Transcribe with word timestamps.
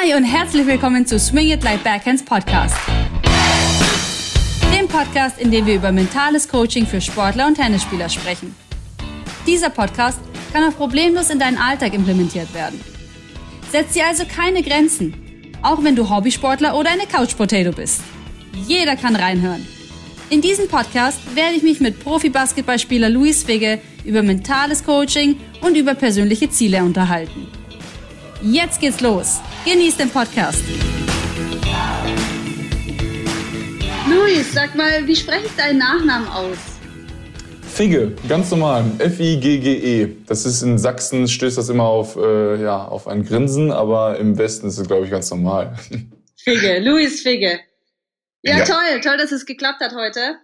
Hi 0.00 0.14
und 0.14 0.22
herzlich 0.22 0.64
willkommen 0.64 1.06
zu 1.06 1.18
Swing 1.18 1.50
It 1.50 1.64
Like 1.64 1.82
Backhands 1.82 2.22
Podcast. 2.22 2.76
Dem 4.72 4.86
Podcast, 4.86 5.40
in 5.40 5.50
dem 5.50 5.66
wir 5.66 5.74
über 5.74 5.90
mentales 5.90 6.46
Coaching 6.46 6.86
für 6.86 7.00
Sportler 7.00 7.48
und 7.48 7.56
Tennisspieler 7.56 8.08
sprechen. 8.08 8.54
Dieser 9.44 9.70
Podcast 9.70 10.20
kann 10.52 10.62
auch 10.62 10.76
problemlos 10.76 11.30
in 11.30 11.40
deinen 11.40 11.56
Alltag 11.56 11.94
implementiert 11.94 12.54
werden. 12.54 12.80
Setz 13.72 13.94
dir 13.94 14.06
also 14.06 14.24
keine 14.24 14.62
Grenzen, 14.62 15.14
auch 15.62 15.82
wenn 15.82 15.96
du 15.96 16.08
Hobbysportler 16.08 16.76
oder 16.76 16.90
eine 16.90 17.06
Couch 17.06 17.36
Potato 17.36 17.72
bist. 17.72 18.02
Jeder 18.68 18.94
kann 18.94 19.16
reinhören. 19.16 19.66
In 20.30 20.40
diesem 20.42 20.68
Podcast 20.68 21.18
werde 21.34 21.56
ich 21.56 21.64
mich 21.64 21.80
mit 21.80 21.98
Profi-Basketballspieler 21.98 23.08
Luis 23.08 23.42
Figge 23.42 23.80
über 24.04 24.22
mentales 24.22 24.84
Coaching 24.84 25.40
und 25.60 25.76
über 25.76 25.94
persönliche 25.94 26.50
Ziele 26.50 26.84
unterhalten. 26.84 27.48
Jetzt 28.40 28.80
geht's 28.80 29.00
los. 29.00 29.40
Genießt 29.64 29.98
den 29.98 30.10
Podcast. 30.10 30.62
Luis, 34.08 34.52
sag 34.52 34.76
mal, 34.76 35.04
wie 35.06 35.16
spreche 35.16 35.46
ich 35.46 35.56
deinen 35.56 35.78
Nachnamen 35.78 36.28
aus? 36.28 36.56
Figge, 37.62 38.14
ganz 38.28 38.50
normal. 38.52 38.84
F-I-G-G-E. 38.98 40.24
Das 40.26 40.46
ist 40.46 40.62
in 40.62 40.78
Sachsen, 40.78 41.26
stößt 41.26 41.58
das 41.58 41.68
immer 41.68 41.84
auf, 41.84 42.16
äh, 42.16 42.62
ja, 42.62 42.86
auf 42.86 43.08
ein 43.08 43.24
Grinsen, 43.24 43.72
aber 43.72 44.18
im 44.18 44.38
Westen 44.38 44.68
ist 44.68 44.78
es, 44.78 44.86
glaube 44.86 45.04
ich, 45.04 45.10
ganz 45.10 45.28
normal. 45.30 45.76
Figge, 46.36 46.78
Luis 46.78 47.22
Figge. 47.22 47.58
Ja, 48.42 48.58
ja, 48.58 48.64
toll, 48.64 49.00
toll, 49.02 49.16
dass 49.16 49.32
es 49.32 49.46
geklappt 49.46 49.80
hat 49.80 49.94
heute. 49.96 50.36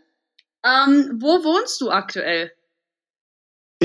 Ähm, 0.65 1.21
wo 1.21 1.45
wohnst 1.45 1.81
du 1.81 1.91
aktuell? 1.91 2.51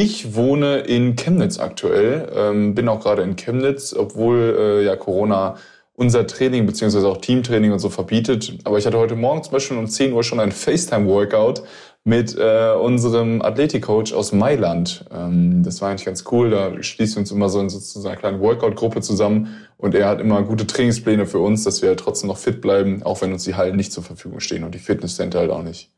Ich 0.01 0.33
wohne 0.33 0.77
in 0.77 1.17
Chemnitz 1.17 1.59
aktuell, 1.59 2.31
ähm, 2.33 2.73
bin 2.73 2.87
auch 2.87 3.01
gerade 3.01 3.21
in 3.21 3.35
Chemnitz, 3.35 3.93
obwohl 3.93 4.55
äh, 4.57 4.85
ja 4.85 4.95
Corona 4.95 5.57
unser 5.91 6.25
Training 6.25 6.65
beziehungsweise 6.65 7.05
auch 7.05 7.17
Teamtraining 7.17 7.73
und 7.73 7.79
so 7.79 7.89
verbietet. 7.89 8.59
Aber 8.63 8.77
ich 8.77 8.85
hatte 8.85 8.97
heute 8.97 9.17
Morgen 9.17 9.43
zum 9.43 9.51
Beispiel 9.51 9.75
um 9.75 9.87
10 9.87 10.13
Uhr 10.13 10.23
schon 10.23 10.39
ein 10.39 10.53
FaceTime-Workout 10.53 11.63
mit 12.05 12.33
äh, 12.37 12.71
unserem 12.81 13.41
Athletikcoach 13.41 14.13
aus 14.13 14.31
Mailand. 14.31 15.03
Ähm, 15.11 15.63
das 15.63 15.81
war 15.81 15.89
eigentlich 15.89 16.05
ganz 16.05 16.23
cool. 16.31 16.49
Da 16.49 16.81
schließen 16.81 17.17
wir 17.17 17.19
uns 17.19 17.31
immer 17.31 17.49
so 17.49 17.59
in 17.59 17.69
sozusagen 17.69 18.07
eine 18.07 18.19
kleine 18.21 18.39
Workout-Gruppe 18.39 19.01
zusammen 19.01 19.49
und 19.75 19.95
er 19.95 20.07
hat 20.07 20.21
immer 20.21 20.41
gute 20.43 20.65
Trainingspläne 20.65 21.25
für 21.25 21.39
uns, 21.39 21.65
dass 21.65 21.81
wir 21.81 21.97
trotzdem 21.97 22.29
noch 22.29 22.37
fit 22.37 22.61
bleiben, 22.61 23.03
auch 23.03 23.21
wenn 23.21 23.33
uns 23.33 23.43
die 23.43 23.55
Hallen 23.55 23.75
nicht 23.75 23.91
zur 23.91 24.03
Verfügung 24.03 24.39
stehen 24.39 24.63
und 24.63 24.73
die 24.73 24.79
Fitnesscenter 24.79 25.39
halt 25.39 25.51
auch 25.51 25.63
nicht. 25.63 25.91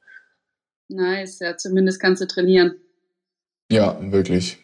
Nice, 0.88 1.38
ja, 1.38 1.56
zumindest 1.56 2.00
kannst 2.00 2.24
du 2.24 2.26
trainieren. 2.26 2.78
Ja, 3.72 3.98
wirklich. 4.02 4.58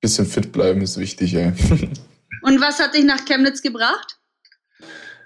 Bisschen 0.00 0.24
fit 0.24 0.50
bleiben 0.50 0.80
ist 0.80 0.98
wichtig, 0.98 1.34
ey. 1.34 1.52
Und 2.42 2.60
was 2.60 2.78
hat 2.78 2.94
dich 2.94 3.04
nach 3.04 3.22
Chemnitz 3.26 3.60
gebracht? 3.60 4.18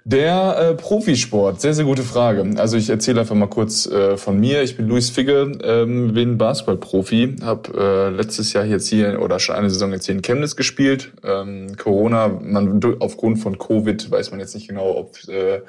Der 0.04 0.58
äh, 0.58 0.74
Profisport, 0.74 1.60
sehr, 1.60 1.74
sehr 1.74 1.84
gute 1.84 2.02
Frage. 2.02 2.44
Also 2.56 2.76
ich 2.76 2.90
erzähle 2.90 3.20
einfach 3.20 3.36
mal 3.36 3.46
kurz 3.46 3.86
äh, 3.86 4.16
von 4.16 4.40
mir. 4.40 4.62
Ich 4.62 4.76
bin 4.76 4.88
Luis 4.88 5.10
Figge, 5.10 5.52
ähm, 5.62 6.12
bin 6.12 6.38
Basketballprofi, 6.38 7.36
habe 7.42 7.72
äh, 7.78 8.10
letztes 8.10 8.52
Jahr 8.52 8.64
jetzt 8.64 8.88
hier 8.88 9.22
oder 9.22 9.38
schon 9.38 9.54
eine 9.54 9.70
Saison 9.70 9.92
jetzt 9.92 10.06
hier 10.06 10.16
in 10.16 10.22
Chemnitz 10.22 10.56
gespielt. 10.56 11.12
Ähm, 11.22 11.76
Corona, 11.76 12.26
man 12.26 12.80
aufgrund 12.98 13.38
von 13.38 13.58
Covid 13.58 14.10
weiß 14.10 14.32
man 14.32 14.40
jetzt 14.40 14.54
nicht 14.56 14.66
genau, 14.66 14.96
ob 14.96 15.16
äh, 15.28 15.60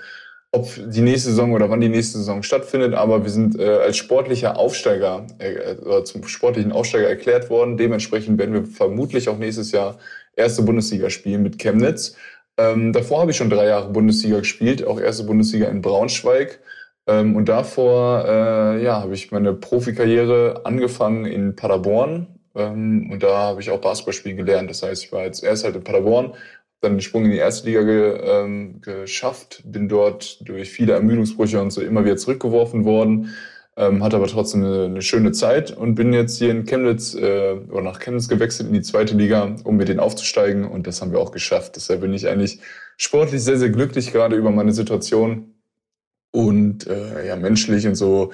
ob 0.52 0.68
die 0.76 1.02
nächste 1.02 1.30
Saison 1.30 1.54
oder 1.54 1.70
wann 1.70 1.82
die 1.82 1.90
nächste 1.90 2.18
Saison 2.18 2.42
stattfindet, 2.42 2.96
aber 2.96 3.24
wir 3.24 3.30
sind 3.30 3.60
äh, 3.60 3.68
als 3.68 3.98
sportlicher 3.98 4.58
Aufsteiger 4.58 5.28
äh, 5.38 5.76
oder 5.76 6.04
zum 6.06 6.28
sportlichen 6.28 6.72
Aufsteiger 6.72 7.08
erklärt 7.08 7.50
worden. 7.50 7.78
Dementsprechend 7.78 8.40
werden 8.40 8.54
wir 8.54 8.66
vermutlich 8.66 9.30
auch 9.30 9.38
nächstes 9.38 9.72
Jahr 9.72 10.00
erste 10.36 10.64
Bundesliga 10.64 11.10
spielen 11.10 11.44
mit 11.44 11.60
Chemnitz. 11.60 12.16
Ähm, 12.58 12.94
davor 12.94 13.22
habe 13.22 13.32
ich 13.32 13.38
schon 13.38 13.50
drei 13.50 13.68
Jahre 13.68 13.90
Bundesliga 13.90 14.40
gespielt, 14.40 14.86
auch 14.86 15.00
erste 15.00 15.24
Bundesliga 15.24 15.68
in 15.68 15.82
Braunschweig. 15.82 16.60
Ähm, 17.08 17.36
und 17.36 17.48
davor 17.48 18.26
äh, 18.28 18.84
ja, 18.84 19.02
habe 19.02 19.14
ich 19.14 19.32
meine 19.32 19.54
Profikarriere 19.54 20.62
angefangen 20.66 21.26
in 21.26 21.56
Paderborn. 21.56 22.28
Ähm, 22.56 23.10
und 23.12 23.24
da 23.24 23.38
habe 23.38 23.62
ich 23.62 23.70
auch 23.70 23.80
Basketballspielen 23.80 24.38
gelernt. 24.38 24.70
Das 24.70 24.84
heißt, 24.84 25.06
ich 25.06 25.12
war 25.12 25.24
jetzt 25.24 25.44
erst 25.44 25.64
halt 25.64 25.76
in 25.76 25.84
Paderborn, 25.84 26.34
dann 26.82 26.94
den 26.94 27.02
Sprung 27.02 27.26
in 27.26 27.32
die 27.32 27.38
erste 27.38 27.68
Liga 27.68 27.84
ge, 27.84 28.20
ähm, 28.24 28.82
geschafft, 28.82 29.62
bin 29.66 29.90
dort 29.90 30.48
durch 30.48 30.70
viele 30.70 30.94
Ermüdungsbrüche 30.94 31.62
und 31.62 31.72
so 31.72 31.82
immer 31.82 32.06
wieder 32.06 32.18
zurückgeworfen 32.18 32.86
worden, 32.86 33.34
ähm, 33.76 34.04
hatte 34.04 34.16
aber 34.16 34.28
trotzdem 34.28 34.64
eine, 34.64 34.86
eine, 34.86 35.02
schöne 35.02 35.32
Zeit 35.32 35.76
und 35.76 35.96
bin 35.96 36.14
jetzt 36.14 36.38
hier 36.38 36.52
in 36.52 36.66
Chemnitz 36.66 37.16
äh, 37.16 37.56
oder 37.70 37.82
nach 37.82 38.00
Chemnitz 38.00 38.28
gewechselt 38.28 38.68
in 38.70 38.74
die 38.74 38.82
zweite 38.82 39.16
Liga, 39.16 39.56
um 39.64 39.78
mit 39.78 39.90
denen 39.90 40.00
aufzusteigen 40.00 40.66
und 40.66 40.88
das 40.88 41.02
haben 41.02 41.12
wir 41.12 41.20
auch 41.20 41.32
geschafft. 41.32 41.76
Deshalb 41.76 42.02
bin 42.02 42.14
ich 42.14 42.28
eigentlich 42.28 42.60
sportlich 42.98 43.44
sehr, 43.44 43.58
sehr 43.58 43.70
glücklich 43.70 44.12
gerade 44.12 44.36
über 44.36 44.52
meine 44.52 44.72
Situation 44.72 45.54
und 46.32 46.88
äh, 46.88 47.28
ja, 47.28 47.36
menschlich 47.36 47.88
und 47.88 47.96
so. 47.96 48.32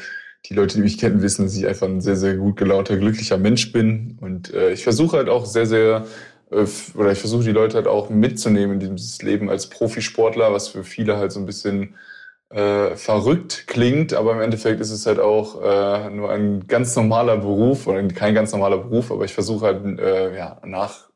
Die 0.47 0.53
Leute, 0.53 0.75
die 0.75 0.83
mich 0.83 0.99
kennen, 0.99 1.23
wissen, 1.23 1.45
dass 1.45 1.57
ich 1.57 1.65
einfach 1.65 1.87
ein 1.87 2.01
sehr, 2.01 2.15
sehr 2.15 2.35
gut 2.35 2.57
gelaunter, 2.57 2.97
glücklicher 2.97 3.37
Mensch 3.37 3.71
bin. 3.71 4.19
Und 4.21 4.53
äh, 4.53 4.71
ich 4.73 4.83
versuche 4.83 5.17
halt 5.17 5.27
auch 5.27 5.45
sehr, 5.45 5.65
sehr 5.65 6.05
oder 6.95 7.11
ich 7.11 7.19
versuche 7.19 7.43
die 7.43 7.51
Leute 7.51 7.75
halt 7.75 7.87
auch 7.87 8.09
mitzunehmen 8.09 8.79
in 8.79 8.95
dieses 8.95 9.21
Leben 9.21 9.49
als 9.49 9.67
Profisportler, 9.67 10.53
was 10.53 10.69
für 10.69 10.83
viele 10.83 11.17
halt 11.17 11.31
so 11.31 11.39
ein 11.39 11.45
bisschen 11.45 11.95
äh, 12.49 12.95
verrückt 12.95 13.65
klingt, 13.67 14.13
aber 14.13 14.33
im 14.33 14.41
Endeffekt 14.41 14.79
ist 14.79 14.91
es 14.91 15.05
halt 15.05 15.19
auch 15.19 15.61
äh, 15.61 16.09
nur 16.09 16.31
ein 16.31 16.67
ganz 16.67 16.95
normaler 16.95 17.37
Beruf 17.37 17.87
oder 17.87 18.01
kein 18.07 18.33
ganz 18.33 18.51
normaler 18.51 18.77
Beruf, 18.77 19.11
aber 19.11 19.25
ich 19.25 19.33
versuche 19.33 19.65
halt 19.65 19.99
äh, 19.99 20.35
ja, 20.37 20.61
nach 20.63 21.09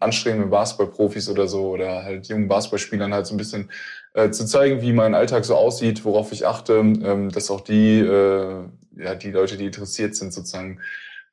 anstrebenden 0.00 0.50
Basketballprofis 0.50 1.28
oder 1.28 1.46
so 1.46 1.70
oder 1.70 2.04
halt 2.04 2.28
jungen 2.28 2.48
Basketballspielern 2.48 3.12
halt 3.12 3.26
so 3.26 3.34
ein 3.34 3.38
bisschen 3.38 3.70
äh, 4.14 4.30
zu 4.30 4.46
zeigen, 4.46 4.80
wie 4.82 4.92
mein 4.92 5.14
Alltag 5.14 5.44
so 5.44 5.56
aussieht, 5.56 6.04
worauf 6.04 6.32
ich 6.32 6.46
achte, 6.46 6.74
ähm, 6.74 7.30
dass 7.30 7.50
auch 7.50 7.60
die, 7.60 7.98
äh, 8.00 8.62
ja, 8.96 9.14
die 9.14 9.30
Leute, 9.30 9.56
die 9.56 9.66
interessiert 9.66 10.14
sind, 10.14 10.32
sozusagen 10.32 10.80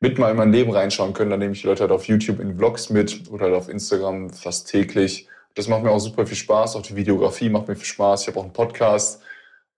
mit 0.01 0.17
mal 0.17 0.31
in 0.31 0.37
mein 0.37 0.51
Leben 0.51 0.71
reinschauen 0.71 1.13
können. 1.13 1.29
Dann 1.29 1.39
nehme 1.39 1.53
ich 1.53 1.61
die 1.61 1.67
Leute 1.67 1.81
halt 1.81 1.91
auf 1.91 2.05
YouTube 2.05 2.39
in 2.39 2.57
Vlogs 2.57 2.89
mit 2.89 3.29
oder 3.29 3.45
halt 3.45 3.55
auf 3.55 3.69
Instagram 3.69 4.31
fast 4.31 4.69
täglich. 4.69 5.27
Das 5.53 5.67
macht 5.67 5.83
mir 5.83 5.91
auch 5.91 5.99
super 5.99 6.25
viel 6.25 6.37
Spaß. 6.37 6.75
Auch 6.75 6.81
die 6.81 6.95
Videografie 6.95 7.49
macht 7.49 7.67
mir 7.67 7.75
viel 7.75 7.85
Spaß. 7.85 8.23
Ich 8.23 8.27
habe 8.27 8.39
auch 8.39 8.43
einen 8.43 8.53
Podcast. 8.53 9.21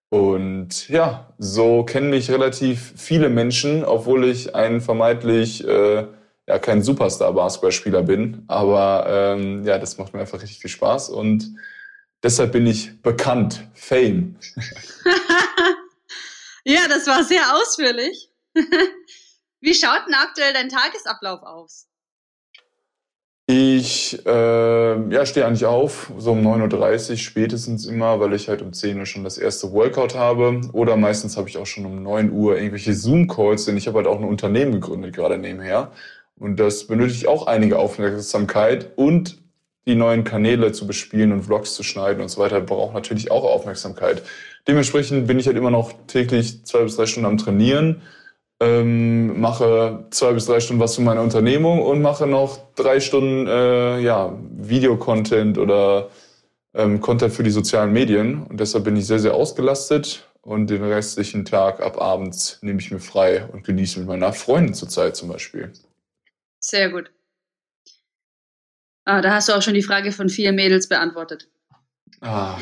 Und 0.09 0.87
ja, 0.89 1.33
so 1.39 1.83
kennen 1.83 2.09
mich 2.09 2.31
relativ 2.31 2.93
viele 2.95 3.29
Menschen, 3.29 3.83
obwohl 3.83 4.25
ich 4.25 4.55
ein 4.55 4.79
vermeintlich 4.79 5.67
äh, 5.67 6.05
ja 6.47 6.59
kein 6.59 6.83
Superstar-Basketballspieler 6.83 8.03
bin. 8.03 8.45
Aber 8.47 9.05
ähm, 9.09 9.65
ja, 9.65 9.77
das 9.77 9.97
macht 9.97 10.13
mir 10.13 10.21
einfach 10.21 10.41
richtig 10.41 10.59
viel 10.59 10.69
Spaß 10.69 11.09
und 11.09 11.55
deshalb 12.21 12.51
bin 12.51 12.67
ich 12.67 13.01
bekannt. 13.01 13.67
Fame. 13.73 14.35
ja, 16.63 16.81
das 16.87 17.07
war 17.07 17.23
sehr 17.23 17.41
ausführlich. 17.55 18.29
Wie 19.63 19.73
schaut 19.73 20.01
denn 20.05 20.13
aktuell 20.13 20.51
dein 20.51 20.67
Tagesablauf 20.67 21.41
aus? 21.41 21.87
Ich 23.45 24.25
äh, 24.25 25.09
ja, 25.09 25.25
stehe 25.25 25.45
eigentlich 25.45 25.65
auf, 25.65 26.11
so 26.17 26.33
um 26.33 26.45
9.30 26.45 27.11
Uhr 27.11 27.17
spätestens 27.17 27.85
immer, 27.85 28.19
weil 28.19 28.33
ich 28.33 28.49
halt 28.49 28.61
um 28.61 28.73
10 28.73 28.99
Uhr 28.99 29.05
schon 29.05 29.23
das 29.23 29.37
erste 29.37 29.71
Workout 29.71 30.15
habe. 30.15 30.59
Oder 30.73 30.97
meistens 30.97 31.37
habe 31.37 31.47
ich 31.47 31.57
auch 31.57 31.65
schon 31.65 31.85
um 31.85 32.03
9 32.03 32.31
Uhr 32.31 32.57
irgendwelche 32.57 32.93
Zoom-Calls, 32.93 33.63
denn 33.63 33.77
ich 33.77 33.87
habe 33.87 33.99
halt 33.99 34.07
auch 34.07 34.17
ein 34.17 34.25
Unternehmen 34.25 34.73
gegründet 34.73 35.15
gerade 35.15 35.37
nebenher. 35.37 35.93
Und 36.37 36.57
das 36.57 36.87
benötigt 36.87 37.27
auch 37.27 37.47
einige 37.47 37.79
Aufmerksamkeit 37.79 38.91
und 38.97 39.41
die 39.87 39.95
neuen 39.95 40.25
Kanäle 40.25 40.73
zu 40.73 40.85
bespielen 40.85 41.31
und 41.31 41.43
Vlogs 41.43 41.73
zu 41.73 41.83
schneiden 41.83 42.21
und 42.21 42.27
so 42.27 42.41
weiter 42.41 42.59
braucht 42.59 42.93
natürlich 42.93 43.31
auch 43.31 43.45
Aufmerksamkeit. 43.45 44.23
Dementsprechend 44.67 45.25
bin 45.25 45.39
ich 45.39 45.47
halt 45.47 45.55
immer 45.55 45.71
noch 45.71 45.93
täglich 46.07 46.65
zwei 46.65 46.83
bis 46.83 46.97
drei 46.97 47.05
Stunden 47.05 47.27
am 47.27 47.37
Trainieren 47.37 48.01
ähm, 48.63 49.39
mache 49.39 50.05
zwei 50.11 50.33
bis 50.33 50.45
drei 50.45 50.59
Stunden 50.59 50.81
was 50.81 50.95
für 50.95 51.01
meine 51.01 51.21
Unternehmung 51.21 51.81
und 51.81 52.01
mache 52.01 52.27
noch 52.27 52.59
drei 52.75 52.99
Stunden 52.99 53.47
äh, 53.47 53.99
ja, 53.99 54.37
Videocontent 54.57 55.57
oder 55.57 56.09
ähm, 56.73 57.01
Content 57.01 57.33
für 57.33 57.43
die 57.43 57.51
sozialen 57.51 57.91
Medien. 57.91 58.43
Und 58.43 58.59
deshalb 58.59 58.83
bin 58.85 58.95
ich 58.95 59.05
sehr, 59.07 59.19
sehr 59.19 59.33
ausgelastet 59.33 60.27
und 60.41 60.69
den 60.69 60.83
restlichen 60.83 61.45
Tag 61.45 61.81
ab 61.81 62.01
abends 62.01 62.59
nehme 62.61 62.79
ich 62.79 62.91
mir 62.91 62.99
frei 62.99 63.47
und 63.51 63.63
genieße 63.63 63.99
mit 63.99 64.07
meiner 64.07 64.33
Freundin 64.33 64.73
zurzeit 64.73 65.15
zum 65.15 65.29
Beispiel. 65.29 65.71
Sehr 66.59 66.89
gut. 66.89 67.11
Ah, 69.05 69.21
da 69.21 69.33
hast 69.33 69.49
du 69.49 69.53
auch 69.53 69.61
schon 69.61 69.73
die 69.73 69.83
Frage 69.83 70.11
von 70.11 70.29
vier 70.29 70.53
Mädels 70.53 70.87
beantwortet. 70.87 71.49
Ah, 72.25 72.57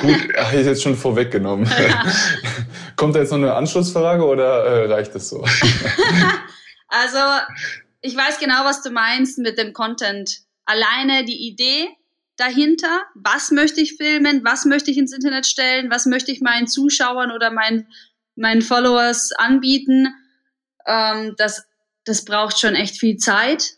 gut, 0.00 0.36
habe 0.36 0.60
ich 0.60 0.66
jetzt 0.66 0.84
schon 0.84 0.94
vorweggenommen. 0.94 1.68
Ja. 1.68 2.04
Kommt 2.96 3.16
da 3.16 3.18
jetzt 3.18 3.30
noch 3.30 3.38
eine 3.38 3.54
Anschlussfrage 3.54 4.24
oder 4.24 4.64
äh, 4.64 4.92
reicht 4.92 5.16
es 5.16 5.30
so? 5.30 5.44
also, 6.88 7.18
ich 8.02 8.16
weiß 8.16 8.38
genau, 8.38 8.64
was 8.64 8.82
du 8.82 8.90
meinst 8.90 9.38
mit 9.38 9.58
dem 9.58 9.72
Content. 9.72 10.42
Alleine 10.64 11.24
die 11.24 11.48
Idee 11.48 11.88
dahinter, 12.36 13.02
was 13.16 13.50
möchte 13.50 13.80
ich 13.80 13.96
filmen, 13.96 14.44
was 14.44 14.64
möchte 14.64 14.92
ich 14.92 14.98
ins 14.98 15.12
Internet 15.12 15.44
stellen, 15.46 15.90
was 15.90 16.06
möchte 16.06 16.30
ich 16.30 16.40
meinen 16.40 16.68
Zuschauern 16.68 17.32
oder 17.32 17.50
meinen, 17.50 17.88
meinen 18.36 18.62
Followers 18.62 19.32
anbieten, 19.32 20.14
ähm, 20.86 21.34
das, 21.36 21.64
das 22.04 22.24
braucht 22.24 22.60
schon 22.60 22.76
echt 22.76 22.96
viel 22.96 23.16
Zeit. 23.16 23.74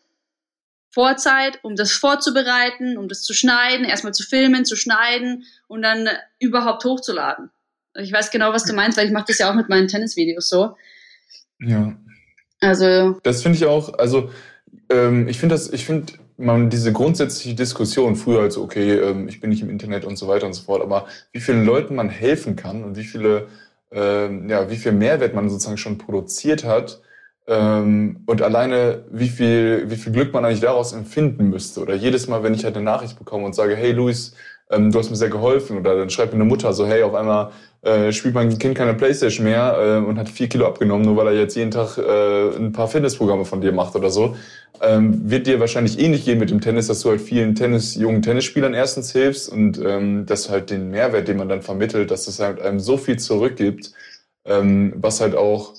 Vorzeit, 0.92 1.58
um 1.62 1.74
das 1.74 1.92
vorzubereiten, 1.92 2.98
um 2.98 3.08
das 3.08 3.22
zu 3.22 3.32
schneiden, 3.32 3.84
erstmal 3.84 4.12
zu 4.12 4.24
filmen, 4.24 4.64
zu 4.64 4.76
schneiden 4.76 5.44
und 5.66 5.82
dann 5.82 6.08
überhaupt 6.38 6.84
hochzuladen. 6.84 7.50
Ich 7.94 8.12
weiß 8.12 8.30
genau, 8.30 8.52
was 8.52 8.64
du 8.64 8.74
meinst, 8.74 8.98
weil 8.98 9.06
ich 9.06 9.12
mache 9.12 9.26
das 9.28 9.38
ja 9.38 9.50
auch 9.50 9.54
mit 9.54 9.68
meinen 9.68 9.88
Tennisvideos 9.88 10.48
so. 10.48 10.76
Ja. 11.60 11.96
Also. 12.60 13.18
Das 13.22 13.42
finde 13.42 13.56
ich 13.56 13.66
auch, 13.66 13.98
also 13.98 14.30
ähm, 14.90 15.28
ich 15.28 15.38
finde 15.38 15.54
das, 15.54 15.72
ich 15.72 15.86
finde 15.86 16.12
man 16.36 16.70
diese 16.70 16.92
grundsätzliche 16.92 17.54
Diskussion 17.54 18.16
früher 18.16 18.40
als 18.40 18.58
okay, 18.58 18.98
ähm, 18.98 19.28
ich 19.28 19.40
bin 19.40 19.50
nicht 19.50 19.62
im 19.62 19.70
Internet 19.70 20.04
und 20.04 20.16
so 20.16 20.28
weiter 20.28 20.46
und 20.46 20.54
so 20.54 20.62
fort, 20.62 20.82
aber 20.82 21.06
wie 21.32 21.40
vielen 21.40 21.64
Leuten 21.64 21.94
man 21.94 22.08
helfen 22.08 22.56
kann 22.56 22.84
und 22.84 22.96
wie 22.96 23.04
viele, 23.04 23.48
ähm, 23.90 24.48
ja, 24.48 24.70
wie 24.70 24.76
viel 24.76 24.92
Mehrwert 24.92 25.34
man 25.34 25.48
sozusagen 25.48 25.78
schon 25.78 25.98
produziert 25.98 26.64
hat, 26.64 27.00
ähm, 27.46 28.22
und 28.26 28.42
alleine, 28.42 29.04
wie 29.10 29.28
viel, 29.28 29.84
wie 29.88 29.96
viel 29.96 30.12
Glück 30.12 30.32
man 30.32 30.44
eigentlich 30.44 30.60
daraus 30.60 30.92
empfinden 30.92 31.48
müsste. 31.48 31.80
Oder 31.80 31.94
jedes 31.94 32.28
Mal, 32.28 32.42
wenn 32.42 32.54
ich 32.54 32.64
halt 32.64 32.76
eine 32.76 32.84
Nachricht 32.84 33.18
bekomme 33.18 33.44
und 33.44 33.54
sage, 33.54 33.74
hey 33.74 33.92
Luis, 33.92 34.34
ähm, 34.70 34.90
du 34.90 34.98
hast 34.98 35.10
mir 35.10 35.16
sehr 35.16 35.28
geholfen. 35.28 35.78
Oder 35.78 35.96
dann 35.96 36.10
schreibt 36.10 36.32
mir 36.32 36.40
eine 36.40 36.48
Mutter 36.48 36.72
so, 36.72 36.86
hey, 36.86 37.02
auf 37.02 37.14
einmal 37.14 37.50
äh, 37.82 38.12
spielt 38.12 38.34
mein 38.34 38.58
Kind 38.58 38.76
keine 38.76 38.94
Playstation 38.94 39.44
mehr 39.44 39.76
äh, 39.78 40.06
und 40.06 40.18
hat 40.18 40.28
vier 40.28 40.48
Kilo 40.48 40.66
abgenommen, 40.66 41.04
nur 41.04 41.16
weil 41.16 41.28
er 41.28 41.34
jetzt 41.34 41.56
jeden 41.56 41.72
Tag 41.72 41.98
äh, 41.98 42.56
ein 42.56 42.72
paar 42.72 42.88
Fitnessprogramme 42.88 43.44
von 43.44 43.60
dir 43.60 43.72
macht 43.72 43.96
oder 43.96 44.10
so. 44.10 44.36
Ähm, 44.80 45.30
wird 45.30 45.46
dir 45.46 45.60
wahrscheinlich 45.60 45.98
ähnlich 45.98 46.24
gehen 46.24 46.38
mit 46.38 46.50
dem 46.50 46.60
Tennis, 46.60 46.86
dass 46.86 47.00
du 47.00 47.10
halt 47.10 47.20
vielen 47.20 47.54
Tennis, 47.54 47.94
jungen 47.94 48.22
Tennisspielern 48.22 48.74
erstens 48.74 49.12
hilfst 49.12 49.48
und 49.48 49.80
ähm, 49.84 50.26
dass 50.26 50.48
halt 50.48 50.70
den 50.70 50.90
Mehrwert, 50.90 51.28
den 51.28 51.36
man 51.36 51.48
dann 51.48 51.62
vermittelt, 51.62 52.10
dass 52.10 52.26
es 52.28 52.40
halt 52.40 52.60
einem 52.60 52.80
so 52.80 52.96
viel 52.96 53.18
zurückgibt, 53.18 53.92
ähm, 54.44 54.94
was 54.96 55.20
halt 55.20 55.36
auch 55.36 55.74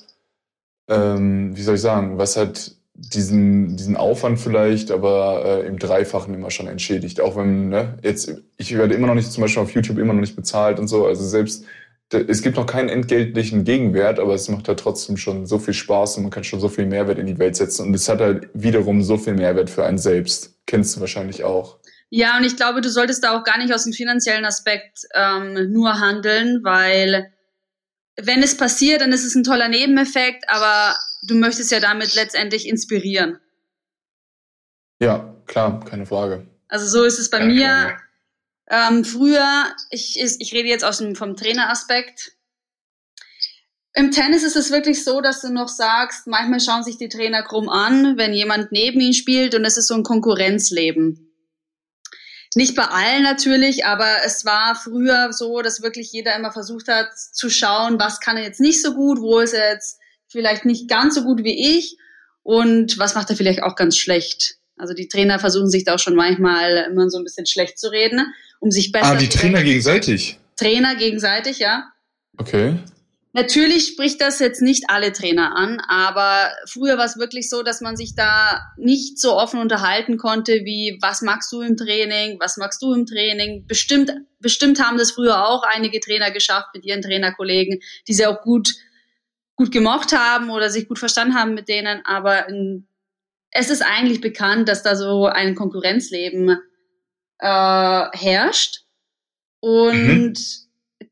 ähm, 0.88 1.56
wie 1.56 1.62
soll 1.62 1.75
ich 1.75 1.81
sagen, 1.81 2.18
was 2.18 2.38
hat 2.38 2.71
diesen, 2.95 3.75
diesen 3.75 3.97
Aufwand 3.97 4.39
vielleicht, 4.39 4.91
aber 4.91 5.44
äh, 5.45 5.68
im 5.68 5.80
Dreifachen 5.80 6.33
immer 6.33 6.51
schon 6.51 6.68
entschädigt. 6.68 7.21
Auch 7.21 7.35
wenn, 7.35 7.69
ne, 7.69 7.97
jetzt, 8.03 8.33
ich 8.57 8.77
werde 8.77 8.94
immer 8.94 9.07
noch 9.07 9.15
nicht, 9.15 9.31
zum 9.31 9.41
Beispiel 9.41 9.63
auf 9.63 9.71
YouTube 9.71 9.97
immer 9.97 10.13
noch 10.13 10.21
nicht 10.21 10.35
bezahlt 10.35 10.80
und 10.80 10.88
so. 10.88 11.06
Also 11.06 11.24
selbst, 11.24 11.65
es 12.12 12.44
gibt 12.44 12.57
noch 12.57 12.68
keinen 12.68 12.89
entgeltlichen 12.89 13.63
Gegenwert, 13.63 14.19
aber 14.19 14.35
es 14.35 14.47
macht 14.47 14.68
halt 14.68 14.80
trotzdem 14.80 15.18
schon 15.18 15.47
so 15.47 15.57
viel 15.57 15.74
Spaß 15.74 16.18
und 16.18 16.24
man 16.24 16.31
kann 16.31 16.44
schon 16.44 16.59
so 16.59 16.69
viel 16.69 16.86
Mehrwert 16.86 17.18
in 17.18 17.25
die 17.25 17.39
Welt 17.39 17.56
setzen. 17.56 17.88
Und 17.88 17.95
es 17.95 18.07
hat 18.07 18.21
halt 18.21 18.50
wiederum 18.53 19.01
so 19.01 19.18
viel 19.18 19.33
Mehrwert 19.33 19.71
für 19.71 19.86
einen 19.86 19.97
selbst. 19.97 20.56
Kennst 20.68 20.95
du 20.95 21.00
wahrscheinlich 21.00 21.44
auch. 21.44 21.79
Ja, 22.12 22.38
und 22.38 22.44
ich 22.44 22.56
glaube, 22.56 22.81
du 22.81 22.89
solltest 22.89 23.24
da 23.24 23.36
auch 23.36 23.44
gar 23.44 23.57
nicht 23.57 23.74
aus 23.74 23.86
dem 23.86 23.94
finanziellen 23.94 24.45
Aspekt 24.45 25.00
ähm, 25.15 25.71
nur 25.71 26.00
handeln, 26.00 26.59
weil 26.63 27.32
wenn 28.15 28.44
es 28.44 28.57
passiert, 28.57 29.01
dann 29.01 29.12
ist 29.12 29.25
es 29.25 29.36
ein 29.36 29.44
toller 29.44 29.69
Nebeneffekt, 29.69 30.48
aber 30.50 30.98
du 31.24 31.36
möchtest 31.36 31.71
ja 31.71 31.80
damit 31.80 32.15
letztendlich 32.15 32.68
inspirieren. 32.68 33.39
Ja, 35.00 35.36
klar, 35.48 35.83
keine 35.86 36.06
Frage. 36.06 36.48
Also 36.68 36.86
so 36.88 37.04
ist 37.04 37.19
es 37.19 37.30
bei 37.30 37.39
keine 37.39 37.54
mir. 37.54 37.98
Ähm, 38.69 39.04
früher, 39.04 39.65
ich, 39.89 40.19
ich 40.19 40.54
rede 40.54 40.69
jetzt 40.69 40.86
aus 40.86 41.00
dem, 41.00 41.15
vom 41.15 41.36
Traineraspekt. 41.36 42.33
Im 43.94 44.12
Tennis 44.12 44.44
ist 44.44 44.56
es 44.56 44.71
wirklich 44.71 45.04
so, 45.04 45.21
dass 45.21 45.42
du 45.42 45.51
noch 45.51 45.68
sagst, 45.68 46.25
manchmal 46.25 46.60
schauen 46.60 46.83
sich 46.83 46.98
die 46.98 47.10
Trainer 47.10 47.44
krumm 47.44 47.69
an, 47.69 48.18
wenn 48.18 48.33
jemand 48.33 48.71
neben 48.71 49.00
ihnen 49.00 49.13
spielt 49.13 49.54
und 49.54 49.65
es 49.65 49.77
ist 49.77 49.88
so 49.88 49.94
ein 49.94 50.04
Konkurrenzleben. 50.04 51.22
Nicht 52.55 52.75
bei 52.75 52.83
allen 52.83 53.23
natürlich, 53.23 53.85
aber 53.85 54.07
es 54.25 54.45
war 54.45 54.75
früher 54.75 55.33
so, 55.33 55.61
dass 55.61 55.81
wirklich 55.81 56.11
jeder 56.11 56.35
immer 56.35 56.51
versucht 56.51 56.88
hat 56.88 57.09
zu 57.17 57.50
schauen, 57.50 58.00
was 58.00 58.19
kann 58.19 58.38
er 58.38 58.44
jetzt 58.44 58.59
nicht 58.59 58.81
so 58.81 58.94
gut, 58.94 59.19
wo 59.19 59.39
ist 59.39 59.53
er 59.53 59.73
jetzt 59.73 60.00
vielleicht 60.27 60.65
nicht 60.65 60.89
ganz 60.89 61.15
so 61.15 61.23
gut 61.23 61.44
wie 61.44 61.77
ich 61.77 61.97
und 62.44 62.97
was 63.00 63.15
macht 63.15 63.29
er 63.29 63.35
vielleicht 63.35 63.63
auch 63.63 63.75
ganz 63.75 63.97
schlecht. 63.97 64.57
Also 64.77 64.94
die 64.94 65.07
Trainer 65.07 65.39
versuchen 65.39 65.69
sich 65.69 65.83
da 65.83 65.95
auch 65.95 66.00
schon 66.00 66.15
manchmal 66.15 66.88
immer 66.91 67.09
so 67.09 67.17
ein 67.17 67.23
bisschen 67.23 67.45
schlecht 67.45 67.79
zu 67.79 67.91
reden, 67.91 68.33
um 68.59 68.71
sich 68.71 68.91
besser. 68.91 69.07
Ah, 69.07 69.15
die 69.15 69.29
Trainer 69.29 69.63
gegenseitig. 69.63 70.39
Trainer 70.57 70.95
gegenseitig, 70.95 71.59
ja. 71.59 71.91
Okay. 72.38 72.79
Natürlich 73.35 73.88
spricht 73.88 74.21
das 74.21 74.38
jetzt 74.38 74.62
nicht 74.62 74.91
alle 74.91 75.12
Trainer 75.12 75.56
an, 75.56 75.80
aber 75.88 76.51
früher 76.68 77.00
war 77.00 77.06
es 77.06 77.18
wirklich 77.18 77.50
so, 77.50 77.63
dass 77.63 77.81
man 77.81 77.97
sich 77.97 78.13
da 78.13 78.62
nicht 78.77 79.19
so 79.19 79.35
offen 79.35 79.59
unterhalten 79.59 80.18
konnte, 80.18 80.62
wie 80.65 81.00
was 81.01 81.24
magst 81.24 81.51
du 81.51 81.62
im 81.62 81.75
Training, 81.75 82.39
was 82.39 82.57
magst 82.57 82.80
du 82.83 82.94
im 82.94 83.07
Training. 83.07 83.65
Bestimmt, 83.65 84.12
bestimmt 84.39 84.80
haben 84.80 85.00
das 85.00 85.12
früher 85.12 85.47
auch 85.47 85.63
einige 85.63 86.00
Trainer 86.00 86.30
geschafft 86.30 86.68
mit 86.75 86.85
ihren 86.85 87.01
Trainerkollegen, 87.01 87.80
die 88.07 88.13
sie 88.13 88.27
auch 88.27 88.39
gut, 88.44 88.75
gut 89.56 89.71
gemocht 89.71 90.13
haben 90.15 90.51
oder 90.51 90.69
sich 90.69 90.88
gut 90.88 91.00
verstanden 91.00 91.33
haben 91.33 91.56
mit 91.56 91.68
denen, 91.68 92.06
aber 92.06 92.47
in, 92.50 92.88
es 93.50 93.71
ist 93.71 93.81
eigentlich 93.81 94.21
bekannt, 94.21 94.69
dass 94.69 94.83
da 94.83 94.95
so 94.95 95.25
ein 95.25 95.56
Konkurrenzleben 95.56 96.59
äh, 97.39 98.06
herrscht 98.12 98.83
und 99.59 100.03
mhm 100.03 100.62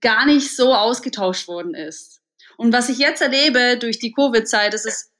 gar 0.01 0.25
nicht 0.25 0.55
so 0.55 0.73
ausgetauscht 0.73 1.47
worden 1.47 1.73
ist. 1.73 2.21
Und 2.57 2.73
was 2.73 2.89
ich 2.89 2.97
jetzt 2.97 3.21
erlebe 3.21 3.77
durch 3.79 3.99
die 3.99 4.11
Covid-Zeit, 4.11 4.73
ist 4.73 4.85
es, 4.85 5.11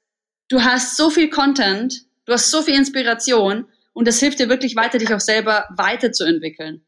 du 0.50 0.63
hast 0.63 0.98
so 0.98 1.10
viel 1.10 1.30
Content, 1.30 2.06
du 2.25 2.33
hast 2.33 2.51
so 2.51 2.62
viel 2.62 2.75
Inspiration 2.75 3.66
und 3.94 4.07
das 4.07 4.19
hilft 4.19 4.39
dir 4.39 4.50
wirklich 4.50 4.75
weiter, 4.75 4.98
dich 4.98 5.13
auch 5.13 5.19
selber 5.19 5.66
weiterzuentwickeln. 5.75 6.86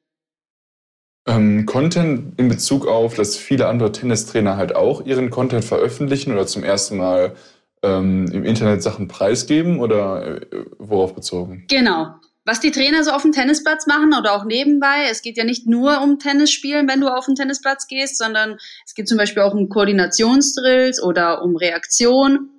Ähm, 1.26 1.66
Content 1.66 2.38
in 2.38 2.50
Bezug 2.50 2.86
auf, 2.86 3.16
dass 3.16 3.38
viele 3.38 3.68
andere 3.68 3.92
Tennistrainer 3.92 4.58
halt 4.58 4.76
auch 4.76 5.06
ihren 5.06 5.30
Content 5.30 5.64
veröffentlichen 5.64 6.34
oder 6.34 6.46
zum 6.46 6.64
ersten 6.64 6.98
Mal 6.98 7.36
ähm, 7.82 8.30
im 8.32 8.44
Internet 8.44 8.84
Sachen 8.84 9.08
preisgeben 9.08 9.80
oder 9.80 10.42
äh, 10.42 10.66
worauf 10.80 11.16
bezogen? 11.16 11.66
Genau 11.70 12.16
was 12.46 12.60
die 12.60 12.72
Trainer 12.72 13.04
so 13.04 13.12
auf 13.12 13.22
dem 13.22 13.32
Tennisplatz 13.32 13.88
machen 13.88 14.14
oder 14.14 14.34
auch 14.34 14.44
nebenbei. 14.44 15.08
Es 15.10 15.22
geht 15.22 15.38
ja 15.38 15.44
nicht 15.44 15.66
nur 15.66 16.02
um 16.02 16.20
Tennisspielen, 16.20 16.88
wenn 16.88 17.02
du 17.02 17.08
auf 17.08 17.26
den 17.26 17.36
Tennisplatz 17.36 17.88
gehst, 17.88 18.18
sondern 18.18 18.58
es 18.86 18.94
geht 18.94 19.08
zum 19.08 19.18
Beispiel 19.18 19.44
auch 19.44 19.54
um 19.54 19.70
Koordinationsdrills 19.70 21.02
oder 21.02 21.42
um 21.42 21.56
Reaktion. 21.56 22.50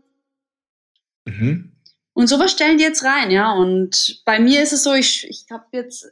Mhm. 1.26 1.72
Und 2.14 2.28
sowas 2.28 2.52
stellen 2.52 2.78
die 2.78 2.84
jetzt 2.84 3.04
rein, 3.04 3.30
ja. 3.30 3.52
Und 3.52 4.22
bei 4.24 4.38
mir 4.38 4.62
ist 4.62 4.72
es 4.72 4.84
so, 4.84 4.94
ich, 4.94 5.26
ich 5.28 5.46
habe 5.50 5.66
jetzt 5.72 6.10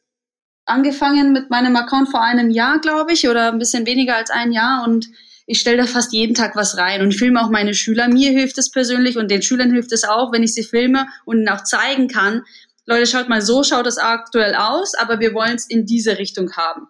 angefangen 0.65 1.33
mit 1.33 1.49
meinem 1.51 1.77
Account 1.77 2.11
vor 2.11 2.23
einem 2.23 2.51
Jahr, 2.51 2.81
glaube 2.81 3.13
ich, 3.13 3.29
oder 3.29 3.53
ein 3.53 3.59
bisschen 3.59 3.87
weniger 3.87 4.17
als 4.17 4.31
ein 4.31 4.53
Jahr 4.53 4.85
und 4.85 5.09
ich 5.47 5.61
stelle 5.61 5.79
da 5.79 5.87
fast 5.87 6.13
jeden 6.13 6.35
Tag 6.35 6.55
was 6.55 6.77
rein 6.77 7.03
und 7.03 7.15
filme 7.15 7.43
auch 7.43 7.51
meine 7.51 7.75
Schüler. 7.75 8.09
Mir 8.09 8.31
hilft 8.31 8.59
es 8.59 8.71
persönlich 8.71 9.19
und 9.19 9.31
den 9.31 9.43
Schülern 9.43 9.73
hilft 9.73 9.93
es 9.93 10.05
auch, 10.05 10.33
wenn 10.33 10.43
ich 10.43 10.55
sie 10.55 10.63
filme 10.63 11.09
und 11.25 11.39
ihnen 11.39 11.49
auch 11.49 11.65
zeigen 11.65 12.09
kann, 12.09 12.45
Leute, 12.87 13.07
schaut 13.07 13.29
mal, 13.29 13.43
so 13.43 13.63
schaut 13.63 13.87
es 13.87 13.99
aktuell 13.99 14.55
aus, 14.55 14.95
aber 14.95 15.21
wir 15.21 15.35
wollen 15.35 15.55
es 15.55 15.69
in 15.69 15.87
diese 15.87 16.19
Richtung 16.19 16.53
haben. 16.57 16.89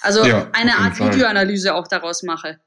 Also 0.00 0.24
ja, 0.24 0.48
eine 0.52 0.76
Art 0.78 0.96
Fall. 0.96 1.12
Videoanalyse 1.12 1.74
auch 1.74 1.88
daraus 1.88 2.22
mache. 2.22 2.60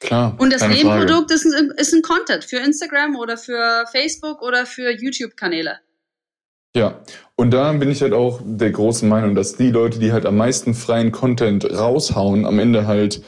Klar. 0.00 0.34
Und 0.38 0.52
das 0.52 0.66
Nebenprodukt 0.66 1.30
ist 1.30 1.46
ein, 1.46 1.70
ist 1.76 1.94
ein 1.94 2.02
Content 2.02 2.44
für 2.44 2.56
Instagram 2.56 3.14
oder 3.14 3.36
für 3.36 3.84
Facebook 3.92 4.42
oder 4.42 4.66
für 4.66 4.90
YouTube-Kanäle. 4.90 5.78
Ja, 6.74 7.02
und 7.36 7.52
da 7.52 7.72
bin 7.72 7.90
ich 7.90 8.02
halt 8.02 8.12
auch 8.12 8.40
der 8.42 8.70
großen 8.70 9.08
Meinung, 9.08 9.34
dass 9.34 9.56
die 9.56 9.70
Leute, 9.70 9.98
die 9.98 10.12
halt 10.12 10.26
am 10.26 10.36
meisten 10.36 10.74
freien 10.74 11.12
Content 11.12 11.64
raushauen, 11.70 12.46
am 12.46 12.58
Ende 12.58 12.86
halt, 12.86 13.22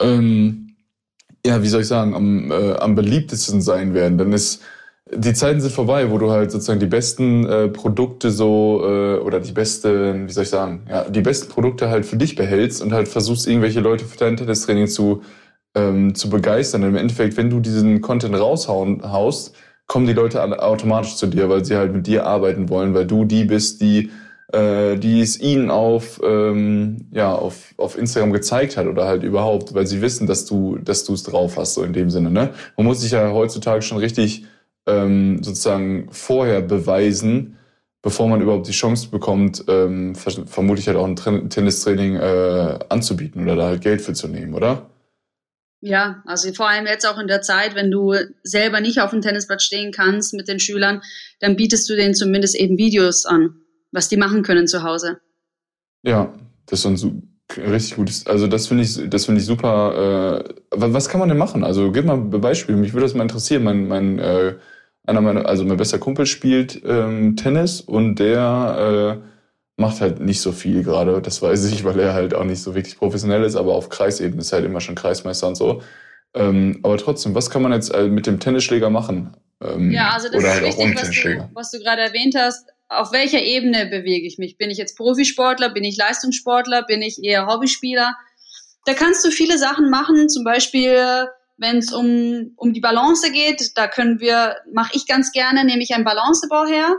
ähm, 0.00 0.76
ja, 1.44 1.62
wie 1.62 1.68
soll 1.68 1.82
ich 1.82 1.88
sagen, 1.88 2.14
am, 2.14 2.50
äh, 2.50 2.74
am 2.74 2.94
beliebtesten 2.94 3.60
sein 3.60 3.92
werden. 3.92 4.16
Dann 4.16 4.32
ist 4.32 4.62
die 5.16 5.32
Zeiten 5.32 5.60
sind 5.60 5.72
vorbei, 5.72 6.10
wo 6.10 6.18
du 6.18 6.30
halt 6.30 6.50
sozusagen 6.50 6.80
die 6.80 6.86
besten 6.86 7.46
äh, 7.46 7.68
Produkte 7.68 8.30
so 8.30 8.82
äh, 8.84 9.18
oder 9.18 9.40
die 9.40 9.52
besten, 9.52 10.28
wie 10.28 10.32
soll 10.32 10.44
ich 10.44 10.50
sagen, 10.50 10.86
ja, 10.88 11.04
die 11.08 11.20
besten 11.20 11.48
Produkte 11.48 11.88
halt 11.88 12.06
für 12.06 12.16
dich 12.16 12.36
behältst 12.36 12.82
und 12.82 12.92
halt 12.92 13.08
versuchst, 13.08 13.46
irgendwelche 13.46 13.80
Leute 13.80 14.04
für 14.04 14.18
dein 14.18 14.36
Tennistraining 14.36 14.88
zu, 14.88 15.22
ähm, 15.74 16.14
zu 16.14 16.30
begeistern. 16.30 16.82
Im 16.82 16.96
Endeffekt, 16.96 17.36
wenn 17.36 17.50
du 17.50 17.60
diesen 17.60 18.00
Content 18.00 18.38
raushauen 18.38 19.02
haust, 19.10 19.54
kommen 19.86 20.06
die 20.06 20.12
Leute 20.12 20.42
automatisch 20.62 21.16
zu 21.16 21.26
dir, 21.26 21.48
weil 21.48 21.64
sie 21.64 21.76
halt 21.76 21.92
mit 21.92 22.06
dir 22.06 22.26
arbeiten 22.26 22.68
wollen, 22.68 22.94
weil 22.94 23.06
du 23.06 23.24
die 23.24 23.44
bist, 23.44 23.80
die 23.82 24.10
äh, 24.52 24.96
die 24.96 25.20
es 25.20 25.40
ihnen 25.40 25.70
auf 25.70 26.20
ähm, 26.24 27.08
ja 27.12 27.34
auf 27.34 27.74
auf 27.76 27.98
Instagram 27.98 28.32
gezeigt 28.32 28.76
hat 28.76 28.86
oder 28.86 29.06
halt 29.06 29.22
überhaupt, 29.22 29.74
weil 29.74 29.86
sie 29.86 30.00
wissen, 30.00 30.26
dass 30.26 30.46
du 30.46 30.78
dass 30.78 31.04
du 31.04 31.14
es 31.14 31.22
drauf 31.22 31.56
hast 31.56 31.74
so 31.74 31.82
in 31.82 31.92
dem 31.92 32.10
Sinne. 32.10 32.30
Ne? 32.30 32.50
Man 32.76 32.86
muss 32.86 33.00
sich 33.00 33.12
ja 33.12 33.30
heutzutage 33.32 33.82
schon 33.82 33.98
richtig 33.98 34.46
ähm, 34.86 35.42
sozusagen 35.42 36.08
vorher 36.10 36.60
beweisen, 36.60 37.56
bevor 38.02 38.28
man 38.28 38.42
überhaupt 38.42 38.68
die 38.68 38.72
Chance 38.72 39.08
bekommt, 39.08 39.64
ähm, 39.68 40.14
vermutlich 40.14 40.88
halt 40.88 40.98
auch 40.98 41.06
ein 41.06 41.16
Tennistraining 41.48 42.16
äh, 42.16 42.78
anzubieten 42.88 43.42
oder 43.42 43.56
da 43.56 43.66
halt 43.66 43.80
Geld 43.80 44.02
für 44.02 44.12
zu 44.12 44.28
nehmen, 44.28 44.54
oder? 44.54 44.90
Ja, 45.80 46.22
also 46.26 46.52
vor 46.54 46.68
allem 46.68 46.86
jetzt 46.86 47.06
auch 47.06 47.18
in 47.18 47.28
der 47.28 47.42
Zeit, 47.42 47.74
wenn 47.74 47.90
du 47.90 48.14
selber 48.42 48.80
nicht 48.80 49.00
auf 49.00 49.10
dem 49.10 49.20
Tennisplatz 49.20 49.64
stehen 49.64 49.92
kannst 49.92 50.32
mit 50.32 50.48
den 50.48 50.58
Schülern, 50.58 51.02
dann 51.40 51.56
bietest 51.56 51.88
du 51.90 51.94
denen 51.94 52.14
zumindest 52.14 52.56
eben 52.56 52.78
Videos 52.78 53.26
an, 53.26 53.56
was 53.92 54.08
die 54.08 54.16
machen 54.16 54.42
können 54.42 54.66
zu 54.66 54.82
Hause. 54.82 55.20
Ja, 56.02 56.32
das 56.66 56.86
ist 56.86 57.04
ein 57.04 57.38
richtig 57.56 57.96
gutes, 57.96 58.26
also 58.26 58.46
das 58.46 58.66
finde 58.66 58.84
ich, 58.84 58.98
das 59.10 59.26
finde 59.26 59.40
ich 59.40 59.46
super. 59.46 60.44
Äh, 60.46 60.54
was 60.70 61.08
kann 61.08 61.20
man 61.20 61.28
denn 61.28 61.38
machen? 61.38 61.64
Also 61.64 61.92
gib 61.92 62.06
mal 62.06 62.16
ein 62.16 62.30
Beispiel, 62.30 62.76
mich 62.76 62.94
würde 62.94 63.04
das 63.04 63.14
mal 63.14 63.22
interessieren. 63.22 63.64
Mein, 63.64 63.86
mein 63.86 64.18
äh, 64.18 64.54
einer 65.06 65.20
meiner, 65.20 65.46
also 65.46 65.64
mein 65.64 65.76
bester 65.76 65.98
Kumpel 65.98 66.26
spielt 66.26 66.82
ähm, 66.84 67.36
Tennis 67.36 67.80
und 67.80 68.16
der 68.16 69.20
äh, 69.20 69.80
macht 69.80 70.00
halt 70.00 70.20
nicht 70.20 70.40
so 70.40 70.52
viel 70.52 70.82
gerade. 70.82 71.20
Das 71.20 71.42
weiß 71.42 71.64
ich, 71.66 71.84
weil 71.84 71.98
er 71.98 72.14
halt 72.14 72.34
auch 72.34 72.44
nicht 72.44 72.62
so 72.62 72.74
wirklich 72.74 72.96
professionell 72.96 73.44
ist, 73.44 73.56
aber 73.56 73.74
auf 73.74 73.88
Kreisebene 73.88 74.40
ist 74.40 74.52
er 74.52 74.58
halt 74.58 74.66
immer 74.66 74.80
schon 74.80 74.94
Kreismeister 74.94 75.48
und 75.48 75.56
so. 75.56 75.82
Ähm, 76.34 76.80
aber 76.82 76.96
trotzdem, 76.98 77.34
was 77.34 77.50
kann 77.50 77.62
man 77.62 77.72
jetzt 77.72 77.90
äh, 77.90 78.08
mit 78.08 78.26
dem 78.26 78.40
Tennisschläger 78.40 78.90
machen? 78.90 79.36
Ähm, 79.62 79.90
ja, 79.90 80.10
also 80.10 80.28
das 80.28 80.42
ist 80.42 80.50
halt 80.50 80.64
wichtig, 80.64 80.96
was 80.96 81.10
du, 81.10 81.50
was 81.54 81.70
du 81.70 81.78
gerade 81.78 82.02
erwähnt 82.02 82.34
hast. 82.36 82.70
Auf 82.88 83.12
welcher 83.12 83.40
Ebene 83.40 83.86
bewege 83.86 84.26
ich 84.26 84.38
mich? 84.38 84.58
Bin 84.58 84.70
ich 84.70 84.78
jetzt 84.78 84.96
Profisportler? 84.96 85.70
Bin 85.70 85.84
ich 85.84 85.96
Leistungssportler? 85.96 86.82
Bin 86.82 87.02
ich 87.02 87.22
eher 87.22 87.46
Hobbyspieler? 87.46 88.14
Da 88.84 88.94
kannst 88.94 89.24
du 89.24 89.30
viele 89.30 89.58
Sachen 89.58 89.90
machen, 89.90 90.28
zum 90.28 90.44
Beispiel 90.44 91.26
wenn 91.56 91.78
es 91.78 91.92
um, 91.92 92.52
um 92.56 92.72
die 92.72 92.80
Balance 92.80 93.30
geht, 93.30 93.72
da 93.76 93.86
können 93.86 94.20
wir, 94.20 94.56
mache 94.72 94.92
ich 94.94 95.06
ganz 95.06 95.32
gerne, 95.32 95.64
nehme 95.64 95.82
ich 95.82 95.94
einen 95.94 96.04
Balancebau 96.04 96.66
her 96.66 96.96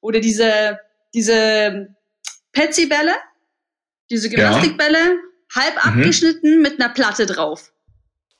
oder 0.00 0.20
diese, 0.20 0.78
diese 1.14 1.94
Petsy-Bälle, 2.52 3.14
diese 4.10 4.28
Gymnastikbälle, 4.28 4.98
ja. 4.98 5.62
halb 5.62 5.74
mhm. 5.74 6.00
abgeschnitten 6.00 6.60
mit 6.60 6.80
einer 6.80 6.92
Platte 6.92 7.26
drauf. 7.26 7.72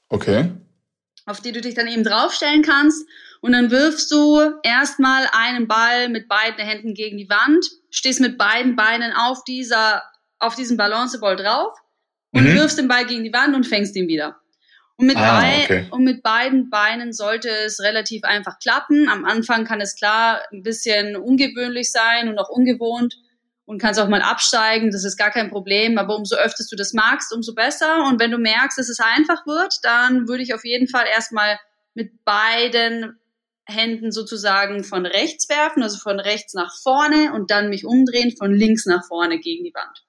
Okay. 0.09 0.51
Auf 1.27 1.41
die 1.41 1.53
du 1.53 1.61
dich 1.61 1.75
dann 1.75 1.89
eben 1.89 2.05
draufstellen 2.05 2.63
kannst. 2.63 3.07
Und 3.41 3.53
dann 3.53 3.71
wirfst 3.71 4.11
du 4.11 4.41
erstmal 4.63 5.29
einen 5.33 5.69
Ball 5.69 6.09
mit 6.09 6.29
beiden 6.29 6.65
Händen 6.65 6.95
gegen 6.95 7.19
die 7.19 7.29
Wand, 7.29 7.67
stehst 7.91 8.21
mit 8.21 8.39
beiden 8.39 8.75
Beinen 8.75 9.13
auf 9.13 9.45
dieser, 9.45 10.03
auf 10.39 10.55
diesem 10.55 10.77
Balanceball 10.77 11.37
drauf 11.37 11.77
und 12.33 12.45
mhm. 12.45 12.55
wirfst 12.55 12.79
den 12.79 12.89
Ball 12.89 13.07
gegen 13.07 13.23
die 13.23 13.33
Wand 13.33 13.55
und 13.55 13.67
fängst 13.67 13.97
ihn 13.97 14.09
wieder. 14.09 14.41
Und 14.97 15.07
mit, 15.07 15.17
ah, 15.17 15.41
okay. 15.65 15.89
und 15.91 16.05
mit 16.05 16.23
beiden 16.23 16.71
Beinen 16.71 17.13
sollte 17.13 17.49
es 17.49 17.81
relativ 17.81 18.23
einfach 18.23 18.59
klappen. 18.61 19.09
Am 19.09 19.25
Anfang 19.25 19.65
kann 19.65 19.81
es 19.81 19.97
klar 19.97 20.43
ein 20.53 20.63
bisschen 20.63 21.17
ungewöhnlich 21.17 21.91
sein 21.91 22.29
und 22.29 22.39
auch 22.39 22.49
ungewohnt 22.49 23.17
und 23.67 23.81
kannst 23.81 23.99
auch 23.99 24.09
mal 24.09 24.23
absteigen, 24.23 24.91
das 24.91 25.05
ist 25.05 25.17
gar 25.17 25.31
kein 25.31 25.51
Problem, 25.51 25.99
aber 25.99 26.17
umso 26.17 26.37
öfters 26.37 26.69
du 26.69 26.77
das 26.77 26.93
magst, 26.93 27.33
umso 27.33 27.55
besser. 27.55 28.05
Und 28.07 28.21
wenn 28.21 28.31
du 28.31 28.39
merkst, 28.39 28.79
dass 28.79 28.89
es 28.89 29.01
einfach 29.01 29.47
wird, 29.47 29.75
dann 29.83 30.29
würde 30.29 30.43
ich 30.43 30.55
auf 30.55 30.65
jeden 30.65 30.87
Fall 30.87 31.07
erstmal 31.13 31.59
mit 31.95 32.25
beiden 32.25 33.19
Händen 33.67 34.13
sozusagen 34.13 34.85
von 34.85 35.07
rechts 35.07 35.49
werfen, 35.49 35.83
also 35.83 35.99
von 35.99 36.21
rechts 36.21 36.55
nach 36.55 36.73
vorne 36.83 37.33
und 37.33 37.51
dann 37.51 37.71
mich 37.71 37.87
umdrehen, 37.87 38.37
von 38.37 38.53
links 38.53 38.85
nach 38.85 39.07
vorne 39.07 39.39
gegen 39.39 39.65
die 39.65 39.73
Wand. 39.75 40.05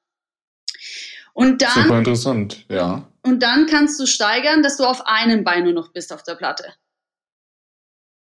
Und 1.35 1.61
dann, 1.61 1.83
Super 1.83 1.97
interessant, 1.97 2.65
ja. 2.69 3.03
Und 3.21 3.43
dann 3.43 3.67
kannst 3.67 3.99
du 3.99 4.05
steigern, 4.05 4.63
dass 4.63 4.77
du 4.77 4.85
auf 4.85 5.05
einem 5.05 5.43
Bein 5.43 5.65
nur 5.65 5.73
noch 5.73 5.91
bist 5.91 6.13
auf 6.13 6.23
der 6.23 6.35
Platte. 6.35 6.65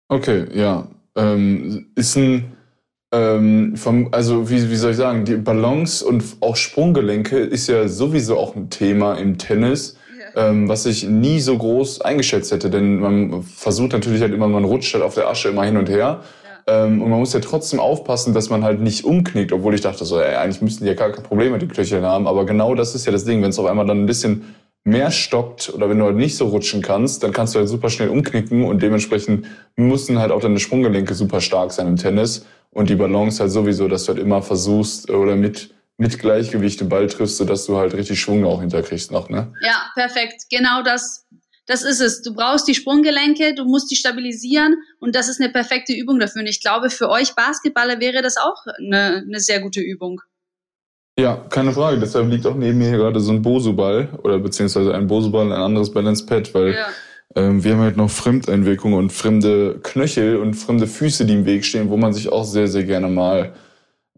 Okay, 0.09 0.45
ja. 0.53 0.87
Ähm, 1.15 1.91
ist 1.95 2.17
ein 2.17 2.55
ähm, 3.13 3.77
vom, 3.77 4.09
also 4.11 4.49
wie, 4.49 4.69
wie 4.69 4.75
soll 4.75 4.91
ich 4.91 4.97
sagen, 4.97 5.23
die 5.23 5.37
Balance 5.37 6.05
und 6.05 6.23
auch 6.41 6.57
Sprunggelenke 6.57 7.37
ist 7.37 7.67
ja 7.67 7.87
sowieso 7.87 8.37
auch 8.37 8.55
ein 8.55 8.69
Thema 8.69 9.13
im 9.13 9.37
Tennis, 9.37 9.97
ähm, 10.35 10.67
was 10.67 10.85
ich 10.85 11.07
nie 11.07 11.39
so 11.39 11.57
groß 11.57 12.01
eingeschätzt 12.01 12.51
hätte, 12.51 12.69
denn 12.69 12.99
man 12.99 13.43
versucht 13.43 13.93
natürlich 13.93 14.21
halt 14.21 14.33
immer, 14.33 14.49
man 14.49 14.65
rutscht 14.65 14.93
halt 14.93 15.03
auf 15.03 15.15
der 15.15 15.29
Asche 15.29 15.49
immer 15.49 15.63
hin 15.63 15.77
und 15.77 15.87
her. 15.87 16.21
Ähm, 16.67 17.01
und 17.01 17.09
man 17.09 17.19
muss 17.19 17.33
ja 17.33 17.39
trotzdem 17.39 17.79
aufpassen, 17.79 18.33
dass 18.33 18.49
man 18.49 18.63
halt 18.63 18.81
nicht 18.81 19.05
umknickt, 19.05 19.51
obwohl 19.51 19.75
ich 19.75 19.81
dachte 19.81 20.05
so, 20.05 20.19
ey, 20.19 20.35
eigentlich 20.35 20.61
müssten 20.61 20.83
die 20.83 20.89
ja 20.89 20.95
gar 20.95 21.11
kein 21.11 21.23
Problem 21.23 21.51
mit 21.51 21.61
den 21.61 21.69
Knöcheln 21.69 22.03
haben. 22.03 22.27
Aber 22.27 22.45
genau 22.45 22.73
das 22.73 22.95
ist 22.95 23.05
ja 23.05 23.11
das 23.11 23.25
Ding, 23.25 23.41
wenn 23.41 23.49
es 23.49 23.59
auf 23.59 23.67
einmal 23.67 23.85
dann 23.85 24.01
ein 24.03 24.07
bisschen 24.07 24.55
mehr 24.83 25.11
stockt 25.11 25.73
oder 25.73 25.89
wenn 25.89 25.99
du 25.99 26.05
halt 26.05 26.15
nicht 26.15 26.37
so 26.37 26.47
rutschen 26.47 26.81
kannst, 26.81 27.23
dann 27.23 27.31
kannst 27.31 27.55
du 27.55 27.59
halt 27.59 27.69
super 27.69 27.89
schnell 27.89 28.09
umknicken 28.09 28.65
und 28.65 28.83
dementsprechend 28.83 29.47
müssen 29.75 30.19
halt 30.19 30.31
auch 30.31 30.41
deine 30.41 30.59
Sprunggelenke 30.59 31.15
super 31.15 31.41
stark 31.41 31.71
sein 31.71 31.87
im 31.87 31.97
Tennis 31.97 32.45
und 32.71 32.89
die 32.89 32.95
Balance 32.95 33.41
halt 33.41 33.51
sowieso, 33.51 33.87
dass 33.87 34.05
du 34.05 34.13
halt 34.13 34.19
immer 34.19 34.43
versuchst 34.43 35.09
oder 35.09 35.35
mit 35.35 35.71
mit 35.97 36.19
Gleichgewicht 36.19 36.81
den 36.81 36.89
Ball 36.89 37.07
triffst, 37.07 37.37
sodass 37.37 37.65
du 37.65 37.77
halt 37.77 37.93
richtig 37.93 38.19
Schwung 38.19 38.45
auch 38.45 38.59
hinterkriegst 38.59 39.11
noch, 39.11 39.29
ne? 39.29 39.53
Ja, 39.61 39.85
perfekt. 39.93 40.43
Genau 40.49 40.83
das, 40.83 41.25
das 41.65 41.83
ist 41.83 41.99
es. 41.99 42.21
Du 42.21 42.33
brauchst 42.33 42.67
die 42.67 42.75
Sprunggelenke, 42.75 43.55
du 43.55 43.65
musst 43.65 43.89
die 43.89 43.95
stabilisieren 43.95 44.75
und 44.99 45.15
das 45.15 45.27
ist 45.27 45.41
eine 45.41 45.51
perfekte 45.51 45.93
Übung 45.93 46.19
dafür. 46.19 46.41
Und 46.41 46.47
ich 46.47 46.61
glaube, 46.61 46.89
für 46.89 47.09
euch 47.09 47.33
Basketballer 47.35 47.99
wäre 47.99 48.21
das 48.21 48.37
auch 48.37 48.65
eine, 48.77 49.23
eine 49.27 49.39
sehr 49.39 49.61
gute 49.61 49.81
Übung. 49.81 50.21
Ja, 51.17 51.37
keine 51.49 51.71
Frage. 51.71 51.99
Deshalb 51.99 52.29
liegt 52.29 52.45
auch 52.45 52.55
neben 52.55 52.77
mir 52.77 52.89
hier 52.89 52.97
gerade 52.97 53.19
so 53.19 53.31
ein 53.31 53.41
Bosu-Ball 53.41 54.19
oder 54.23 54.37
beziehungsweise 54.37 54.93
ein 54.93 55.07
Bosu-Ball, 55.07 55.51
ein 55.51 55.61
anderes 55.61 55.91
Balance-Pad, 55.91 56.53
weil 56.53 56.73
ja. 56.73 56.87
ähm, 57.35 57.63
wir 57.63 57.73
haben 57.73 57.81
halt 57.81 57.97
noch 57.97 58.09
Fremdeinwirkungen 58.09 58.99
und 58.99 59.11
fremde 59.11 59.79
Knöchel 59.81 60.37
und 60.37 60.55
fremde 60.55 60.87
Füße, 60.87 61.25
die 61.25 61.33
im 61.33 61.45
Weg 61.45 61.65
stehen, 61.65 61.89
wo 61.89 61.95
man 61.95 62.13
sich 62.13 62.31
auch 62.31 62.43
sehr, 62.43 62.67
sehr 62.67 62.83
gerne 62.83 63.07
mal, 63.07 63.53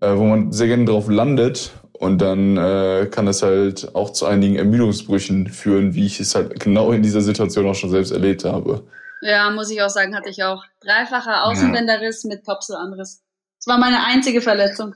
äh, 0.01 0.15
wo 0.15 0.23
man 0.23 0.51
sehr 0.51 0.67
gerne 0.67 0.85
drauf 0.85 1.07
landet 1.07 1.71
und 1.99 2.19
dann 2.19 2.57
äh, 2.57 3.07
kann 3.09 3.27
es 3.27 3.41
halt 3.43 3.95
auch 3.95 4.11
zu 4.11 4.25
einigen 4.25 4.55
Ermüdungsbrüchen 4.55 5.47
führen, 5.47 5.95
wie 5.95 6.05
ich 6.05 6.19
es 6.19 6.35
halt 6.35 6.59
genau 6.59 6.91
in 6.91 7.03
dieser 7.03 7.21
Situation 7.21 7.67
auch 7.67 7.75
schon 7.75 7.89
selbst 7.89 8.11
erlebt 8.11 8.45
habe. 8.45 8.83
Ja, 9.21 9.49
muss 9.49 9.71
ich 9.71 9.81
auch 9.81 9.89
sagen, 9.89 10.15
hatte 10.15 10.29
ich 10.29 10.43
auch. 10.43 10.63
Dreifacher 10.81 11.45
Außenbänderriss 11.45 12.23
ja. 12.23 12.29
mit 12.29 12.45
Kapselanriss. 12.45 13.23
Das 13.59 13.67
war 13.67 13.79
meine 13.79 14.05
einzige 14.05 14.41
Verletzung. 14.41 14.93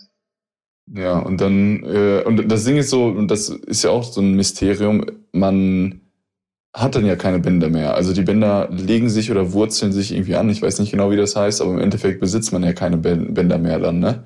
Ja, 0.93 1.19
und 1.19 1.41
dann, 1.41 1.83
äh, 1.83 2.23
und 2.23 2.51
das 2.51 2.65
Ding 2.65 2.77
ist 2.77 2.89
so, 2.89 3.05
und 3.05 3.29
das 3.29 3.49
ist 3.49 3.83
ja 3.83 3.89
auch 3.89 4.03
so 4.03 4.21
ein 4.21 4.33
Mysterium, 4.35 5.05
man 5.31 6.01
hat 6.73 6.95
dann 6.95 7.05
ja 7.05 7.15
keine 7.15 7.39
Bänder 7.39 7.69
mehr. 7.69 7.95
Also 7.95 8.13
die 8.13 8.23
Bänder 8.23 8.69
legen 8.71 9.09
sich 9.09 9.31
oder 9.31 9.53
wurzeln 9.53 9.91
sich 9.91 10.11
irgendwie 10.13 10.35
an. 10.35 10.49
Ich 10.49 10.61
weiß 10.61 10.79
nicht 10.79 10.91
genau, 10.91 11.11
wie 11.11 11.17
das 11.17 11.35
heißt, 11.35 11.61
aber 11.61 11.71
im 11.71 11.79
Endeffekt 11.79 12.19
besitzt 12.19 12.53
man 12.53 12.63
ja 12.63 12.73
keine 12.73 12.97
Bänder 12.97 13.57
mehr 13.57 13.79
dann, 13.79 13.99
ne? 13.99 14.23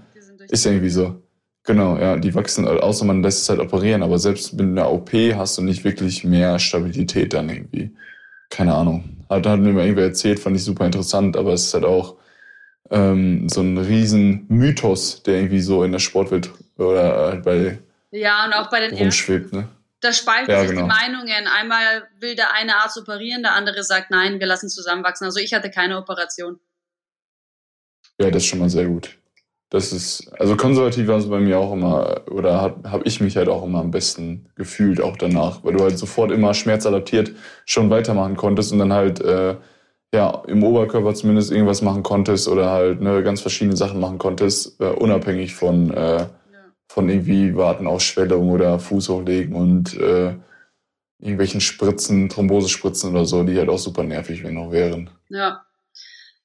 Ist 0.50 0.65
ja 0.65 0.72
irgendwie 0.72 0.89
so. 0.89 1.25
Genau, 1.66 1.98
ja, 1.98 2.16
die 2.18 2.36
wachsen, 2.36 2.68
außer 2.68 3.06
man 3.06 3.24
lässt 3.24 3.42
es 3.42 3.50
halt 3.50 3.60
operieren, 3.60 4.04
aber 4.04 4.20
selbst 4.20 4.54
mit 4.54 4.68
einer 4.68 4.92
OP 4.92 5.12
hast 5.14 5.58
du 5.58 5.64
nicht 5.64 5.84
wirklich 5.84 6.24
mehr 6.24 6.60
Stabilität 6.60 7.34
dann 7.34 7.50
irgendwie. 7.50 7.96
Keine 8.50 8.76
Ahnung. 8.76 9.26
Hat, 9.30 9.48
hat 9.48 9.60
mir 9.60 9.74
mal 9.74 9.82
irgendwer 9.82 10.06
erzählt, 10.06 10.40
fand 10.40 10.56
ich 10.56 10.64
super 10.64 10.86
interessant, 10.86 11.36
aber 11.36 11.54
es 11.54 11.66
ist 11.66 11.74
halt 11.74 11.86
auch, 11.86 12.18
ähm, 12.92 13.50
so 13.50 13.62
ein 13.62 13.78
riesen 13.78 14.46
Mythos, 14.48 15.24
der 15.24 15.36
irgendwie 15.36 15.62
so 15.62 15.84
in 15.84 15.92
der 15.92 16.00
Sportwelt 16.00 16.52
oder 16.78 17.32
halt 17.32 17.44
bei 17.44 17.80
ja 18.12 18.46
und 18.46 18.54
auch 18.54 18.70
bei 18.70 18.80
den 18.82 18.96
rumschwebt, 18.96 19.54
ne? 19.54 19.68
Da 20.02 20.14
spalten 20.14 20.52
ja, 20.52 20.62
sich 20.62 20.70
genau. 20.70 20.84
die 20.84 20.88
Meinungen. 20.88 21.48
Einmal 21.48 22.08
will 22.20 22.36
der 22.36 22.54
eine 22.54 22.76
Arzt 22.76 22.98
operieren, 22.98 23.42
der 23.42 23.54
andere 23.54 23.84
sagt, 23.84 24.12
nein, 24.12 24.40
wir 24.40 24.46
lassen 24.46 24.70
zusammenwachsen. 24.70 25.26
Also 25.26 25.40
ich 25.40 25.54
hatte 25.54 25.72
keine 25.72 25.98
Operation. 25.98 26.60
Ja, 28.20 28.30
das 28.30 28.44
ist 28.44 28.50
schon 28.50 28.60
mal 28.60 28.70
sehr 28.70 28.86
gut. 28.86 29.18
Das 29.75 29.91
ist, 29.91 30.32
also 30.39 30.55
konservativ 30.55 31.05
war 31.08 31.17
es 31.17 31.29
bei 31.29 31.41
mir 31.41 31.60
auch 31.60 31.74
immer, 31.74 32.22
oder 32.32 32.62
habe 32.62 32.89
hab 32.89 33.05
ich 33.05 33.20
mich 33.20 33.36
halt 33.36 33.50
auch 33.50 33.62
immer 33.62 33.82
am 33.82 33.91
besten 33.91 34.46
gefühlt, 34.55 35.01
auch 35.01 35.17
danach, 35.17 35.65
weil 35.65 35.74
du 35.74 35.84
halt 35.84 35.98
sofort 35.98 36.32
immer 36.32 36.53
schmerzadaptiert 36.53 37.34
schon 37.65 37.89
weitermachen 37.89 38.38
konntest 38.38 38.72
und 38.72 38.79
dann 38.79 38.94
halt 38.94 39.20
äh, 39.20 39.58
ja, 40.13 40.44
im 40.48 40.63
Oberkörper 40.63 41.13
zumindest 41.13 41.51
irgendwas 41.51 41.82
machen 41.82 42.03
konntest 42.03 42.48
oder 42.48 42.72
halt 42.72 43.01
ne, 43.01 43.22
ganz 43.22 43.41
verschiedene 43.41 43.75
Sachen 43.75 44.00
machen 44.00 44.17
konntest, 44.17 44.79
äh, 44.79 44.91
unabhängig 44.91 45.55
von, 45.55 45.91
äh, 45.91 46.20
ja. 46.20 46.27
von 46.88 47.10
irgendwie 47.10 47.58
Warten 47.58 47.86
auf 47.86 48.00
Schwellung 48.00 48.51
oder 48.51 48.79
Fuß 48.79 49.10
hochlegen 49.10 49.58
und 49.58 50.00
äh, 50.00 50.36
irgendwelchen 51.20 51.60
Spritzen, 51.60 52.29
Thrombosespritzen 52.29 53.12
oder 53.12 53.25
so, 53.25 53.44
die 53.44 53.58
halt 53.58 53.67
auch 53.67 53.77
super 53.77 54.03
nervig 54.05 54.41
wenn 54.41 54.53
noch 54.53 54.72
wären. 54.72 55.10
Ja. 55.27 55.65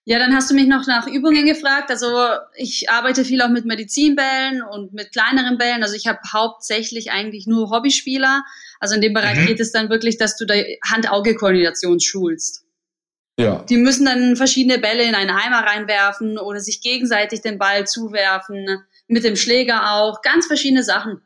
Ja, 0.04 0.18
dann 0.18 0.34
hast 0.34 0.50
du 0.50 0.54
mich 0.54 0.66
noch 0.66 0.86
nach 0.86 1.06
Übungen 1.06 1.44
gefragt. 1.44 1.90
Also 1.90 2.08
ich 2.56 2.88
arbeite 2.90 3.24
viel 3.24 3.42
auch 3.42 3.50
mit 3.50 3.66
Medizinbällen 3.66 4.62
und 4.62 4.92
mit 4.92 5.12
kleineren 5.12 5.58
Bällen. 5.58 5.82
Also 5.82 5.94
ich 5.94 6.06
habe 6.06 6.18
hauptsächlich 6.32 7.10
eigentlich 7.10 7.46
nur 7.46 7.70
Hobbyspieler. 7.70 8.42
Also 8.80 8.94
in 8.94 9.02
dem 9.02 9.12
Bereich 9.12 9.38
mhm. 9.38 9.46
geht 9.46 9.60
es 9.60 9.72
dann 9.72 9.90
wirklich, 9.90 10.16
dass 10.16 10.36
du 10.36 10.46
da 10.46 10.54
Hand-Auge-Koordination 10.90 12.00
schulst. 12.00 12.64
Ja. 13.38 13.64
Die 13.68 13.76
müssen 13.76 14.06
dann 14.06 14.36
verschiedene 14.36 14.78
Bälle 14.78 15.04
in 15.04 15.14
einen 15.14 15.30
Eimer 15.30 15.60
reinwerfen 15.60 16.38
oder 16.38 16.60
sich 16.60 16.82
gegenseitig 16.82 17.42
den 17.42 17.58
Ball 17.58 17.86
zuwerfen, 17.86 18.82
mit 19.06 19.24
dem 19.24 19.36
Schläger 19.36 19.94
auch, 19.94 20.22
ganz 20.22 20.46
verschiedene 20.46 20.82
Sachen. 20.82 21.20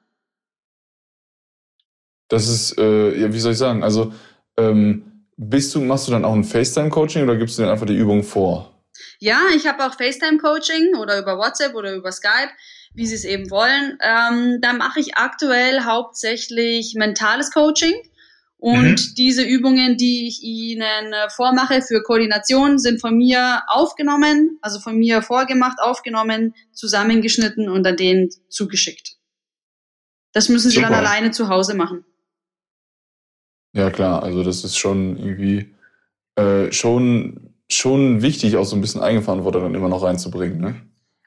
Das 2.29 2.49
ist, 2.49 2.79
äh, 2.79 3.21
ja, 3.21 3.33
wie 3.33 3.41
soll 3.41 3.53
ich 3.53 3.59
sagen, 3.59 3.83
also 3.83 4.13
ähm, 4.57 5.14
bist 5.37 5.75
du, 5.75 5.81
machst 5.81 6.09
du 6.09 6.13
dann 6.13 6.25
auch 6.25 6.35
ein 6.35 6.45
FaceTime-Coaching 6.45 7.25
oder 7.25 7.37
gibst 7.37 7.59
du 7.59 7.63
dir 7.63 7.71
einfach 7.71 7.87
die 7.87 7.97
Übung 7.97 8.23
vor? 8.23 8.75
Ja, 9.19 9.41
ich 9.55 9.67
habe 9.67 9.85
auch 9.85 9.95
FaceTime-Coaching 9.95 10.97
oder 10.97 11.19
über 11.19 11.39
WhatsApp 11.39 11.75
oder 11.75 11.95
über 11.95 12.13
Skype, 12.13 12.51
wie 12.95 13.07
sie 13.07 13.15
es 13.15 13.25
eben 13.25 13.51
wollen. 13.51 13.99
Ähm, 14.01 14.59
da 14.61 14.73
mache 14.73 15.01
ich 15.01 15.17
aktuell 15.17 15.81
hauptsächlich 15.85 16.95
mentales 16.97 17.51
Coaching. 17.51 17.95
Und 18.59 19.11
mhm. 19.11 19.15
diese 19.17 19.43
Übungen, 19.43 19.99
die 19.99 20.27
ich 20.27 20.43
Ihnen 20.43 21.13
äh, 21.13 21.29
vormache 21.29 21.83
für 21.83 22.03
Koordination, 22.03 22.79
sind 22.79 22.99
von 23.01 23.15
mir 23.15 23.63
aufgenommen, 23.67 24.59
also 24.63 24.81
von 24.81 24.97
mir 24.97 25.21
vorgemacht, 25.21 25.79
aufgenommen, 25.81 26.55
zusammengeschnitten 26.73 27.69
und 27.69 27.87
an 27.87 27.97
denen 27.97 28.31
zugeschickt. 28.49 29.17
Das 30.33 30.49
müssen 30.49 30.71
Sie 30.71 30.77
Super. 30.77 30.89
dann 30.89 30.99
alleine 30.99 31.31
zu 31.31 31.49
Hause 31.49 31.75
machen. 31.75 32.07
Ja 33.75 33.91
klar, 33.91 34.23
also 34.23 34.43
das 34.43 34.65
ist 34.65 34.79
schon 34.79 35.19
irgendwie 35.19 35.75
äh, 36.37 36.73
schon 36.73 37.51
schon 37.69 38.23
wichtig, 38.23 38.57
auch 38.57 38.65
so 38.65 38.77
ein 38.77 38.81
bisschen 38.81 39.01
Eigenverantwortung 39.01 39.63
dann 39.63 39.75
immer 39.75 39.89
noch 39.89 40.03
reinzubringen. 40.03 40.61
Ne? 40.61 40.77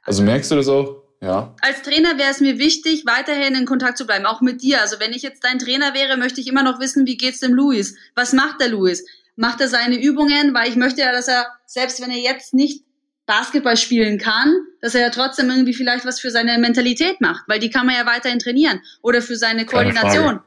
Also 0.04 0.24
merkst 0.24 0.50
du 0.52 0.56
das 0.56 0.68
auch? 0.68 1.04
Ja. 1.22 1.56
Als 1.62 1.82
Trainer 1.82 2.18
wäre 2.18 2.30
es 2.30 2.40
mir 2.40 2.60
wichtig, 2.60 3.06
weiterhin 3.06 3.56
in 3.56 3.66
Kontakt 3.66 3.98
zu 3.98 4.06
bleiben, 4.06 4.26
auch 4.26 4.42
mit 4.42 4.62
dir. 4.62 4.82
Also 4.82 5.00
wenn 5.00 5.14
ich 5.14 5.24
jetzt 5.24 5.44
dein 5.44 5.60
Trainer 5.60 5.94
wäre, 5.94 6.16
möchte 6.16 6.40
ich 6.40 6.48
immer 6.48 6.64
noch 6.64 6.80
wissen, 6.80 7.08
wie 7.08 7.18
geht's 7.18 7.40
dem 7.40 7.54
Luis? 7.54 7.96
Was 8.16 8.34
macht 8.34 8.62
der 8.62 8.70
Luis? 8.70 9.04
Macht 9.36 9.60
er 9.60 9.68
seine 9.68 10.00
Übungen? 10.00 10.54
Weil 10.54 10.70
ich 10.70 10.76
möchte 10.76 11.02
ja, 11.02 11.12
dass 11.12 11.28
er, 11.28 11.48
selbst 11.66 12.02
wenn 12.02 12.12
er 12.12 12.20
jetzt 12.20 12.54
nicht 12.54 12.84
Basketball 13.26 13.78
spielen 13.78 14.20
kann, 14.20 14.54
dass 14.80 14.96
er 14.96 15.02
ja 15.02 15.10
trotzdem 15.10 15.50
irgendwie 15.50 15.74
vielleicht 15.74 16.06
was 16.06 16.20
für 16.20 16.30
seine 16.30 16.58
Mentalität 16.60 17.20
macht, 17.20 17.44
weil 17.48 17.60
die 17.60 17.70
kann 17.70 17.86
man 17.88 17.96
ja 17.96 18.06
weiterhin 18.06 18.40
trainieren 18.40 18.82
oder 19.02 19.22
für 19.22 19.36
seine 19.36 19.66
Koordination. 19.66 20.40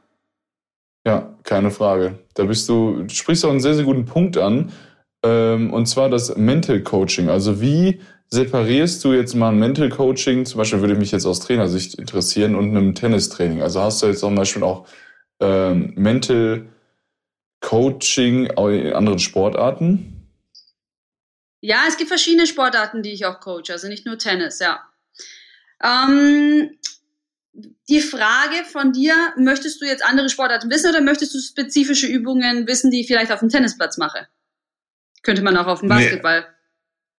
Ja, 1.05 1.35
keine 1.43 1.71
Frage. 1.71 2.19
Da 2.35 2.43
bist 2.43 2.69
du, 2.69 3.03
du 3.03 3.09
sprichst 3.09 3.43
auch 3.45 3.49
einen 3.49 3.59
sehr, 3.59 3.73
sehr 3.73 3.85
guten 3.85 4.05
Punkt 4.05 4.37
an. 4.37 4.71
Ähm, 5.23 5.71
und 5.73 5.85
zwar 5.87 6.09
das 6.09 6.35
Mental 6.35 6.81
Coaching. 6.81 7.29
Also 7.29 7.61
wie 7.61 8.01
separierst 8.27 9.03
du 9.03 9.13
jetzt 9.13 9.35
mal 9.35 9.49
ein 9.49 9.59
Mental 9.59 9.89
Coaching, 9.89 10.45
zum 10.45 10.57
Beispiel 10.57 10.81
würde 10.81 10.95
mich 10.95 11.11
jetzt 11.11 11.25
aus 11.25 11.39
Trainersicht 11.39 11.95
interessieren, 11.95 12.55
und 12.55 12.69
einem 12.69 12.95
Tennistraining? 12.95 13.61
Also 13.61 13.81
hast 13.81 14.01
du 14.01 14.07
jetzt 14.07 14.19
zum 14.19 14.35
Beispiel 14.35 14.63
auch 14.63 14.87
ähm, 15.39 15.93
Mental 15.95 16.67
Coaching 17.61 18.45
in 18.45 18.93
anderen 18.93 19.19
Sportarten? 19.19 20.27
Ja, 21.61 21.83
es 21.87 21.97
gibt 21.97 22.07
verschiedene 22.07 22.47
Sportarten, 22.47 23.03
die 23.03 23.11
ich 23.11 23.25
auch 23.25 23.39
coache, 23.39 23.71
also 23.71 23.87
nicht 23.87 24.05
nur 24.05 24.17
Tennis, 24.17 24.59
ja. 24.59 24.79
Ähm, 25.83 26.71
die 27.53 27.99
Frage 27.99 28.63
von 28.71 28.93
dir, 28.93 29.13
möchtest 29.37 29.81
du 29.81 29.85
jetzt 29.85 30.05
andere 30.05 30.29
Sportarten 30.29 30.69
wissen 30.69 30.89
oder 30.89 31.01
möchtest 31.01 31.33
du 31.33 31.39
spezifische 31.39 32.07
Übungen 32.07 32.67
wissen, 32.67 32.91
die 32.91 33.01
ich 33.01 33.07
vielleicht 33.07 33.31
auf 33.31 33.39
dem 33.39 33.49
Tennisplatz 33.49 33.97
mache? 33.97 34.27
Könnte 35.23 35.41
man 35.41 35.57
auch 35.57 35.67
auf 35.67 35.81
dem 35.81 35.89
Basketball. 35.89 36.41
Nee. 36.41 36.45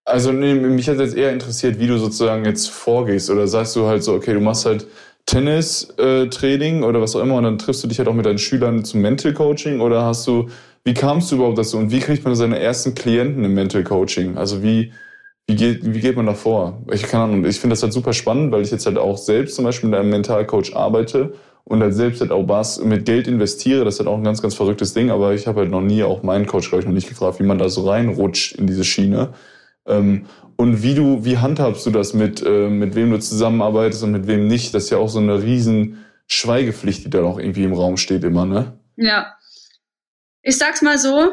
Also 0.04 0.32
nee, 0.32 0.54
mich 0.54 0.88
hat 0.88 0.98
jetzt 0.98 1.14
eher 1.14 1.32
interessiert, 1.32 1.78
wie 1.78 1.86
du 1.86 1.98
sozusagen 1.98 2.44
jetzt 2.44 2.68
vorgehst. 2.68 3.30
Oder 3.30 3.46
sagst 3.46 3.76
du 3.76 3.86
halt 3.86 4.02
so, 4.02 4.14
okay, 4.14 4.32
du 4.32 4.40
machst 4.40 4.66
halt 4.66 4.86
Tennis-Training 5.26 6.82
äh, 6.82 6.84
oder 6.84 7.00
was 7.00 7.14
auch 7.14 7.22
immer 7.22 7.36
und 7.36 7.44
dann 7.44 7.58
triffst 7.58 7.84
du 7.84 7.88
dich 7.88 7.98
halt 7.98 8.08
auch 8.08 8.14
mit 8.14 8.26
deinen 8.26 8.38
Schülern 8.38 8.84
zum 8.84 9.00
Mental 9.00 9.32
Coaching 9.32 9.80
oder 9.80 10.04
hast 10.04 10.26
du, 10.26 10.48
wie 10.84 10.94
kamst 10.94 11.30
du 11.30 11.36
überhaupt 11.36 11.58
dazu 11.58 11.78
und 11.78 11.92
wie 11.92 12.00
kriegt 12.00 12.24
man 12.24 12.34
seine 12.34 12.58
ersten 12.58 12.96
Klienten 12.96 13.44
im 13.44 13.54
Mental 13.54 13.84
Coaching? 13.84 14.36
Also 14.36 14.64
wie, 14.64 14.92
wie 15.52 15.56
geht, 15.56 15.94
wie 15.94 16.00
geht 16.00 16.16
man 16.16 16.26
da 16.26 16.34
vor? 16.34 16.82
Ich 16.90 17.02
ich 17.02 17.08
finde 17.10 17.68
das 17.68 17.82
halt 17.82 17.92
super 17.92 18.14
spannend, 18.14 18.52
weil 18.52 18.62
ich 18.62 18.70
jetzt 18.70 18.86
halt 18.86 18.96
auch 18.96 19.18
selbst 19.18 19.54
zum 19.54 19.66
Beispiel 19.66 19.90
mit 19.90 19.98
einem 19.98 20.08
Mentalcoach 20.08 20.74
arbeite 20.74 21.34
und 21.64 21.82
halt 21.82 21.94
selbst 21.94 22.22
halt 22.22 22.30
auch 22.30 22.44
Bas 22.44 22.82
mit 22.82 23.04
Geld 23.04 23.28
investiere. 23.28 23.84
Das 23.84 23.94
ist 23.94 24.00
halt 24.00 24.08
auch 24.08 24.16
ein 24.16 24.24
ganz, 24.24 24.40
ganz 24.40 24.54
verrücktes 24.54 24.94
Ding, 24.94 25.10
aber 25.10 25.34
ich 25.34 25.46
habe 25.46 25.60
halt 25.60 25.70
noch 25.70 25.82
nie 25.82 26.02
auch 26.04 26.22
meinen 26.22 26.46
Coach, 26.46 26.70
glaube 26.70 26.80
ich, 26.80 26.86
noch 26.86 26.94
nicht 26.94 27.08
gefragt, 27.08 27.38
wie 27.38 27.44
man 27.44 27.58
da 27.58 27.68
so 27.68 27.88
reinrutscht 27.88 28.52
in 28.52 28.66
diese 28.66 28.82
Schiene. 28.82 29.34
Ähm, 29.86 30.24
und 30.56 30.82
wie 30.82 30.94
du, 30.94 31.24
wie 31.24 31.36
handhabst 31.36 31.84
du 31.84 31.90
das 31.90 32.14
mit, 32.14 32.42
äh, 32.42 32.68
mit 32.68 32.94
wem 32.94 33.10
du 33.10 33.18
zusammenarbeitest 33.18 34.04
und 34.04 34.12
mit 34.12 34.26
wem 34.26 34.48
nicht? 34.48 34.74
Das 34.74 34.84
ist 34.84 34.90
ja 34.90 34.98
auch 34.98 35.08
so 35.08 35.18
eine 35.18 35.42
riesen 35.42 36.04
Schweigepflicht, 36.28 37.04
die 37.04 37.10
da 37.10 37.22
auch 37.24 37.38
irgendwie 37.38 37.64
im 37.64 37.74
Raum 37.74 37.98
steht 37.98 38.24
immer, 38.24 38.46
ne? 38.46 38.72
Ja. 38.96 39.34
Ich 40.40 40.56
sag's 40.56 40.80
mal 40.80 40.98
so. 40.98 41.32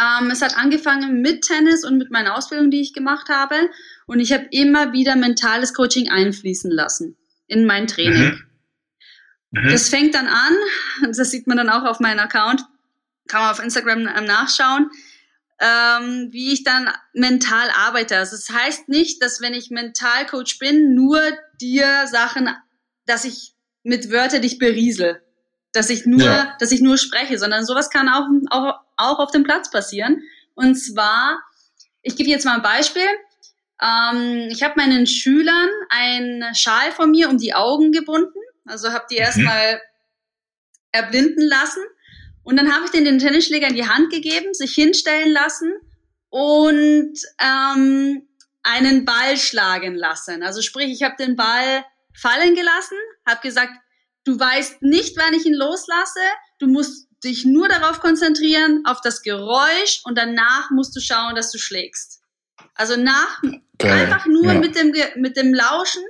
Ähm, 0.00 0.30
es 0.30 0.42
hat 0.42 0.56
angefangen 0.56 1.20
mit 1.20 1.42
Tennis 1.42 1.84
und 1.84 1.98
mit 1.98 2.10
meiner 2.10 2.36
Ausbildung, 2.36 2.70
die 2.70 2.80
ich 2.80 2.92
gemacht 2.92 3.28
habe. 3.28 3.70
Und 4.06 4.20
ich 4.20 4.32
habe 4.32 4.46
immer 4.50 4.92
wieder 4.92 5.16
mentales 5.16 5.74
Coaching 5.74 6.08
einfließen 6.08 6.70
lassen 6.70 7.16
in 7.46 7.64
mein 7.64 7.86
Training. 7.86 8.40
Mhm. 9.52 9.62
Mhm. 9.62 9.70
Das 9.70 9.88
fängt 9.88 10.14
dann 10.14 10.26
an, 10.26 10.54
das 11.16 11.30
sieht 11.30 11.46
man 11.46 11.56
dann 11.56 11.70
auch 11.70 11.84
auf 11.84 12.00
meinem 12.00 12.20
Account, 12.20 12.64
kann 13.28 13.42
man 13.42 13.50
auf 13.50 13.62
Instagram 13.62 14.02
nachschauen 14.02 14.90
ähm, 15.60 16.28
wie 16.30 16.52
ich 16.52 16.64
dann 16.64 16.90
mental 17.12 17.68
arbeite. 17.70 18.16
Also 18.16 18.36
das 18.36 18.50
heißt 18.50 18.88
nicht, 18.88 19.22
dass 19.22 19.40
wenn 19.40 19.54
ich 19.54 19.70
Mentalcoach 19.70 20.58
bin, 20.58 20.94
nur 20.94 21.20
dir 21.60 22.06
Sachen, 22.06 22.48
dass 23.06 23.24
ich 23.24 23.54
mit 23.82 24.10
Wörtern 24.10 24.42
dich 24.42 24.58
beriesel, 24.58 25.22
dass 25.72 25.90
ich 25.90 26.06
nur, 26.06 26.22
ja. 26.22 26.56
dass 26.58 26.72
ich 26.72 26.80
nur 26.80 26.98
spreche, 26.98 27.38
sondern 27.38 27.64
sowas 27.64 27.90
kann 27.90 28.08
auch, 28.08 28.26
auch, 28.50 28.74
auch 28.96 29.18
auf 29.18 29.30
dem 29.30 29.44
Platz 29.44 29.70
passieren. 29.70 30.22
Und 30.54 30.76
zwar, 30.76 31.38
ich 32.02 32.16
gebe 32.16 32.30
jetzt 32.30 32.44
mal 32.44 32.56
ein 32.56 32.62
Beispiel. 32.62 33.06
Ähm, 33.82 34.48
ich 34.50 34.62
habe 34.62 34.74
meinen 34.76 35.06
Schülern 35.06 35.68
einen 35.88 36.54
Schal 36.54 36.92
von 36.92 37.10
mir 37.10 37.28
um 37.28 37.38
die 37.38 37.54
Augen 37.54 37.92
gebunden, 37.92 38.38
also 38.66 38.92
habe 38.92 39.06
die 39.10 39.16
mhm. 39.16 39.22
erstmal 39.22 39.80
erblinden 40.92 41.46
lassen 41.46 41.82
und 42.44 42.58
dann 42.58 42.72
habe 42.72 42.84
ich 42.84 42.90
den 42.90 43.04
den 43.04 43.18
Tennisschläger 43.18 43.68
in 43.68 43.74
die 43.74 43.88
Hand 43.88 44.10
gegeben, 44.10 44.52
sich 44.52 44.74
hinstellen 44.74 45.32
lassen 45.32 45.72
und 46.28 47.14
ähm, 47.40 48.28
einen 48.62 49.04
Ball 49.04 49.36
schlagen 49.36 49.94
lassen. 49.94 50.42
Also 50.42 50.60
sprich, 50.60 50.92
ich 50.92 51.02
habe 51.02 51.16
den 51.18 51.36
Ball 51.36 51.84
fallen 52.14 52.54
gelassen, 52.54 52.98
habe 53.26 53.40
gesagt, 53.40 53.72
du 54.24 54.38
weißt 54.38 54.82
nicht, 54.82 55.16
wann 55.16 55.34
ich 55.34 55.46
ihn 55.46 55.54
loslasse, 55.54 56.20
du 56.58 56.66
musst 56.66 57.08
dich 57.24 57.44
nur 57.44 57.68
darauf 57.68 58.00
konzentrieren, 58.00 58.82
auf 58.84 59.00
das 59.02 59.22
Geräusch 59.22 60.02
und 60.04 60.16
danach 60.16 60.70
musst 60.70 60.94
du 60.96 61.00
schauen, 61.00 61.34
dass 61.34 61.50
du 61.50 61.58
schlägst. 61.58 62.22
Also 62.74 62.96
nach, 62.96 63.42
Geil. 63.78 63.92
einfach 63.92 64.26
nur 64.26 64.52
ja. 64.52 64.58
mit, 64.58 64.76
dem, 64.76 64.92
mit 65.16 65.36
dem 65.36 65.54
Lauschen 65.54 66.02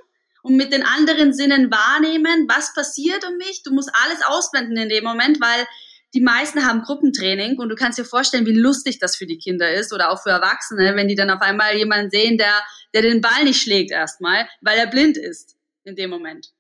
und 0.42 0.56
mit 0.56 0.72
den 0.72 0.82
anderen 0.82 1.32
Sinnen 1.32 1.70
wahrnehmen, 1.70 2.46
was 2.48 2.74
passiert 2.74 3.26
um 3.26 3.36
mich. 3.36 3.62
Du 3.62 3.72
musst 3.72 3.90
alles 4.04 4.20
ausblenden 4.26 4.76
in 4.76 4.88
dem 4.88 5.04
Moment, 5.04 5.40
weil 5.40 5.66
die 6.14 6.20
meisten 6.20 6.64
haben 6.64 6.82
Gruppentraining 6.82 7.58
und 7.58 7.68
du 7.68 7.74
kannst 7.74 7.98
dir 7.98 8.04
vorstellen, 8.04 8.46
wie 8.46 8.56
lustig 8.56 8.98
das 8.98 9.16
für 9.16 9.26
die 9.26 9.38
Kinder 9.38 9.72
ist 9.72 9.92
oder 9.92 10.10
auch 10.10 10.22
für 10.22 10.30
Erwachsene, 10.30 10.94
wenn 10.94 11.08
die 11.08 11.16
dann 11.16 11.30
auf 11.30 11.40
einmal 11.40 11.76
jemanden 11.76 12.10
sehen, 12.10 12.38
der, 12.38 12.54
der 12.94 13.02
den 13.02 13.20
Ball 13.20 13.44
nicht 13.44 13.60
schlägt 13.60 13.90
erstmal, 13.90 14.48
weil 14.60 14.78
er 14.78 14.86
blind 14.86 15.16
ist 15.16 15.56
in 15.82 15.96
dem 15.96 16.10
Moment. 16.10 16.52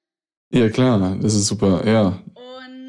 Ja, 0.50 0.68
klar, 0.68 1.16
das 1.20 1.34
ist 1.34 1.46
super, 1.46 1.82
ja. 1.86 2.20
Und 2.34 2.83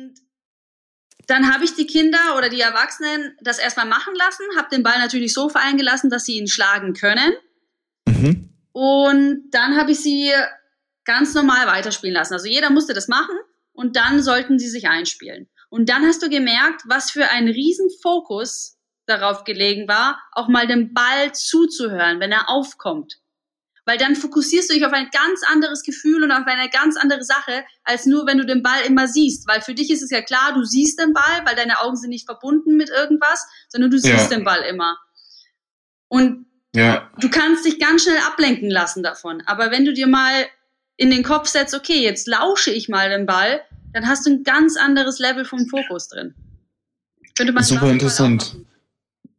dann 1.28 1.54
habe 1.54 1.66
ich 1.66 1.76
die 1.76 1.88
Kinder 1.88 2.36
oder 2.38 2.50
die 2.50 2.62
Erwachsenen 2.62 3.36
das 3.42 3.60
erstmal 3.60 3.86
machen 3.86 4.14
lassen, 4.16 4.44
habe 4.58 4.70
den 4.70 4.84
Ball 4.84 5.00
natürlich 5.00 5.34
so 5.34 5.50
fallen 5.50 5.78
gelassen, 5.78 6.10
dass 6.10 6.26
sie 6.26 6.38
ihn 6.38 6.48
schlagen 6.48 6.94
können. 6.94 7.34
Mhm. 8.08 8.50
Und 8.72 9.50
dann 9.52 9.78
habe 9.78 9.92
ich 9.92 10.00
sie 10.00 10.32
ganz 11.06 11.34
normal 11.34 11.68
weiterspielen 11.68 12.14
lassen. 12.14 12.34
Also 12.34 12.48
jeder 12.48 12.70
musste 12.70 12.94
das 12.94 13.08
machen 13.08 13.38
und 13.74 13.96
dann 13.96 14.22
sollten 14.22 14.60
sie 14.60 14.70
sich 14.70 14.88
einspielen. 14.88 15.48
Und 15.70 15.90
dann 15.90 16.06
hast 16.06 16.22
du 16.22 16.30
gemerkt, 16.30 16.84
was 16.86 17.12
für 17.12 17.30
ein 17.30 17.48
Riesenfokus 17.48 18.78
darauf 19.06 19.44
gelegen 19.44 19.88
war, 19.88 20.20
auch 20.32 20.48
mal 20.48 20.68
dem 20.68 20.94
Ball 20.94 21.34
zuzuhören, 21.34 22.20
wenn 22.20 22.32
er 22.32 22.50
aufkommt. 22.50 23.20
Weil 23.86 23.98
dann 23.98 24.16
fokussierst 24.16 24.70
du 24.70 24.74
dich 24.74 24.86
auf 24.86 24.94
ein 24.94 25.10
ganz 25.12 25.42
anderes 25.48 25.84
Gefühl 25.84 26.24
und 26.24 26.32
auf 26.32 26.46
eine 26.48 26.70
ganz 26.70 26.98
andere 26.98 27.24
Sache, 27.24 27.64
als 27.84 28.06
nur, 28.06 28.26
wenn 28.26 28.40
du 28.40 28.46
den 28.46 28.64
Ball 28.64 28.82
immer 28.88 29.08
siehst. 29.08 29.48
Weil 29.48 29.62
für 29.62 29.76
dich 29.76 29.92
ist 29.92 30.02
es 30.02 30.10
ja 30.10 30.22
klar, 30.22 30.54
du 30.54 30.64
siehst 30.64 31.00
den 31.00 31.14
Ball, 31.14 31.46
weil 31.46 31.56
deine 31.56 31.82
Augen 31.82 31.96
sind 31.96 32.10
nicht 32.10 32.26
verbunden 32.26 32.78
mit 32.78 32.90
irgendwas, 32.90 33.46
sondern 33.70 33.92
du 33.92 34.00
siehst 34.00 34.32
ja. 34.32 34.38
den 34.38 34.44
Ball 34.44 34.62
immer. 34.64 34.98
Und 36.08 36.48
ja. 36.76 37.10
du 37.20 37.30
kannst 37.30 37.66
dich 37.66 37.80
ganz 37.80 38.04
schnell 38.04 38.18
ablenken 38.18 38.70
lassen 38.70 39.04
davon. 39.04 39.44
Aber 39.46 39.72
wenn 39.72 39.86
du 39.86 39.94
dir 39.94 40.08
mal 40.08 40.46
in 40.98 41.12
den 41.12 41.24
Kopf 41.24 41.48
setzt, 41.48 41.76
okay, 41.76 42.02
jetzt 42.02 42.28
lausche 42.28 42.72
ich 42.72 42.90
mal 42.90 43.10
den 43.10 43.26
Ball, 43.26 43.62
dann 43.94 44.08
hast 44.08 44.26
du 44.26 44.32
ein 44.32 44.44
ganz 44.44 44.78
anderes 44.78 45.20
Level 45.20 45.46
vom 45.46 45.68
Fokus 45.68 46.10
drin. 46.10 46.34
Könnte 47.38 47.54
man 47.54 47.64
Super 47.64 47.92
interessant. 47.92 48.56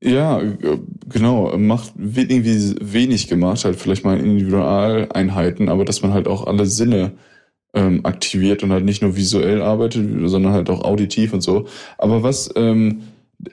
Ja, 0.03 0.41
äh, 0.43 0.79
genau. 1.09 1.57
Macht 1.59 1.93
wird 1.97 2.31
irgendwie 2.31 2.75
wenig 2.81 3.29
gemacht, 3.29 3.65
halt 3.65 3.77
vielleicht 3.77 4.05
mal 4.05 4.19
Individualeinheiten, 4.19 5.69
aber 5.69 5.85
dass 5.85 6.03
man 6.03 6.13
halt 6.13 6.29
auch 6.29 6.47
alle 6.47 6.67
Sinne 6.67 7.13
ähm, 7.75 8.05
aktiviert 8.07 8.63
und 8.63 8.73
halt 8.73 8.85
nicht 8.85 9.03
nur 9.03 9.17
visuell 9.17 9.63
arbeitet, 9.63 10.07
sondern 10.29 10.53
halt 10.53 10.71
auch 10.71 10.83
auditiv 10.85 11.33
und 11.33 11.43
so. 11.43 11.67
Aber 11.99 12.23
was 12.23 12.51
ähm, 12.57 13.03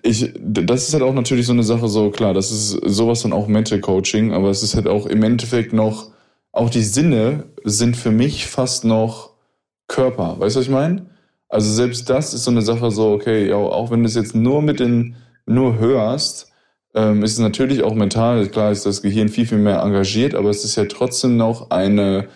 ich, 0.04 0.34
das 0.40 0.88
ist 0.88 0.94
halt 0.94 1.04
auch 1.04 1.14
natürlich 1.14 1.46
so 1.48 1.54
eine 1.54 1.64
Sache, 1.64 1.88
so 1.90 2.10
klar, 2.12 2.34
das 2.34 2.52
ist 2.52 2.72
sowas 2.86 3.22
dann 3.24 3.34
auch 3.34 3.48
Mental 3.48 3.80
Coaching, 3.82 4.32
aber 4.34 4.50
es 4.50 4.64
ist 4.64 4.76
halt 4.76 4.88
auch 4.88 5.06
im 5.08 5.24
Endeffekt 5.24 5.74
noch, 5.74 6.12
auch 6.52 6.70
die 6.70 6.84
Sinne 6.84 7.46
sind 7.64 7.98
für 7.98 8.12
mich 8.12 8.48
fast 8.48 8.86
noch 8.86 9.32
Körper. 9.88 10.40
Weißt 10.40 10.56
du, 10.56 10.60
was 10.60 10.68
ich 10.68 10.72
meine? 10.72 11.08
Also 11.50 11.72
selbst 11.72 12.10
das 12.10 12.34
ist 12.34 12.46
so 12.46 12.52
eine 12.52 12.62
Sache 12.62 12.92
so, 12.92 13.12
okay, 13.12 13.52
auch 13.54 13.92
wenn 13.92 14.02
du 14.04 14.08
es 14.08 14.16
jetzt 14.16 14.36
nur 14.36 14.62
mit 14.62 14.80
den, 14.80 15.16
nur 15.46 15.80
hörst, 15.80 16.52
ähm, 16.96 17.24
ist 17.24 17.34
es 17.34 17.40
natürlich 17.40 17.84
auch 17.84 17.96
mental, 17.96 18.48
klar 18.48 18.72
ist 18.72 18.86
das 18.86 19.02
Gehirn 19.02 19.30
viel, 19.30 19.46
viel 19.46 19.58
mehr 19.58 19.82
engagiert, 19.82 20.36
aber 20.36 20.50
es 20.50 20.64
ist 20.64 20.76
ja 20.76 20.86
trotzdem 20.86 21.38
noch 21.38 21.72
eine, 21.72 22.28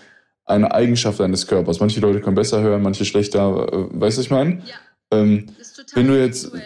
eine 0.45 0.73
Eigenschaft 0.73 1.19
deines 1.19 1.47
Körpers. 1.47 1.79
Manche 1.79 1.99
Leute 1.99 2.21
können 2.21 2.35
besser 2.35 2.61
hören, 2.61 2.81
manche 2.81 3.05
schlechter, 3.05 3.71
äh, 3.71 3.87
weißt 3.91 4.17
du, 4.17 4.21
ich 4.21 4.31
meine? 4.31 4.61
Ja. 4.65 4.75
Ähm, 5.11 5.45
ist 5.59 5.75
total 5.75 5.95
wenn 5.95 6.07
du 6.07 6.19
jetzt, 6.19 6.53
ja. 6.53 6.61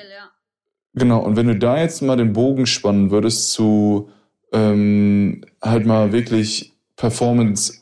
Genau, 0.93 1.19
und 1.19 1.38
wenn 1.38 1.47
du 1.47 1.56
da 1.56 1.80
jetzt 1.80 2.01
mal 2.01 2.17
den 2.17 2.34
Bogen 2.34 2.65
spannen 2.65 3.12
würdest 3.12 3.51
zu 3.51 4.10
ähm, 4.51 5.45
halt 5.62 5.86
mal 5.86 6.12
wirklich 6.12 6.73
Performance 6.95 7.80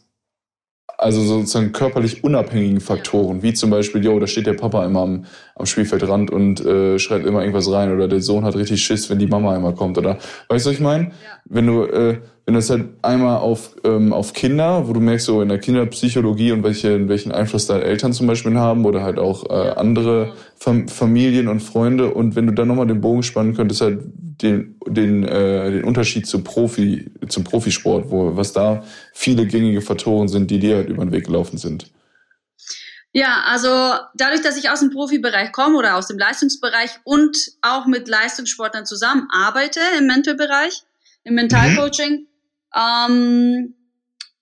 also 0.99 1.21
sozusagen 1.23 1.71
körperlich 1.71 2.23
unabhängigen 2.23 2.81
Faktoren, 2.81 3.41
wie 3.41 3.53
zum 3.53 3.69
Beispiel, 3.69 4.03
yo, 4.03 4.19
da 4.19 4.27
steht 4.27 4.47
der 4.47 4.53
Papa 4.53 4.85
immer 4.85 5.01
am, 5.01 5.25
am 5.55 5.65
Spielfeldrand 5.65 6.29
und 6.29 6.63
äh, 6.65 6.99
schreit 6.99 7.25
immer 7.25 7.39
irgendwas 7.39 7.71
rein 7.71 7.93
oder 7.93 8.09
der 8.09 8.21
Sohn 8.21 8.43
hat 8.43 8.55
richtig 8.55 8.83
Schiss, 8.83 9.09
wenn 9.09 9.17
die 9.17 9.27
Mama 9.27 9.55
einmal 9.55 9.73
kommt 9.73 9.97
oder 9.97 10.17
weißt 10.49 10.65
du, 10.65 10.69
was 10.69 10.75
ich 10.75 10.81
meine? 10.81 11.05
Ja. 11.05 11.12
Wenn 11.45 11.67
du 11.67 11.83
äh, 11.83 12.17
wenn 12.49 12.55
das 12.55 12.71
halt 12.71 12.89
einmal 13.03 13.38
auf, 13.38 13.75
ähm, 13.83 14.12
auf 14.12 14.33
Kinder, 14.33 14.88
wo 14.88 14.93
du 14.93 14.99
merkst, 14.99 15.27
so 15.27 15.43
in 15.43 15.49
der 15.49 15.59
Kinderpsychologie 15.59 16.51
und 16.51 16.63
welche, 16.63 17.07
welchen 17.07 17.31
Einfluss 17.31 17.67
da 17.67 17.77
Eltern 17.77 18.12
zum 18.12 18.25
Beispiel 18.25 18.57
haben 18.57 18.85
oder 18.85 19.03
halt 19.03 19.19
auch 19.19 19.47
äh, 19.51 19.73
andere 19.75 20.33
Fam 20.55 20.88
Familien 20.88 21.47
und 21.47 21.59
Freunde. 21.59 22.12
Und 22.12 22.35
wenn 22.35 22.47
du 22.47 22.53
dann 22.53 22.67
nochmal 22.67 22.88
den 22.88 23.01
Bogen 23.01 23.21
spannen 23.21 23.53
könntest, 23.53 23.81
halt 23.81 23.99
den, 24.41 24.79
den, 24.88 25.25
äh, 25.25 25.69
den 25.73 25.83
Unterschied 25.83 26.25
zum 26.25 26.43
Profi, 26.43 27.12
zum 27.27 27.43
Profisport, 27.43 28.09
wo 28.09 28.35
was 28.35 28.51
da 28.51 28.83
viele 29.13 29.45
gängige 29.45 29.81
Faktoren 29.81 30.27
sind, 30.27 30.49
die 30.49 30.57
dir 30.57 30.77
halt 30.77 30.89
über 30.89 31.05
den 31.05 31.12
Weg 31.12 31.27
gelaufen 31.27 31.59
sind. 31.59 31.85
Ja, 33.13 33.43
also 33.45 33.69
dadurch, 34.15 34.41
dass 34.41 34.57
ich 34.57 34.71
aus 34.71 34.79
dem 34.79 34.89
Profibereich 34.89 35.51
komme 35.51 35.77
oder 35.77 35.97
aus 35.97 36.07
dem 36.07 36.17
Leistungsbereich 36.17 36.97
und 37.03 37.38
auch 37.62 37.85
mit 37.85 38.07
Leistungssportlern 38.07 38.88
zusammenarbeite 38.88 39.81
im 39.99 40.07
Mentalbereich, 40.07 40.81
im 41.25 41.35
Mentalcoaching, 41.35 42.12
mhm 42.21 42.29
ähm, 42.75 43.75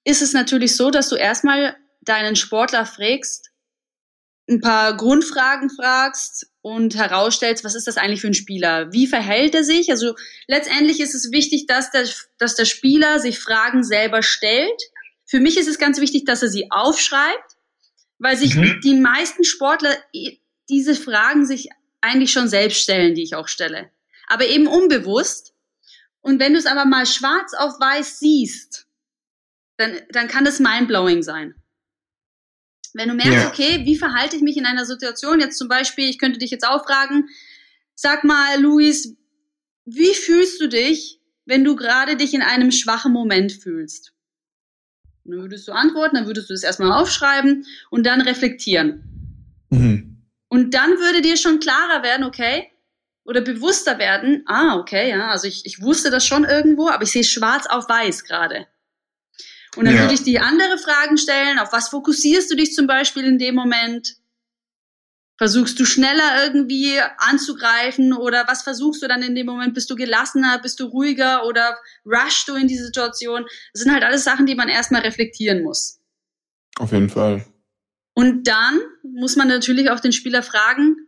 ist 0.04 0.22
es 0.22 0.34
natürlich 0.34 0.76
so, 0.76 0.90
dass 0.90 1.10
du 1.10 1.16
erstmal 1.16 1.76
deinen 2.02 2.36
Sportler 2.36 2.86
fragst, 2.86 3.52
ein 4.50 4.62
paar 4.62 4.96
Grundfragen 4.96 5.70
fragst 5.70 6.48
und 6.62 6.96
herausstellst, 6.96 7.64
was 7.64 7.76
ist 7.76 7.88
das 7.88 7.98
eigentlich 7.98 8.22
für 8.22 8.28
ein 8.28 8.34
Spieler? 8.34 8.92
Wie 8.94 9.08
verhält 9.08 9.54
er 9.56 9.64
sich? 9.64 9.92
Also 9.92 10.16
letztendlich 10.48 11.02
ist 11.02 11.16
es 11.16 11.32
wichtig, 11.32 11.68
dass 11.68 11.92
der, 11.92 12.08
dass 12.38 12.56
der 12.56 12.66
Spieler 12.66 13.20
sich 13.20 13.40
Fragen 13.40 13.84
selber 13.84 14.24
stellt. 14.24 14.82
Für 15.26 15.42
mich 15.42 15.58
ist 15.58 15.68
es 15.68 15.80
ganz 15.80 16.00
wichtig, 16.00 16.26
dass 16.26 16.42
er 16.42 16.48
sie 16.48 16.72
aufschreibt, 16.72 17.58
weil 18.20 18.38
sich 18.38 18.56
mhm. 18.56 18.80
die 18.84 18.94
meisten 18.94 19.44
Sportler 19.44 19.96
diese 20.70 20.96
Fragen 20.96 21.46
sich 21.46 21.70
eigentlich 22.00 22.32
schon 22.32 22.48
selbst 22.48 22.80
stellen, 22.82 23.16
die 23.16 23.24
ich 23.24 23.36
auch 23.36 23.48
stelle. 23.48 23.92
Aber 24.28 24.48
eben 24.48 24.68
unbewusst. 24.68 25.54
Und 26.28 26.42
wenn 26.42 26.52
du 26.52 26.60
es 26.60 26.66
aber 26.66 26.84
mal 26.84 27.06
schwarz 27.06 27.54
auf 27.54 27.80
weiß 27.80 28.20
siehst, 28.20 28.86
dann, 29.78 29.94
dann 30.12 30.28
kann 30.28 30.44
das 30.44 30.60
mindblowing 30.60 31.24
sein. 31.24 31.56
Wenn 32.94 33.08
du 33.08 33.16
merkst, 33.16 33.44
ja. 33.44 33.48
okay, 33.48 33.86
wie 33.86 33.96
verhalte 33.96 34.36
ich 34.36 34.42
mich 34.42 34.58
in 34.58 34.66
einer 34.66 34.84
Situation? 34.84 35.40
Jetzt 35.40 35.58
zum 35.58 35.70
Beispiel, 35.70 36.10
ich 36.10 36.20
könnte 36.20 36.38
dich 36.38 36.52
jetzt 36.52 36.68
auch 36.68 36.84
fragen, 36.84 37.30
sag 37.96 38.26
mal, 38.26 38.60
Luis, 38.60 39.16
wie 39.86 40.14
fühlst 40.14 40.60
du 40.60 40.68
dich, 40.68 41.22
wenn 41.46 41.64
du 41.64 41.78
gerade 41.78 42.18
dich 42.18 42.34
in 42.34 42.42
einem 42.42 42.74
schwachen 42.74 43.14
Moment 43.14 43.54
fühlst? 43.54 44.12
Und 45.24 45.32
dann 45.32 45.42
würdest 45.44 45.66
du 45.66 45.72
antworten, 45.72 46.18
dann 46.18 46.28
würdest 46.28 46.50
du 46.50 46.54
das 46.54 46.64
erstmal 46.64 46.92
aufschreiben 46.92 47.66
und 47.90 48.06
dann 48.06 48.20
reflektieren. 48.20 49.64
Mhm. 49.70 50.26
Und 50.50 50.74
dann 50.74 50.90
würde 50.90 51.22
dir 51.22 51.38
schon 51.38 51.62
klarer 51.62 52.04
werden, 52.04 52.26
okay, 52.26 52.70
oder 53.28 53.42
bewusster 53.42 54.00
werden, 54.00 54.44
ah, 54.48 54.78
okay, 54.78 55.10
ja, 55.10 55.28
also 55.28 55.48
ich, 55.48 55.66
ich 55.66 55.82
wusste 55.82 56.10
das 56.10 56.26
schon 56.26 56.46
irgendwo, 56.46 56.88
aber 56.88 57.04
ich 57.04 57.12
sehe 57.12 57.26
schwarz 57.26 57.68
auf 57.68 57.90
weiß 57.90 58.24
gerade. 58.24 58.68
Und 59.76 59.86
dann 59.86 59.96
ja. 59.96 60.02
würde 60.02 60.14
ich 60.14 60.24
die 60.24 60.40
andere 60.40 60.78
Fragen 60.78 61.18
stellen, 61.18 61.60
auf 61.60 61.74
was 61.74 61.90
fokussierst 61.90 62.50
du 62.50 62.56
dich 62.56 62.74
zum 62.74 62.88
Beispiel 62.88 63.26
in 63.26 63.38
dem 63.38 63.54
Moment? 63.54 64.16
Versuchst 65.38 65.78
du 65.80 65.86
schneller 65.86 66.46
irgendwie 66.46 67.00
anzugreifen 67.18 68.14
oder 68.14 68.48
was 68.48 68.64
versuchst 68.64 69.04
du 69.04 69.08
dann 69.08 69.22
in 69.22 69.36
dem 69.36 69.46
Moment? 69.46 69.74
Bist 69.74 69.90
du 69.90 69.96
gelassener, 69.96 70.58
bist 70.60 70.80
du 70.80 70.86
ruhiger 70.86 71.46
oder 71.46 71.78
rushst 72.06 72.48
du 72.48 72.56
in 72.56 72.68
die 72.68 72.78
Situation? 72.78 73.46
Das 73.74 73.84
sind 73.84 73.94
halt 73.94 74.04
alles 74.04 74.24
Sachen, 74.24 74.46
die 74.46 74.56
man 74.56 74.70
erstmal 74.70 75.02
reflektieren 75.02 75.62
muss. 75.62 76.00
Auf 76.80 76.94
jeden 76.94 77.10
Fall. 77.10 77.46
Und 78.16 78.48
dann 78.48 78.80
muss 79.04 79.36
man 79.36 79.50
natürlich 79.50 79.92
auch 79.92 80.00
den 80.00 80.14
Spieler 80.14 80.42
fragen, 80.42 81.07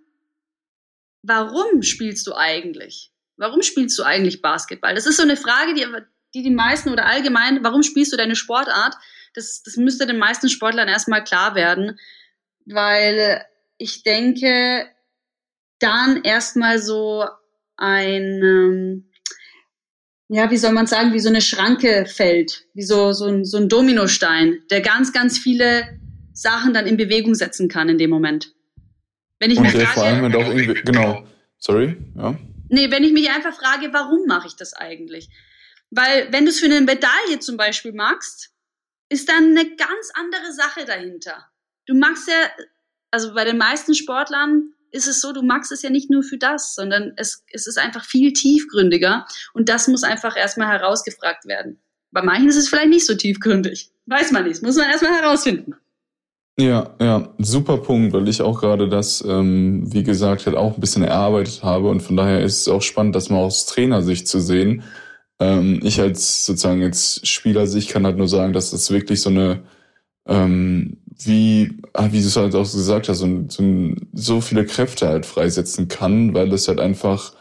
warum 1.30 1.84
spielst 1.84 2.28
du 2.28 2.34
eigentlich? 2.34 3.12
Warum 3.38 3.62
spielst 3.62 3.98
du 3.98 4.04
eigentlich 4.04 4.42
Basketball? 4.42 4.96
Das 4.96 5.06
ist 5.06 5.18
so 5.18 5.24
eine 5.24 5.38
Frage, 5.38 5.74
die 5.74 5.86
die, 6.34 6.44
die 6.44 6.52
meisten 6.52 6.90
oder 6.90 7.06
allgemein, 7.06 7.64
warum 7.64 7.84
spielst 7.84 8.12
du 8.12 8.18
deine 8.18 8.36
Sportart? 8.36 8.96
Das, 9.34 9.64
das 9.64 9.78
müsste 9.78 10.08
den 10.08 10.18
meisten 10.18 10.50
Sportlern 10.50 10.88
erstmal 10.88 11.24
klar 11.24 11.56
werden, 11.56 12.00
weil 12.66 13.44
ich 13.78 14.04
denke, 14.04 14.88
dann 15.80 16.24
erstmal 16.24 16.80
so 16.80 17.26
ein, 17.78 18.24
ähm, 18.44 19.12
ja, 20.28 20.52
wie 20.52 20.58
soll 20.58 20.74
man 20.74 20.88
sagen, 20.88 21.14
wie 21.14 21.20
so 21.20 21.30
eine 21.30 21.42
Schranke 21.42 22.06
fällt, 22.06 22.66
wie 22.74 22.84
so, 22.84 23.14
so, 23.14 23.26
ein, 23.26 23.46
so 23.46 23.58
ein 23.58 23.70
Dominostein, 23.70 24.64
der 24.70 24.82
ganz, 24.82 25.14
ganz 25.14 25.38
viele 25.38 26.00
Sachen 26.34 26.74
dann 26.74 26.86
in 26.86 26.98
Bewegung 26.98 27.36
setzen 27.36 27.70
kann 27.70 27.90
in 27.90 27.98
dem 27.98 28.10
Moment. 28.10 28.54
Wenn 29.40 29.52
ich 29.52 29.58
und 29.58 29.64
mich 29.64 29.74
frage, 29.74 29.88
vor 29.88 30.04
allem 30.04 30.36
auch 30.36 30.48
irgendwie, 30.48 30.82
genau, 30.82 31.26
sorry, 31.58 31.98
ja. 32.16 32.38
Nee, 32.70 32.92
wenn 32.92 33.04
ich 33.04 33.14
mich 33.14 33.30
einfach 33.30 33.56
frage, 33.56 33.92
warum 33.94 34.28
mache 34.28 34.48
ich 34.48 34.56
das 34.56 34.74
eigentlich? 34.74 35.30
Weil 35.90 36.32
wenn 36.32 36.46
du 36.46 36.52
es 36.52 36.60
für 36.60 36.66
eine 36.66 36.82
Medaille 36.82 37.40
zum 37.40 37.58
Beispiel 37.58 37.94
magst, 37.94 38.52
ist 39.10 39.28
dann 39.28 39.58
eine 39.58 39.76
ganz 39.76 40.12
andere 40.14 40.54
Sache 40.54 40.86
dahinter. 40.86 41.50
Du 41.88 41.96
magst 41.96 42.28
ja, 42.28 42.66
also 43.10 43.34
bei 43.34 43.44
den 43.44 43.58
meisten 43.58 43.96
Sportlern 43.96 44.74
ist 44.92 45.08
es 45.08 45.22
so, 45.22 45.34
du 45.34 45.42
magst 45.42 45.72
es 45.72 45.82
ja 45.82 45.90
nicht 45.90 46.12
nur 46.12 46.24
für 46.24 46.38
das, 46.38 46.76
sondern 46.76 47.14
es, 47.18 47.44
es 47.52 47.66
ist 47.66 47.78
einfach 47.78 48.06
viel 48.06 48.34
tiefgründiger 48.34 49.26
und 49.54 49.70
das 49.70 49.88
muss 49.88 50.04
einfach 50.04 50.38
erstmal 50.38 50.68
herausgefragt 50.68 51.46
werden. 51.46 51.80
Bei 52.12 52.22
manchen 52.22 52.50
ist 52.50 52.56
es 52.56 52.70
vielleicht 52.70 52.90
nicht 52.90 53.06
so 53.06 53.16
tiefgründig. 53.16 53.92
Weiß 54.06 54.32
man 54.32 54.48
nicht, 54.48 54.62
muss 54.64 54.78
man 54.78 54.90
erstmal 54.90 55.14
herausfinden. 55.14 55.76
Ja, 56.60 56.94
ja, 57.00 57.30
super 57.38 57.78
Punkt, 57.78 58.12
weil 58.12 58.28
ich 58.28 58.42
auch 58.42 58.60
gerade 58.60 58.90
das, 58.90 59.24
ähm, 59.26 59.94
wie 59.94 60.04
gesagt, 60.04 60.46
halt 60.46 60.58
auch 60.58 60.76
ein 60.76 60.82
bisschen 60.82 61.04
erarbeitet 61.04 61.64
habe 61.64 61.88
und 61.90 62.02
von 62.02 62.18
daher 62.18 62.42
ist 62.42 62.60
es 62.62 62.68
auch 62.68 62.82
spannend, 62.82 63.16
das 63.16 63.30
mal 63.30 63.38
aus 63.38 63.66
Trainersicht 63.66 64.28
zu 64.28 64.42
sehen. 64.42 64.84
Ähm, 65.40 65.80
ich 65.84 66.02
als 66.02 66.46
sozusagen 66.46 66.82
jetzt 66.82 67.26
Spielersicht 67.26 67.90
kann 67.92 68.06
halt 68.06 68.18
nur 68.18 68.28
sagen, 68.28 68.52
dass 68.52 68.72
das 68.72 68.92
wirklich 68.92 69.22
so 69.22 69.30
eine, 69.30 69.64
ähm, 70.28 70.98
wie, 71.24 71.80
ah, 71.94 72.10
wie 72.12 72.22
du 72.22 72.28
es 72.28 72.38
halt 72.38 72.56
auch 72.56 72.72
gesagt 72.72 73.10
hast, 73.10 73.20
so, 73.20 73.46
so, 73.50 73.96
so 74.14 74.42
viele 74.42 74.66
Kräfte 74.66 75.08
halt 75.10 75.26
freisetzen 75.26 75.88
kann, 75.90 76.34
weil 76.34 76.50
das 76.50 76.68
halt 76.68 76.80
einfach 76.82 77.34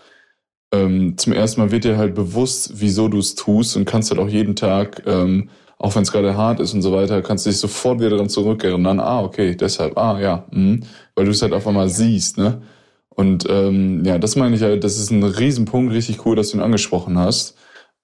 ähm, 0.73 1.17
zum 1.19 1.33
ersten 1.33 1.61
Mal 1.61 1.71
wird 1.71 1.85
dir 1.85 1.97
halt 1.99 2.15
bewusst, 2.15 2.73
wieso 2.81 3.09
du 3.09 3.19
es 3.19 3.35
tust 3.35 3.77
und 3.77 3.85
kannst 3.87 4.11
halt 4.11 4.21
auch 4.21 4.29
jeden 4.29 4.57
Tag 4.57 5.03
ähm, 5.07 5.51
auch 5.79 5.95
wenn 5.95 6.03
es 6.03 6.13
gerade 6.13 6.37
hart 6.37 6.61
ist 6.61 6.75
und 6.75 6.83
so 6.83 6.93
weiter, 6.93 7.23
kannst 7.23 7.47
du 7.47 7.51
dich 7.51 7.59
sofort 7.59 8.01
wieder 8.01 8.11
daran 8.11 8.29
zurückerinnern, 8.29 9.01
ah, 9.01 9.23
okay, 9.23 9.55
deshalb, 9.55 9.97
ah, 9.97 10.21
ja, 10.21 10.45
mh, 10.51 10.81
weil 11.15 11.25
du 11.25 11.31
es 11.31 11.43
halt 11.43 11.53
auf 11.53 11.67
einmal 11.67 11.89
siehst, 11.89 12.39
ne? 12.39 12.63
Und 13.11 13.47
ähm, 13.49 14.05
ja, 14.05 14.19
das 14.19 14.37
meine 14.37 14.55
ich 14.55 14.63
halt, 14.63 14.85
das 14.85 14.97
ist 14.99 15.11
ein 15.11 15.25
Riesenpunkt, 15.25 15.93
richtig 15.93 16.25
cool, 16.25 16.37
dass 16.37 16.51
du 16.51 16.59
ihn 16.59 16.63
angesprochen 16.63 17.19
hast. 17.19 17.57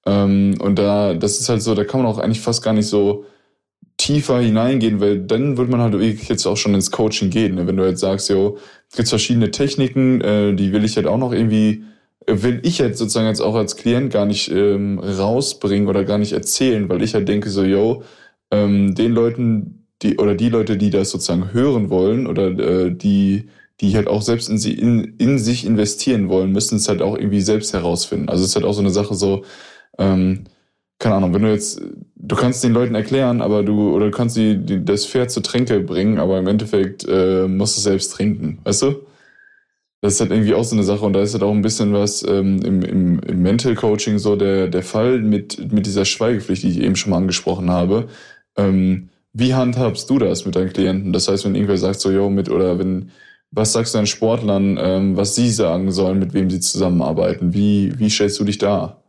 Ähm, 0.07 0.57
und 0.61 0.77
da, 0.77 1.15
das 1.15 1.39
ist 1.39 1.49
halt 1.49 1.63
so, 1.63 1.75
da 1.75 1.85
kann 1.85 2.03
man 2.03 2.11
auch 2.11 2.19
eigentlich 2.19 2.41
fast 2.41 2.63
gar 2.65 2.73
nicht 2.73 2.89
so 2.89 3.25
tiefer 3.97 4.41
hineingehen, 4.41 5.01
weil 5.01 5.21
dann 5.21 5.57
wird 5.57 5.71
man 5.71 5.81
halt 5.81 5.93
wirklich 5.93 6.29
jetzt 6.29 6.47
auch 6.47 6.57
schon 6.57 6.75
ins 6.75 6.91
Coaching 6.91 7.31
gehen. 7.31 7.55
Ne? 7.55 7.67
Wenn 7.67 7.77
du 7.77 7.87
jetzt 7.87 8.01
sagst, 8.01 8.29
jo, 8.29 8.59
es 8.91 8.97
gibt 8.97 9.09
verschiedene 9.09 9.51
Techniken, 9.53 10.21
äh, 10.21 10.55
die 10.55 10.73
will 10.73 10.85
ich 10.85 10.97
halt 10.97 11.07
auch 11.07 11.19
noch 11.19 11.33
irgendwie 11.33 11.85
will 12.27 12.61
ich 12.65 12.79
jetzt 12.79 12.99
sozusagen 12.99 13.27
jetzt 13.27 13.41
auch 13.41 13.55
als 13.55 13.77
Klient 13.77 14.13
gar 14.13 14.27
nicht 14.27 14.51
ähm, 14.51 14.99
rausbringen 14.99 15.89
oder 15.89 16.05
gar 16.05 16.19
nicht 16.19 16.33
erzählen, 16.33 16.89
weil 16.89 17.03
ich 17.03 17.15
halt 17.15 17.29
denke 17.29 17.51
so, 17.51 17.65
yo, 17.65 18.03
ähm, 18.51 18.95
den 18.95 19.13
Leuten, 19.13 19.87
die 20.03 20.19
oder 20.19 20.35
die 20.35 20.49
Leute, 20.49 20.77
die 20.77 20.91
das 20.91 21.11
sozusagen 21.11 21.53
hören 21.53 21.91
wollen 21.91 22.27
oder 22.27 22.49
äh, 22.49 22.91
die, 22.95 23.49
die 23.81 23.97
halt 23.97 24.09
auch 24.09 24.23
selbst 24.23 24.49
in, 24.49 24.59
sie, 24.59 24.75
in, 24.75 25.15
in 25.19 25.39
sich 25.39 25.67
investieren 25.67 26.29
wollen, 26.29 26.53
müssen 26.53 26.77
es 26.77 26.89
halt 26.89 27.03
auch 27.03 27.17
irgendwie 27.17 27.41
selbst 27.41 27.73
herausfinden. 27.73 28.29
Also 28.29 28.45
es 28.45 28.51
ist 28.51 28.57
halt 28.57 28.65
auch 28.65 28.75
so 28.75 28.81
eine 28.81 28.91
Sache 28.91 29.15
so, 29.15 29.45
ähm, 29.99 30.45
keine 30.99 31.17
Ahnung, 31.17 31.35
wenn 31.35 31.43
du 31.43 31.51
jetzt, 31.51 31.83
du 32.17 32.37
kannst 32.37 32.65
den 32.65 32.73
Leuten 32.73 32.95
erklären, 32.95 33.43
aber 33.43 33.63
du, 33.63 33.95
oder 33.95 34.07
du 34.07 34.11
kannst 34.11 34.37
die, 34.37 34.57
die 34.57 34.85
das 34.85 35.07
Pferd 35.07 35.31
zu 35.31 35.41
Tränke 35.41 35.81
bringen, 35.81 36.19
aber 36.19 36.39
im 36.39 36.47
Endeffekt 36.47 37.05
äh, 37.09 37.47
musst 37.49 37.77
du 37.77 37.81
selbst 37.83 38.13
trinken, 38.13 38.59
weißt 38.65 38.83
du? 38.83 38.95
Das 40.05 40.15
ist 40.15 40.21
halt 40.21 40.33
irgendwie 40.33 40.53
auch 40.53 40.65
so 40.65 40.77
eine 40.77 40.85
Sache 40.85 41.03
und 41.03 41.15
da 41.15 41.23
ist 41.23 41.33
halt 41.33 41.43
auch 41.43 41.51
ein 41.51 41.63
bisschen 41.63 41.95
was 41.95 42.23
ähm, 42.29 42.61
im, 42.63 42.83
im, 42.83 43.21
im 43.21 43.43
Mental 43.43 43.75
Coaching 43.75 44.19
so 44.19 44.37
der, 44.37 44.69
der 44.69 44.83
Fall 44.83 45.21
mit, 45.21 45.73
mit 45.73 45.87
dieser 45.87 46.05
Schweigepflicht, 46.05 46.63
die 46.63 46.69
ich 46.73 46.81
eben 46.81 46.95
schon 46.95 47.09
mal 47.09 47.17
angesprochen 47.17 47.71
habe. 47.71 48.11
Ähm, 48.55 49.09
wie 49.33 49.55
handhabst 49.55 50.11
du 50.11 50.19
das 50.19 50.45
mit 50.45 50.57
deinen 50.57 50.75
Klienten? 50.75 51.15
Das 51.15 51.27
heißt, 51.27 51.47
wenn 51.47 51.55
irgendwer 51.55 51.79
sagt 51.79 52.01
so, 52.01 52.11
yo, 52.11 52.29
mit, 52.29 52.51
oder 52.51 52.79
wenn, 52.79 53.13
was 53.51 53.73
sagst 53.73 53.95
du 53.95 53.97
deinen 53.97 54.07
Sportlern, 54.07 54.79
ähm, 54.79 55.17
was 55.17 55.37
sie 55.37 55.49
sagen 55.49 55.91
sollen, 55.91 56.19
mit 56.19 56.35
wem 56.35 56.51
sie 56.51 56.61
zusammenarbeiten? 56.61 57.55
Wie, 57.55 57.99
wie 57.99 58.11
stellst 58.11 58.39
du 58.39 58.45
dich 58.45 58.59
da? 58.59 59.03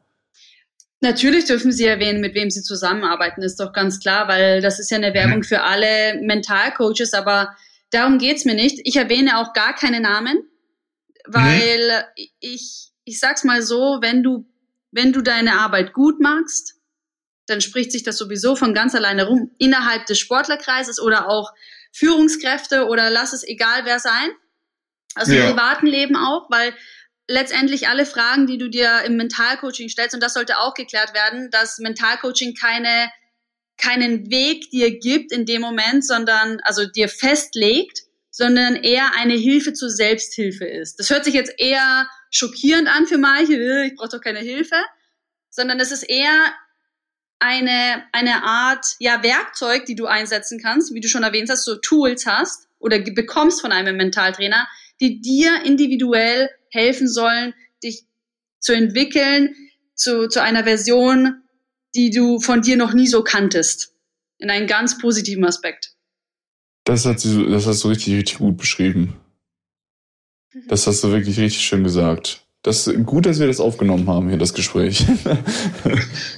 Natürlich 1.01 1.43
dürfen 1.43 1.73
Sie 1.73 1.85
erwähnen, 1.85 2.21
mit 2.21 2.35
wem 2.35 2.49
Sie 2.49 2.61
zusammenarbeiten, 2.61 3.41
ist 3.41 3.59
doch 3.59 3.73
ganz 3.73 3.99
klar, 3.99 4.29
weil 4.29 4.61
das 4.61 4.79
ist 4.79 4.91
ja 4.91 4.97
eine 4.97 5.13
Werbung 5.13 5.43
für 5.43 5.61
alle 5.61 6.21
Mentalcoaches, 6.21 7.13
aber 7.13 7.49
darum 7.91 8.17
geht's 8.17 8.45
mir 8.45 8.55
nicht. 8.55 8.79
Ich 8.85 8.95
erwähne 8.95 9.39
auch 9.39 9.51
gar 9.51 9.75
keine 9.75 9.99
Namen. 9.99 10.37
Weil 11.27 12.05
mhm. 12.17 12.27
ich, 12.39 12.91
ich 13.03 13.19
sag's 13.19 13.43
mal 13.43 13.61
so, 13.61 13.99
wenn 14.01 14.23
du, 14.23 14.45
wenn 14.91 15.13
du 15.13 15.21
deine 15.21 15.59
Arbeit 15.59 15.93
gut 15.93 16.19
machst, 16.19 16.75
dann 17.47 17.61
spricht 17.61 17.91
sich 17.91 18.03
das 18.03 18.17
sowieso 18.17 18.55
von 18.55 18.73
ganz 18.73 18.95
alleine 18.95 19.27
rum 19.27 19.51
innerhalb 19.59 20.05
des 20.07 20.19
Sportlerkreises 20.19 20.99
oder 20.99 21.29
auch 21.29 21.53
Führungskräfte 21.91 22.87
oder 22.87 23.09
lass 23.09 23.33
es 23.33 23.43
egal 23.43 23.85
wer 23.85 23.99
sein. 23.99 24.31
Also 25.13 25.33
ja. 25.33 25.41
im 25.41 25.55
privaten 25.55 25.87
Leben 25.87 26.15
auch, 26.15 26.49
weil 26.49 26.73
letztendlich 27.27 27.87
alle 27.87 28.05
Fragen, 28.05 28.47
die 28.47 28.57
du 28.57 28.69
dir 28.69 29.01
im 29.05 29.15
Mentalcoaching 29.15 29.89
stellst, 29.89 30.13
und 30.13 30.21
das 30.21 30.33
sollte 30.33 30.59
auch 30.59 30.73
geklärt 30.73 31.13
werden, 31.13 31.49
dass 31.51 31.79
Mentalcoaching 31.79 32.53
keine, 32.53 33.09
keinen 33.77 34.29
Weg 34.29 34.69
dir 34.71 34.99
gibt 34.99 35.31
in 35.31 35.45
dem 35.45 35.61
Moment, 35.61 36.05
sondern, 36.05 36.59
also 36.63 36.85
dir 36.85 37.09
festlegt, 37.09 38.01
sondern 38.35 38.75
eher 38.75 39.15
eine 39.15 39.35
Hilfe 39.35 39.71
zur 39.71 39.89
Selbsthilfe 39.89 40.65
ist. 40.65 40.99
Das 40.99 41.09
hört 41.09 41.23
sich 41.23 41.33
jetzt 41.33 41.53
eher 41.57 42.09
schockierend 42.31 42.89
an 42.89 43.07
für 43.07 43.17
manche, 43.17 43.53
äh, 43.53 43.87
ich 43.87 43.95
brauche 43.95 44.09
doch 44.09 44.19
keine 44.19 44.39
Hilfe, 44.39 44.75
sondern 45.49 45.79
es 45.79 45.93
ist 45.93 46.03
eher 46.03 46.53
eine, 47.39 48.03
eine 48.11 48.43
Art 48.43 48.97
ja, 48.99 49.23
Werkzeug, 49.23 49.85
die 49.85 49.95
du 49.95 50.05
einsetzen 50.05 50.59
kannst, 50.61 50.93
wie 50.93 50.99
du 50.99 51.07
schon 51.07 51.23
erwähnt 51.23 51.49
hast, 51.49 51.63
so 51.63 51.77
Tools 51.77 52.25
hast 52.25 52.67
oder 52.77 52.99
bekommst 52.99 53.61
von 53.61 53.71
einem 53.71 53.95
Mentaltrainer, 53.95 54.67
die 54.99 55.21
dir 55.21 55.61
individuell 55.63 56.49
helfen 56.71 57.07
sollen, 57.07 57.53
dich 57.85 58.03
zu 58.59 58.73
entwickeln 58.73 59.55
zu, 59.93 60.27
zu 60.27 60.41
einer 60.41 60.65
Version, 60.65 61.41
die 61.95 62.09
du 62.09 62.41
von 62.41 62.61
dir 62.61 62.75
noch 62.75 62.91
nie 62.91 63.07
so 63.07 63.23
kanntest. 63.23 63.93
In 64.39 64.49
einem 64.49 64.67
ganz 64.67 64.97
positiven 64.97 65.45
Aspekt. 65.45 65.94
Das, 66.85 67.05
hat 67.05 67.19
sie, 67.19 67.49
das 67.49 67.65
hast 67.65 67.83
du 67.83 67.89
richtig, 67.89 68.15
richtig 68.15 68.37
gut 68.37 68.57
beschrieben. 68.57 69.15
Das 70.67 70.87
hast 70.87 71.03
du 71.03 71.11
wirklich 71.11 71.37
richtig 71.37 71.65
schön 71.65 71.83
gesagt. 71.83 72.45
Das 72.61 72.89
gut, 73.03 73.25
dass 73.25 73.39
wir 73.39 73.47
das 73.47 73.59
aufgenommen 73.59 74.07
haben 74.07 74.29
hier, 74.29 74.39
das 74.39 74.53
Gespräch. 74.53 75.05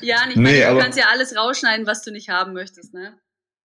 ja, 0.01 0.25
nicht 0.25 0.37
nee, 0.37 0.61
du 0.61 0.77
kannst 0.77 0.97
ja 0.97 1.05
alles 1.11 1.35
rausschneiden, 1.37 1.85
was 1.85 2.01
du 2.01 2.11
nicht 2.11 2.29
haben 2.29 2.53
möchtest, 2.53 2.93
ne? 2.93 3.13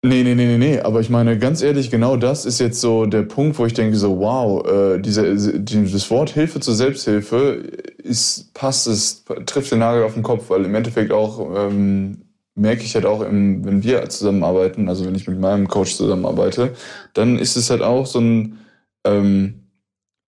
Nee, 0.03 0.23
nee, 0.23 0.35
nee, 0.35 0.45
nee, 0.45 0.57
nee. 0.57 0.79
Aber 0.79 0.99
ich 1.01 1.09
meine, 1.09 1.37
ganz 1.37 1.61
ehrlich, 1.61 1.91
genau 1.91 2.17
das 2.17 2.45
ist 2.45 2.59
jetzt 2.59 2.79
so 2.79 3.05
der 3.05 3.23
Punkt, 3.23 3.57
wo 3.57 3.65
ich 3.65 3.73
denke 3.73 3.97
so, 3.97 4.19
wow, 4.19 4.65
äh, 4.65 4.99
diese, 4.99 5.59
dieses 5.59 6.09
Wort 6.09 6.29
Hilfe 6.29 6.59
zur 6.59 6.75
Selbsthilfe 6.75 7.63
ist, 7.97 8.53
passt, 8.53 8.87
es 8.87 9.25
trifft 9.45 9.71
den 9.71 9.79
Nagel 9.79 10.03
auf 10.03 10.13
den 10.13 10.23
Kopf, 10.23 10.49
weil 10.49 10.65
im 10.65 10.75
Endeffekt 10.75 11.11
auch 11.11 11.67
ähm, 11.67 12.26
merke 12.57 12.83
ich 12.83 12.95
halt 12.95 13.05
auch, 13.05 13.21
im, 13.21 13.63
wenn 13.63 13.83
wir 13.83 14.09
zusammenarbeiten, 14.09 14.89
also 14.89 15.05
wenn 15.05 15.15
ich 15.15 15.27
mit 15.27 15.39
meinem 15.39 15.67
Coach 15.67 15.95
zusammenarbeite, 15.95 16.73
dann 17.13 17.37
ist 17.37 17.55
es 17.55 17.69
halt 17.69 17.81
auch 17.81 18.05
so 18.05 18.19
ein, 18.19 18.59
ähm, 19.05 19.67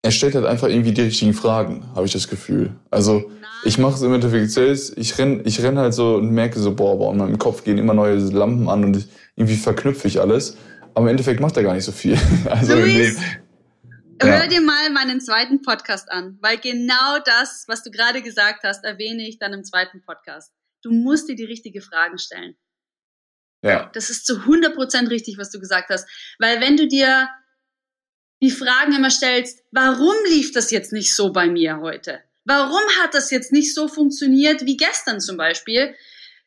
er 0.01 0.11
stellt 0.11 0.35
halt 0.35 0.45
einfach 0.45 0.69
irgendwie 0.69 0.93
die 0.93 1.01
richtigen 1.01 1.33
Fragen, 1.33 1.85
habe 1.95 2.05
ich 2.05 2.13
das 2.13 2.27
Gefühl. 2.27 2.75
Also 2.91 3.29
ich 3.65 3.77
mache 3.77 3.95
es 3.95 4.01
im 4.01 4.13
Endeffekt 4.13 4.51
selbst, 4.51 4.97
ich 4.97 5.17
renn, 5.17 5.41
ich 5.43 5.61
renn 5.61 5.77
halt 5.77 5.93
so 5.93 6.15
und 6.15 6.31
merke 6.31 6.59
so, 6.59 6.73
boah, 6.73 6.97
boah, 6.97 7.11
in 7.11 7.17
meinem 7.17 7.39
Kopf 7.39 7.63
gehen 7.63 7.77
immer 7.77 7.93
neue 7.93 8.15
Lampen 8.15 8.69
an 8.69 8.85
und 8.85 8.97
ich, 8.97 9.07
irgendwie 9.35 9.57
verknüpfe 9.57 10.07
ich 10.07 10.21
alles. 10.21 10.55
Aber 10.93 11.05
im 11.05 11.11
Endeffekt 11.11 11.39
macht 11.39 11.57
er 11.57 11.63
gar 11.63 11.73
nicht 11.73 11.85
so 11.85 11.91
viel. 11.91 12.17
Also 12.49 12.75
Luis, 12.75 13.17
ja. 14.21 14.27
hör 14.27 14.47
dir 14.47 14.61
mal 14.61 14.89
meinen 14.91 15.19
zweiten 15.19 15.61
Podcast 15.61 16.11
an, 16.11 16.37
weil 16.41 16.57
genau 16.57 17.17
das, 17.25 17.65
was 17.67 17.83
du 17.83 17.89
gerade 17.89 18.21
gesagt 18.21 18.63
hast, 18.63 18.85
erwähne 18.85 19.27
ich 19.27 19.39
dann 19.39 19.53
im 19.53 19.63
zweiten 19.63 20.01
Podcast. 20.01 20.53
Du 20.81 20.91
musst 20.91 21.27
dir 21.29 21.35
die 21.35 21.45
richtigen 21.45 21.81
Fragen 21.81 22.17
stellen. 22.17 22.55
Ja. 23.61 23.89
Das 23.93 24.09
ist 24.09 24.25
zu 24.25 24.35
100% 24.37 25.09
richtig, 25.09 25.37
was 25.37 25.51
du 25.51 25.59
gesagt 25.59 25.89
hast. 25.89 26.07
Weil 26.39 26.61
wenn 26.61 26.77
du 26.77 26.87
dir 26.87 27.29
die 28.41 28.51
Fragen 28.51 28.93
immer 28.93 29.09
stellst, 29.09 29.63
warum 29.71 30.15
lief 30.29 30.51
das 30.51 30.71
jetzt 30.71 30.93
nicht 30.93 31.13
so 31.13 31.31
bei 31.33 31.47
mir 31.47 31.79
heute? 31.81 32.21
Warum 32.45 32.81
hat 33.01 33.13
das 33.13 33.31
jetzt 33.31 33.51
nicht 33.51 33.75
so 33.75 33.87
funktioniert 33.87 34.65
wie 34.65 34.77
gestern 34.77 35.19
zum 35.19 35.37
Beispiel? 35.37 35.93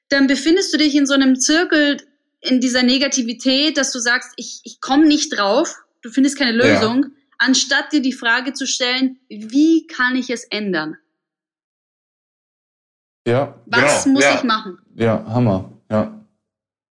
Dann 0.09 0.27
befindest 0.27 0.73
du 0.73 0.79
dich 0.79 0.95
in 0.95 1.07
so 1.07 1.15
einem 1.15 1.39
Zirkel, 1.39 1.99
in 2.41 2.61
dieser 2.61 2.83
Negativität, 2.83 3.77
dass 3.77 3.93
du 3.93 3.99
sagst, 3.99 4.33
ich, 4.37 4.61
ich 4.65 4.81
komme 4.81 5.07
nicht 5.07 5.37
drauf, 5.37 5.77
du 6.03 6.11
findest 6.11 6.39
keine 6.39 6.53
Lösung, 6.53 7.05
ja. 7.05 7.11
anstatt 7.39 7.93
dir 7.93 8.01
die 8.01 8.13
Frage 8.13 8.53
zu 8.53 8.67
stellen, 8.67 9.21
wie 9.29 9.87
kann 9.87 10.17
ich 10.17 10.31
es 10.31 10.45
ändern? 10.45 10.97
Ja. 13.27 13.55
Was 13.67 14.05
genau. 14.05 14.15
muss 14.15 14.25
ja. 14.25 14.35
ich 14.35 14.45
machen? 14.45 14.79
Ja, 14.95 15.25
Hammer. 15.29 15.71
Ja. 15.91 16.13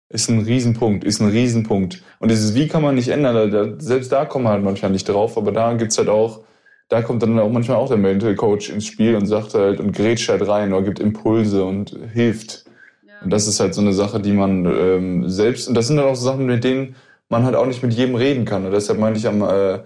Ist 0.10 0.30
ein 0.30 0.40
Riesenpunkt, 0.40 1.04
ist 1.04 1.20
ein 1.20 1.30
Riesenpunkt. 1.30 2.04
Und 2.20 2.30
dieses 2.30 2.54
Wie 2.56 2.68
kann 2.68 2.84
man 2.84 2.96
nicht 2.96 3.10
ändern, 3.10 3.80
selbst 3.80 4.12
da 4.12 4.26
kommen 4.26 4.46
wir 4.46 4.52
halt 4.52 4.64
manchmal 4.64 4.92
nicht 4.92 5.10
drauf, 5.10 5.38
aber 5.38 5.52
da 5.52 5.74
gibt's 5.74 5.98
halt 5.98 6.10
auch, 6.10 6.42
da 6.90 7.02
kommt 7.02 7.24
dann 7.24 7.40
auch 7.40 7.50
manchmal 7.50 7.78
auch 7.78 7.88
der 7.88 7.98
Mental 7.98 8.36
Coach 8.36 8.70
ins 8.70 8.86
Spiel 8.86 9.16
und 9.16 9.26
sagt 9.26 9.56
halt 9.56 9.80
und 9.80 9.92
grätscht 9.92 10.30
halt 10.30 10.48
rein 10.48 10.72
oder 10.74 10.84
gibt 10.84 11.00
Impulse 11.00 11.66
und 11.66 11.98
hilft. 12.14 12.66
Ja. 13.06 13.14
Und 13.24 13.32
das 13.32 13.48
ist 13.48 13.60
halt 13.60 13.74
so 13.74 13.82
eine 13.82 13.94
Sache, 13.94 14.20
die 14.20 14.34
man 14.34 14.66
ähm, 14.66 15.30
selbst, 15.30 15.68
und 15.68 15.74
das 15.74 15.88
sind 15.88 15.98
dann 15.98 16.06
auch 16.06 16.16
so 16.16 16.26
Sachen, 16.26 16.46
mit 16.46 16.64
denen 16.64 16.96
man 17.30 17.44
halt 17.44 17.56
auch 17.56 17.66
nicht 17.66 17.82
mit 17.82 17.94
jedem 17.94 18.16
reden 18.16 18.46
kann. 18.46 18.66
Und 18.66 18.72
deshalb 18.72 19.00
meinte 19.00 19.20
ich 19.20 19.28
am, 19.28 19.42
äh, 19.42 19.80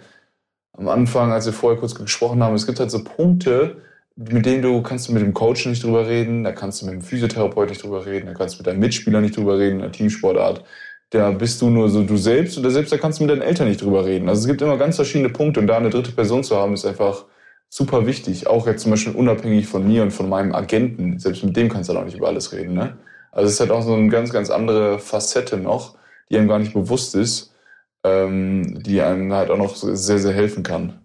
am 0.73 0.88
Anfang, 0.89 1.32
als 1.32 1.45
wir 1.45 1.54
vorher 1.54 1.80
kurz 1.80 1.95
gesprochen 1.95 2.43
haben, 2.43 2.56
es 2.56 2.65
gibt 2.65 2.80
halt 2.80 2.91
so 2.91 3.04
Punkte, 3.04 3.78
mit 4.27 4.45
denen 4.45 4.62
du 4.62 4.82
kannst 4.82 5.08
du 5.08 5.13
mit 5.13 5.21
dem 5.21 5.34
Coach 5.34 5.65
nicht 5.65 5.82
drüber 5.82 6.08
reden, 6.08 6.43
da 6.43 6.51
kannst 6.51 6.82
du 6.82 6.86
mit 6.86 6.95
dem 6.95 7.01
Physiotherapeut 7.01 7.69
nicht 7.69 7.82
drüber 7.82 8.05
reden, 8.05 8.27
da 8.27 8.34
kannst 8.34 8.55
du 8.55 8.60
mit 8.60 8.67
deinem 8.67 8.79
Mitspieler 8.79 9.21
nicht 9.21 9.38
drüber 9.38 9.58
reden, 9.58 9.77
in 9.77 9.82
der 9.82 9.91
Teamsportart. 9.93 10.65
Da 11.12 11.32
bist 11.32 11.62
du 11.62 11.69
nur 11.69 11.89
so 11.89 12.03
du 12.03 12.17
selbst 12.17 12.58
oder 12.58 12.69
selbst 12.69 12.91
da 12.91 12.97
kannst 12.97 13.19
du 13.19 13.23
mit 13.23 13.32
deinen 13.32 13.41
Eltern 13.41 13.69
nicht 13.69 13.82
drüber 13.82 14.05
reden. 14.05 14.27
Also 14.27 14.41
es 14.41 14.47
gibt 14.47 14.62
immer 14.62 14.77
ganz 14.77 14.97
verschiedene 14.97 15.29
Punkte 15.29 15.62
und 15.62 15.67
da 15.67 15.77
eine 15.77 15.89
dritte 15.89 16.12
Person 16.12 16.43
zu 16.43 16.58
haben, 16.58 16.73
ist 16.73 16.86
einfach 16.86 17.25
super 17.69 18.05
wichtig. 18.05 18.47
Auch 18.47 18.67
jetzt 18.67 18.84
zum 18.84 18.91
Beispiel 18.91 19.15
unabhängig 19.15 19.67
von 19.67 19.88
mir 19.88 20.03
und 20.03 20.12
von 20.12 20.27
meinem 20.27 20.53
Agenten. 20.53 21.17
Selbst 21.17 21.43
mit 21.43 21.55
dem 21.55 21.69
kannst 21.69 21.89
du 21.89 21.93
halt 21.93 22.01
auch 22.01 22.05
nicht 22.05 22.17
über 22.17 22.27
alles 22.27 22.51
reden. 22.51 22.73
Ne? 22.73 22.97
Also 23.32 23.47
es 23.47 23.53
ist 23.53 23.60
halt 23.62 23.71
auch 23.71 23.82
so 23.82 23.93
eine 23.93 24.10
ganz, 24.10 24.32
ganz 24.32 24.49
andere 24.49 24.99
Facette 24.99 25.58
noch, 25.58 25.97
die 26.29 26.38
einem 26.38 26.49
gar 26.49 26.60
nicht 26.60 26.73
bewusst 26.73 27.15
ist, 27.15 27.55
ähm, 28.03 28.84
die 28.84 29.01
einem 29.01 29.34
halt 29.34 29.49
auch 29.49 29.58
noch 29.58 29.75
sehr, 29.75 30.19
sehr 30.19 30.34
helfen 30.34 30.62
kann. 30.62 30.99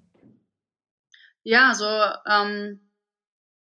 Ja, 1.45 1.75
so 1.75 1.87
ähm, 2.31 2.81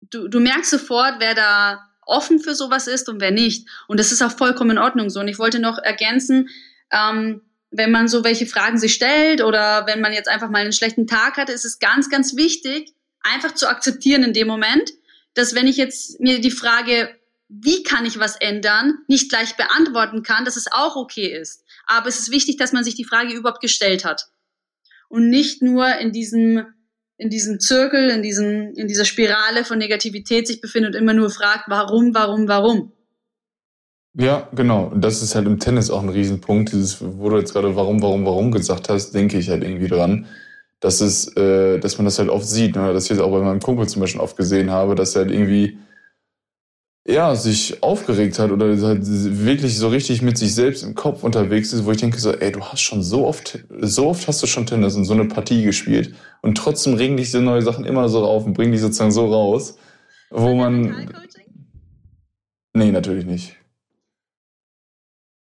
du, 0.10 0.28
du 0.28 0.40
merkst 0.40 0.72
sofort, 0.72 1.16
wer 1.20 1.36
da 1.36 1.86
offen 2.06 2.40
für 2.40 2.56
sowas 2.56 2.88
ist 2.88 3.10
und 3.10 3.20
wer 3.20 3.32
nicht. 3.32 3.68
Und 3.88 4.00
das 4.00 4.12
ist 4.12 4.22
auch 4.22 4.32
vollkommen 4.32 4.72
in 4.72 4.78
Ordnung 4.78 5.10
so. 5.10 5.20
Und 5.20 5.28
ich 5.28 5.40
wollte 5.40 5.60
noch 5.60 5.78
ergänzen, 5.78 6.50
ähm, 6.92 7.42
wenn 7.72 7.92
man 7.92 8.08
so 8.08 8.24
welche 8.24 8.46
Fragen 8.46 8.78
sich 8.78 8.94
stellt 8.94 9.44
oder 9.44 9.86
wenn 9.88 10.02
man 10.02 10.14
jetzt 10.14 10.30
einfach 10.30 10.50
mal 10.50 10.62
einen 10.62 10.72
schlechten 10.72 11.08
Tag 11.08 11.38
hat, 11.38 11.50
ist 11.50 11.66
es 11.66 11.80
ganz, 11.80 12.10
ganz 12.10 12.36
wichtig, 12.36 12.94
einfach 13.22 13.54
zu 13.56 13.68
akzeptieren 13.68 14.24
in 14.24 14.34
dem 14.34 14.48
Moment, 14.48 14.92
dass 15.34 15.56
wenn 15.56 15.68
ich 15.68 15.78
jetzt 15.78 16.20
mir 16.20 16.40
die 16.40 16.52
Frage, 16.52 17.14
wie 17.50 17.84
kann 17.84 18.06
ich 18.06 18.20
was 18.20 18.38
ändern, 18.38 19.00
nicht 19.08 19.30
gleich 19.30 19.56
beantworten 19.56 20.24
kann, 20.24 20.46
dass 20.46 20.56
es 20.56 20.72
auch 20.72 20.96
okay 20.96 21.28
ist. 21.28 21.64
Aber 21.86 22.08
es 22.08 22.20
ist 22.20 22.32
wichtig, 22.32 22.58
dass 22.58 22.72
man 22.72 22.84
sich 22.84 22.96
die 22.96 23.04
Frage 23.04 23.34
überhaupt 23.34 23.62
gestellt 23.62 24.06
hat. 24.06 24.28
Und 25.10 25.30
nicht 25.30 25.62
nur 25.62 25.88
in 25.98 26.12
diesem 26.12 26.66
in 27.18 27.30
diesem 27.30 27.60
Zirkel, 27.60 28.10
in, 28.10 28.22
diesem, 28.22 28.74
in 28.76 28.88
dieser 28.88 29.06
Spirale 29.06 29.64
von 29.64 29.78
Negativität 29.78 30.48
sich 30.48 30.62
befindet 30.62 30.96
und 30.96 31.02
immer 31.02 31.14
nur 31.14 31.30
fragt, 31.30 31.66
warum, 31.68 32.14
warum, 32.14 32.48
warum. 32.48 32.92
Ja, 34.18 34.48
genau. 34.54 34.86
Und 34.88 35.02
das 35.02 35.22
ist 35.22 35.36
halt 35.36 35.46
im 35.46 35.60
Tennis 35.60 35.90
auch 35.90 36.02
ein 36.02 36.10
Riesenpunkt. 36.10 36.72
Dieses, 36.72 37.02
wo 37.02 37.30
du 37.30 37.38
jetzt 37.38 37.54
gerade 37.54 37.76
warum, 37.76 38.02
warum, 38.02 38.26
warum 38.26 38.52
gesagt 38.52 38.90
hast, 38.90 39.12
denke 39.12 39.38
ich 39.38 39.50
halt 39.50 39.64
irgendwie 39.64 39.88
dran. 39.88 40.26
Dass 40.80 41.02
es, 41.02 41.36
äh, 41.36 41.80
dass 41.80 41.98
man 41.98 42.06
das 42.06 42.20
halt 42.20 42.30
oft 42.30 42.48
sieht, 42.48 42.76
ne? 42.76 42.94
dass 42.94 43.06
ich 43.06 43.12
es 43.12 43.20
auch 43.20 43.32
bei 43.32 43.40
meinem 43.40 43.60
Kumpel 43.60 43.88
zum 43.88 44.02
Beispiel 44.02 44.22
oft 44.22 44.38
gesehen 44.38 44.72
habe, 44.72 44.96
dass 44.96 45.16
er 45.16 45.24
halt 45.24 45.32
irgendwie 45.32 45.78
ja, 47.08 47.36
sich 47.36 47.84
aufgeregt 47.84 48.40
hat 48.40 48.50
oder 48.50 48.76
halt 48.82 49.02
wirklich 49.04 49.78
so 49.78 49.90
richtig 49.90 50.24
mit 50.24 50.40
sich 50.40 50.56
selbst 50.56 50.84
im 50.84 50.96
Kopf 50.96 51.24
unterwegs 51.24 51.72
ist, 51.72 51.86
wo 51.86 51.92
ich 51.92 51.98
denke 51.98 52.20
so, 52.20 52.32
ey, 52.32 52.52
du 52.52 52.62
hast 52.62 52.82
schon 52.82 53.04
so 53.04 53.28
oft, 53.28 53.60
so 53.82 54.08
oft 54.08 54.28
hast 54.28 54.42
du 54.42 54.48
schon 54.48 54.66
Tennis 54.66 54.96
und 54.96 55.06
so 55.06 55.14
eine 55.14 55.26
Partie 55.26 55.64
gespielt 55.64 56.16
und 56.42 56.58
trotzdem 56.58 56.96
regen 56.96 57.16
dich 57.16 57.28
diese 57.28 57.42
neue 57.42 57.62
Sachen 57.62 57.86
immer 57.86 58.10
so 58.10 58.26
auf 58.26 58.46
und 58.46 58.54
bringen 58.54 58.72
dich 58.72 58.82
sozusagen 58.82 59.12
so 59.12 59.28
raus, 59.28 59.78
wo 60.32 60.56
man... 60.56 61.14
Nee, 62.74 62.92
natürlich 62.92 63.26
nicht. 63.26 63.56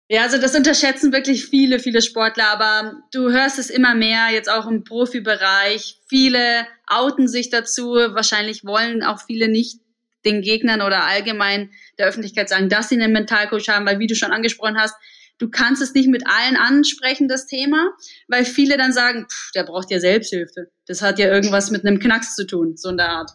Ja, 0.10 0.24
also 0.24 0.38
das 0.40 0.56
unterschätzen 0.56 1.14
wirklich 1.14 1.46
viele, 1.46 1.80
viele 1.80 2.02
Sportler, 2.02 2.48
aber 2.48 2.96
du 3.14 3.32
hörst 3.32 3.60
es 3.60 3.70
immer 3.70 3.96
mehr, 3.96 4.28
jetzt 4.34 4.52
auch 4.52 4.68
im 4.68 4.84
Profibereich. 4.84 6.02
Viele 6.10 6.68
outen 6.88 7.30
sich 7.30 7.50
dazu, 7.50 7.94
wahrscheinlich 7.94 8.66
wollen 8.66 9.04
auch 9.04 9.22
viele 9.22 9.48
nicht 9.48 9.80
den 10.26 10.42
Gegnern 10.42 10.82
oder 10.82 11.04
allgemein 11.06 11.72
der 11.98 12.08
Öffentlichkeit 12.08 12.50
sagen, 12.50 12.70
dass 12.70 12.90
sie 12.90 13.02
einen 13.02 13.14
Mentalcoach 13.14 13.68
haben, 13.70 13.86
weil 13.86 14.00
wie 14.00 14.08
du 14.08 14.16
schon 14.16 14.32
angesprochen 14.32 14.78
hast, 14.78 14.96
du 15.38 15.50
kannst 15.50 15.82
es 15.82 15.94
nicht 15.94 16.10
mit 16.10 16.24
allen 16.28 16.56
ansprechen, 16.56 17.28
das 17.28 17.48
Thema, 17.48 17.92
weil 18.28 18.46
viele 18.46 18.78
dann 18.78 18.94
sagen, 18.94 19.26
pff, 19.30 19.52
der 19.54 19.64
braucht 19.64 19.92
ja 19.92 20.00
Selbsthilfe. 20.00 20.68
Das 20.86 21.02
hat 21.02 21.20
ja 21.20 21.28
irgendwas 21.28 21.72
mit 21.72 21.86
einem 21.86 22.00
Knacks 22.00 22.36
zu 22.36 22.46
tun, 22.46 22.78
so 22.78 22.90
in 22.90 22.98
der 22.98 23.10
Art. 23.10 23.32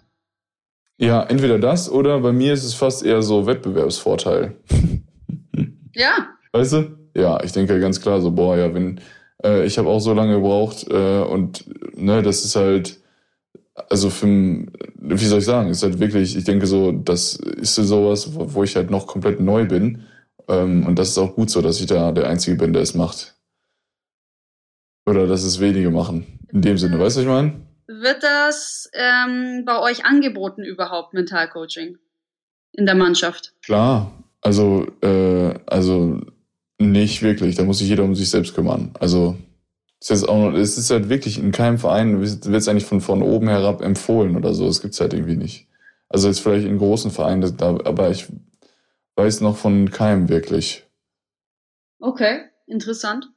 Ja, 0.98 1.24
entweder 1.24 1.58
das 1.58 1.90
oder 1.90 2.20
bei 2.20 2.32
mir 2.32 2.54
ist 2.54 2.64
es 2.64 2.74
fast 2.74 3.04
eher 3.04 3.22
so 3.22 3.46
Wettbewerbsvorteil. 3.46 4.56
ja. 5.94 6.28
Weißt 6.52 6.72
du? 6.72 6.96
Ja, 7.14 7.42
ich 7.42 7.52
denke 7.52 7.80
ganz 7.80 8.00
klar 8.00 8.20
so, 8.20 8.30
boah, 8.30 8.56
ja, 8.56 8.72
wenn, 8.72 9.00
äh, 9.42 9.66
ich 9.66 9.78
habe 9.78 9.88
auch 9.88 10.00
so 10.00 10.14
lange 10.14 10.36
gebraucht 10.36 10.86
äh, 10.88 11.20
und 11.20 11.64
ne, 11.96 12.22
das 12.22 12.44
ist 12.44 12.56
halt, 12.56 12.98
also 13.90 14.10
für, 14.10 14.26
wie 14.26 15.24
soll 15.24 15.38
ich 15.38 15.44
sagen, 15.44 15.70
ist 15.70 15.82
halt 15.82 15.98
wirklich, 15.98 16.36
ich 16.36 16.44
denke 16.44 16.66
so, 16.66 16.92
das 16.92 17.36
ist 17.36 17.74
so 17.74 17.84
sowas, 17.84 18.30
wo 18.32 18.62
ich 18.62 18.74
halt 18.74 18.90
noch 18.90 19.06
komplett 19.06 19.40
neu 19.40 19.66
bin. 19.66 20.04
Ähm, 20.48 20.86
und 20.86 20.98
das 20.98 21.10
ist 21.10 21.18
auch 21.18 21.34
gut 21.34 21.50
so, 21.50 21.60
dass 21.60 21.80
ich 21.80 21.86
da 21.86 22.12
der 22.12 22.28
Einzige 22.28 22.56
bin, 22.56 22.72
der 22.72 22.82
es 22.82 22.94
macht. 22.94 23.34
Oder 25.06 25.26
dass 25.26 25.44
es 25.44 25.60
wenige 25.60 25.90
machen. 25.90 26.38
In 26.48 26.62
dem 26.62 26.78
Sinne, 26.78 26.98
weißt 26.98 27.16
du, 27.16 27.20
was 27.20 27.24
ich 27.24 27.28
meine? 27.28 27.60
Wird 27.86 28.22
das 28.22 28.90
ähm, 28.94 29.64
bei 29.64 29.78
euch 29.78 30.04
angeboten 30.04 30.64
überhaupt, 30.64 31.14
Mentalcoaching? 31.14 31.98
In 32.72 32.86
der 32.86 32.94
Mannschaft? 32.94 33.54
Klar. 33.64 34.12
Also, 34.40 34.86
äh, 35.02 35.54
also 35.66 36.20
nicht 36.78 37.22
wirklich. 37.22 37.54
Da 37.54 37.64
muss 37.64 37.78
sich 37.78 37.88
jeder 37.88 38.04
um 38.04 38.14
sich 38.14 38.30
selbst 38.30 38.54
kümmern. 38.54 38.90
Also 38.98 39.36
es 40.00 40.10
ist, 40.10 40.28
auch, 40.28 40.52
es 40.52 40.76
ist 40.76 40.90
halt 40.90 41.08
wirklich 41.08 41.38
in 41.38 41.52
keinem 41.52 41.78
Verein 41.78 42.20
wird 42.20 42.46
es 42.46 42.68
eigentlich 42.68 42.84
von, 42.84 43.00
von 43.00 43.22
oben 43.22 43.48
herab 43.48 43.80
empfohlen 43.80 44.36
oder 44.36 44.52
so. 44.54 44.66
Das 44.66 44.82
gibt's 44.82 45.00
halt 45.00 45.14
irgendwie 45.14 45.36
nicht. 45.36 45.68
Also 46.08 46.28
jetzt 46.28 46.40
vielleicht 46.40 46.66
in 46.66 46.78
großen 46.78 47.10
Vereinen, 47.10 47.56
da, 47.56 47.78
aber 47.84 48.10
ich 48.10 48.26
weiß 49.16 49.40
noch 49.40 49.56
von 49.56 49.90
keinem 49.90 50.28
wirklich. 50.28 50.84
Okay, 51.98 52.44
interessant. 52.66 53.30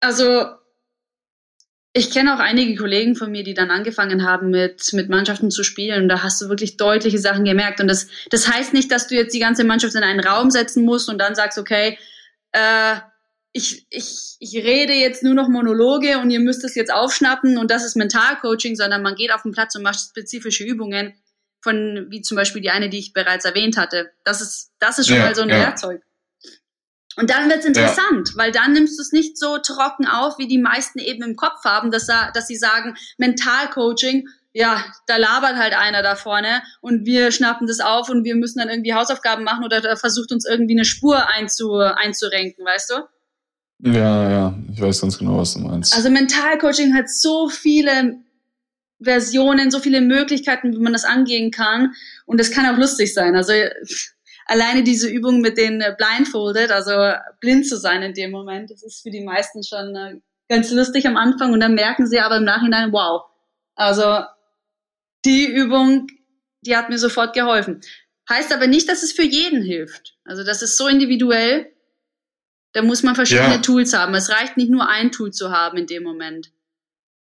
Also 0.00 0.46
ich 1.92 2.10
kenne 2.10 2.34
auch 2.34 2.40
einige 2.40 2.76
Kollegen 2.76 3.16
von 3.16 3.30
mir, 3.30 3.42
die 3.42 3.54
dann 3.54 3.70
angefangen 3.70 4.26
haben, 4.26 4.50
mit, 4.50 4.92
mit 4.92 5.08
Mannschaften 5.08 5.50
zu 5.50 5.62
spielen. 5.62 6.02
Und 6.02 6.08
da 6.10 6.22
hast 6.22 6.42
du 6.42 6.50
wirklich 6.50 6.76
deutliche 6.76 7.18
Sachen 7.18 7.44
gemerkt. 7.44 7.80
Und 7.80 7.88
das, 7.88 8.08
das 8.28 8.52
heißt 8.52 8.74
nicht, 8.74 8.92
dass 8.92 9.08
du 9.08 9.14
jetzt 9.14 9.32
die 9.32 9.40
ganze 9.40 9.64
Mannschaft 9.64 9.94
in 9.94 10.02
einen 10.02 10.20
Raum 10.20 10.50
setzen 10.50 10.84
musst 10.84 11.08
und 11.08 11.18
dann 11.18 11.34
sagst, 11.34 11.56
okay, 11.56 11.96
äh, 12.52 12.96
ich, 13.56 13.86
ich, 13.88 14.36
ich 14.38 14.54
rede 14.56 14.92
jetzt 14.92 15.22
nur 15.22 15.32
noch 15.32 15.48
Monologe 15.48 16.18
und 16.18 16.30
ihr 16.30 16.40
müsst 16.40 16.62
es 16.62 16.74
jetzt 16.74 16.92
aufschnappen 16.92 17.56
und 17.56 17.70
das 17.70 17.84
ist 17.84 17.96
Mentalcoaching, 17.96 18.76
sondern 18.76 19.02
man 19.02 19.14
geht 19.14 19.32
auf 19.32 19.42
den 19.42 19.52
Platz 19.52 19.74
und 19.74 19.82
macht 19.82 19.98
spezifische 19.98 20.62
Übungen, 20.62 21.14
von 21.62 22.06
wie 22.10 22.20
zum 22.20 22.36
Beispiel 22.36 22.60
die 22.60 22.68
eine, 22.68 22.90
die 22.90 22.98
ich 22.98 23.14
bereits 23.14 23.46
erwähnt 23.46 23.78
hatte. 23.78 24.12
Das 24.24 24.42
ist, 24.42 24.72
das 24.78 24.98
ist 24.98 25.08
schon 25.08 25.16
ja, 25.16 25.24
mal 25.24 25.34
so 25.34 25.40
ein 25.40 25.48
ja. 25.48 25.56
Werkzeug. 25.56 26.02
Und 27.16 27.30
dann 27.30 27.48
wird's 27.48 27.64
interessant, 27.64 28.28
ja. 28.28 28.36
weil 28.36 28.52
dann 28.52 28.74
nimmst 28.74 28.98
du 28.98 29.02
es 29.02 29.12
nicht 29.12 29.38
so 29.38 29.56
trocken 29.56 30.06
auf, 30.06 30.36
wie 30.38 30.48
die 30.48 30.58
meisten 30.58 30.98
eben 30.98 31.22
im 31.22 31.34
Kopf 31.34 31.64
haben, 31.64 31.90
dass, 31.90 32.06
dass 32.06 32.46
sie 32.46 32.56
sagen, 32.56 32.94
Mentalcoaching, 33.16 34.28
ja, 34.52 34.84
da 35.06 35.16
labert 35.16 35.56
halt 35.56 35.72
einer 35.72 36.02
da 36.02 36.14
vorne 36.14 36.62
und 36.82 37.06
wir 37.06 37.32
schnappen 37.32 37.66
das 37.66 37.80
auf 37.80 38.10
und 38.10 38.24
wir 38.24 38.36
müssen 38.36 38.58
dann 38.58 38.68
irgendwie 38.68 38.92
Hausaufgaben 38.92 39.44
machen 39.44 39.64
oder 39.64 39.96
versucht 39.96 40.30
uns 40.30 40.44
irgendwie 40.44 40.74
eine 40.74 40.84
Spur 40.84 41.26
einzu, 41.28 41.78
einzurenken, 41.78 42.66
weißt 42.66 42.90
du? 42.90 43.15
Ja, 43.78 44.30
ja, 44.30 44.58
ich 44.72 44.80
weiß 44.80 45.02
ganz 45.02 45.18
genau, 45.18 45.38
was 45.38 45.54
du 45.54 45.60
meinst. 45.60 45.94
Also 45.94 46.10
Mentalcoaching 46.10 46.94
hat 46.94 47.10
so 47.10 47.48
viele 47.48 48.18
Versionen, 49.00 49.70
so 49.70 49.80
viele 49.80 50.00
Möglichkeiten, 50.00 50.72
wie 50.72 50.78
man 50.78 50.92
das 50.92 51.04
angehen 51.04 51.50
kann. 51.50 51.94
Und 52.24 52.40
das 52.40 52.50
kann 52.50 52.66
auch 52.66 52.78
lustig 52.78 53.12
sein. 53.12 53.36
Also 53.36 53.52
alleine 54.46 54.82
diese 54.82 55.08
Übung 55.08 55.40
mit 55.40 55.58
den 55.58 55.84
Blindfolded, 55.98 56.70
also 56.70 57.12
blind 57.40 57.66
zu 57.66 57.76
sein 57.76 58.02
in 58.02 58.14
dem 58.14 58.30
Moment, 58.30 58.70
das 58.70 58.82
ist 58.82 59.02
für 59.02 59.10
die 59.10 59.22
meisten 59.22 59.62
schon 59.62 59.94
äh, 59.94 60.20
ganz 60.48 60.70
lustig 60.70 61.06
am 61.06 61.16
Anfang. 61.16 61.52
Und 61.52 61.60
dann 61.60 61.74
merken 61.74 62.06
sie 62.06 62.20
aber 62.20 62.38
im 62.38 62.44
Nachhinein, 62.44 62.92
wow. 62.92 63.22
Also 63.74 64.24
die 65.26 65.46
Übung, 65.46 66.06
die 66.62 66.76
hat 66.76 66.88
mir 66.88 66.98
sofort 66.98 67.34
geholfen. 67.34 67.82
Heißt 68.28 68.52
aber 68.52 68.66
nicht, 68.66 68.88
dass 68.88 69.02
es 69.02 69.12
für 69.12 69.22
jeden 69.22 69.62
hilft. 69.62 70.16
Also 70.24 70.42
das 70.44 70.62
ist 70.62 70.78
so 70.78 70.88
individuell. 70.88 71.72
Da 72.72 72.82
muss 72.82 73.02
man 73.02 73.14
verschiedene 73.14 73.54
ja. 73.54 73.58
Tools 73.58 73.96
haben. 73.96 74.14
Es 74.14 74.30
reicht 74.30 74.56
nicht 74.56 74.70
nur 74.70 74.88
ein 74.88 75.10
Tool 75.10 75.32
zu 75.32 75.50
haben 75.50 75.78
in 75.78 75.86
dem 75.86 76.02
Moment. 76.02 76.52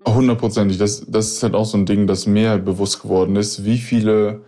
Hundertprozentig. 0.05 0.77
Das, 0.77 1.05
das 1.07 1.33
ist 1.33 1.43
halt 1.43 1.55
auch 1.55 1.65
so 1.65 1.77
ein 1.77 1.85
Ding, 1.85 2.07
das 2.07 2.27
halt 2.27 2.65
bewusst 2.65 3.01
geworden 3.01 3.35
ist, 3.35 3.65
wie 3.65 3.77
viele, 3.77 4.41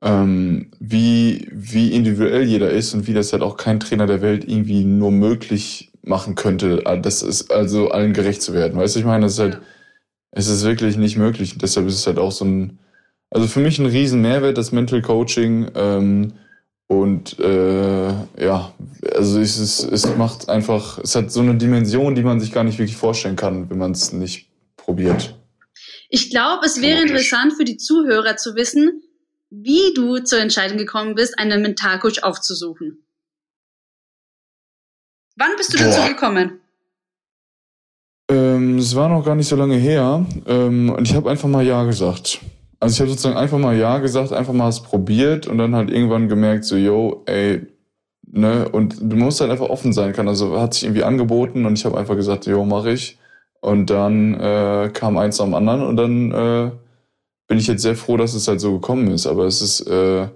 ähm, 0.00 0.70
wie, 0.78 1.48
wie 1.52 1.92
individuell 1.92 2.44
jeder 2.44 2.70
ist 2.70 2.94
und 2.94 3.06
wie 3.06 3.14
das 3.14 3.32
halt 3.32 3.42
auch 3.42 3.56
kein 3.56 3.80
Trainer 3.80 4.06
der 4.06 4.22
Welt 4.22 4.44
irgendwie 4.48 4.84
nur 4.84 5.10
möglich 5.10 5.92
machen 6.02 6.34
könnte, 6.34 6.82
das 7.02 7.22
ist 7.22 7.52
also 7.52 7.90
allen 7.90 8.12
gerecht 8.12 8.42
zu 8.42 8.52
werden. 8.52 8.78
Weißt 8.78 8.96
du, 8.96 9.00
ich 9.00 9.06
meine, 9.06 9.24
das 9.24 9.34
ist 9.34 9.38
halt, 9.38 9.60
es 10.32 10.48
ist 10.48 10.64
wirklich 10.64 10.96
nicht 10.96 11.16
möglich. 11.16 11.58
Deshalb 11.58 11.86
ist 11.86 11.94
es 11.94 12.06
halt 12.06 12.18
auch 12.18 12.32
so 12.32 12.44
ein, 12.44 12.78
also 13.30 13.46
für 13.46 13.60
mich 13.60 13.78
ein 13.78 13.86
riesen 13.86 14.20
Mehrwert, 14.20 14.58
das 14.58 14.72
Mental 14.72 15.02
Coaching. 15.02 15.70
Ähm, 15.74 16.32
und 16.88 17.38
äh, 17.38 18.08
ja, 18.08 18.26
also 19.22 19.38
es, 19.38 19.56
ist, 19.56 19.84
es 19.84 20.16
macht 20.16 20.48
einfach, 20.48 20.98
es 20.98 21.14
hat 21.14 21.30
so 21.30 21.40
eine 21.40 21.54
Dimension, 21.54 22.16
die 22.16 22.24
man 22.24 22.40
sich 22.40 22.50
gar 22.50 22.64
nicht 22.64 22.80
wirklich 22.80 22.96
vorstellen 22.96 23.36
kann, 23.36 23.70
wenn 23.70 23.78
man 23.78 23.92
es 23.92 24.12
nicht 24.12 24.48
probiert. 24.76 25.38
Ich 26.08 26.30
glaube, 26.30 26.66
es 26.66 26.82
wäre 26.82 27.00
interessant 27.00 27.52
für 27.52 27.64
die 27.64 27.76
Zuhörer 27.76 28.36
zu 28.36 28.56
wissen, 28.56 29.00
wie 29.48 29.94
du 29.94 30.18
zur 30.18 30.40
Entscheidung 30.40 30.76
gekommen 30.76 31.14
bist, 31.14 31.38
einen 31.38 31.62
Mentalcoach 31.62 32.24
aufzusuchen. 32.24 33.04
Wann 35.36 35.50
bist 35.56 35.72
du 35.72 35.78
Boah. 35.78 35.84
dazu 35.84 36.08
gekommen? 36.08 36.58
Ähm, 38.28 38.78
es 38.78 38.96
war 38.96 39.08
noch 39.08 39.24
gar 39.24 39.36
nicht 39.36 39.48
so 39.48 39.54
lange 39.54 39.76
her 39.76 40.26
ähm, 40.46 40.90
und 40.90 41.06
ich 41.06 41.14
habe 41.14 41.30
einfach 41.30 41.48
mal 41.48 41.64
Ja 41.64 41.84
gesagt. 41.84 42.40
Also 42.80 42.94
ich 42.94 43.00
habe 43.00 43.10
sozusagen 43.10 43.36
einfach 43.36 43.58
mal 43.58 43.76
Ja 43.76 43.98
gesagt, 43.98 44.32
einfach 44.32 44.52
mal 44.52 44.68
es 44.68 44.82
probiert 44.82 45.46
und 45.46 45.58
dann 45.58 45.76
halt 45.76 45.90
irgendwann 45.90 46.28
gemerkt, 46.28 46.64
so, 46.64 46.76
yo, 46.76 47.22
ey, 47.26 47.71
ne, 48.32 48.68
und 48.68 48.96
du 49.00 49.16
musst 49.16 49.40
halt 49.40 49.50
einfach 49.50 49.68
offen 49.68 49.92
sein 49.92 50.12
können. 50.12 50.28
Also 50.28 50.60
hat 50.60 50.74
sich 50.74 50.84
irgendwie 50.84 51.04
angeboten 51.04 51.66
und 51.66 51.78
ich 51.78 51.84
habe 51.84 51.98
einfach 51.98 52.16
gesagt, 52.16 52.46
yo, 52.46 52.64
mach 52.64 52.86
ich. 52.86 53.18
Und 53.60 53.90
dann 53.90 54.34
äh, 54.40 54.90
kam 54.92 55.16
eins 55.16 55.40
am 55.40 55.54
anderen 55.54 55.82
und 55.82 55.96
dann 55.96 56.32
äh, 56.32 56.70
bin 57.46 57.58
ich 57.58 57.68
jetzt 57.68 57.82
sehr 57.82 57.94
froh, 57.94 58.16
dass 58.16 58.34
es 58.34 58.48
halt 58.48 58.60
so 58.60 58.72
gekommen 58.72 59.08
ist. 59.08 59.26
Aber 59.26 59.44
es 59.44 59.62
ist, 59.62 59.82
äh, 59.82 60.26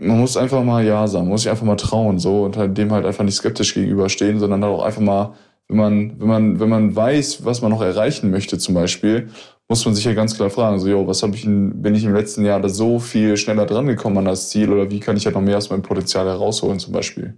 man 0.00 0.18
muss 0.18 0.36
einfach 0.36 0.64
mal 0.64 0.84
Ja 0.84 1.06
sagen, 1.06 1.28
muss 1.28 1.42
sich 1.42 1.50
einfach 1.50 1.66
mal 1.66 1.76
trauen, 1.76 2.18
so 2.18 2.44
und 2.44 2.56
halt 2.56 2.76
dem 2.76 2.90
halt 2.92 3.06
einfach 3.06 3.24
nicht 3.24 3.36
skeptisch 3.36 3.74
gegenüberstehen, 3.74 4.40
sondern 4.40 4.64
halt 4.64 4.74
auch 4.74 4.82
einfach 4.84 5.02
mal, 5.02 5.34
wenn 5.68 5.76
man, 5.76 6.20
wenn 6.20 6.28
man, 6.28 6.60
wenn 6.60 6.68
man 6.68 6.96
weiß, 6.96 7.44
was 7.44 7.62
man 7.62 7.70
noch 7.70 7.82
erreichen 7.82 8.30
möchte, 8.30 8.58
zum 8.58 8.74
Beispiel, 8.74 9.28
muss 9.70 9.84
man 9.84 9.94
sich 9.94 10.04
ja 10.04 10.14
ganz 10.14 10.34
klar 10.34 10.50
fragen, 10.50 10.80
so, 10.80 10.88
yo, 10.88 11.06
was 11.06 11.22
habe 11.22 11.36
ich 11.36 11.44
in, 11.44 11.80
bin 11.80 11.94
ich 11.94 12.04
im 12.04 12.12
letzten 12.12 12.44
Jahr 12.44 12.60
da 12.60 12.68
so 12.68 12.98
viel 12.98 13.36
schneller 13.36 13.66
dran 13.66 13.86
gekommen 13.86 14.18
an 14.18 14.24
das 14.24 14.50
Ziel 14.50 14.72
oder 14.72 14.90
wie 14.90 14.98
kann 14.98 15.16
ich 15.16 15.26
halt 15.26 15.36
noch 15.36 15.42
mehr 15.42 15.58
aus 15.58 15.70
meinem 15.70 15.82
Potenzial 15.82 16.26
herausholen 16.26 16.80
zum 16.80 16.92
Beispiel? 16.92 17.34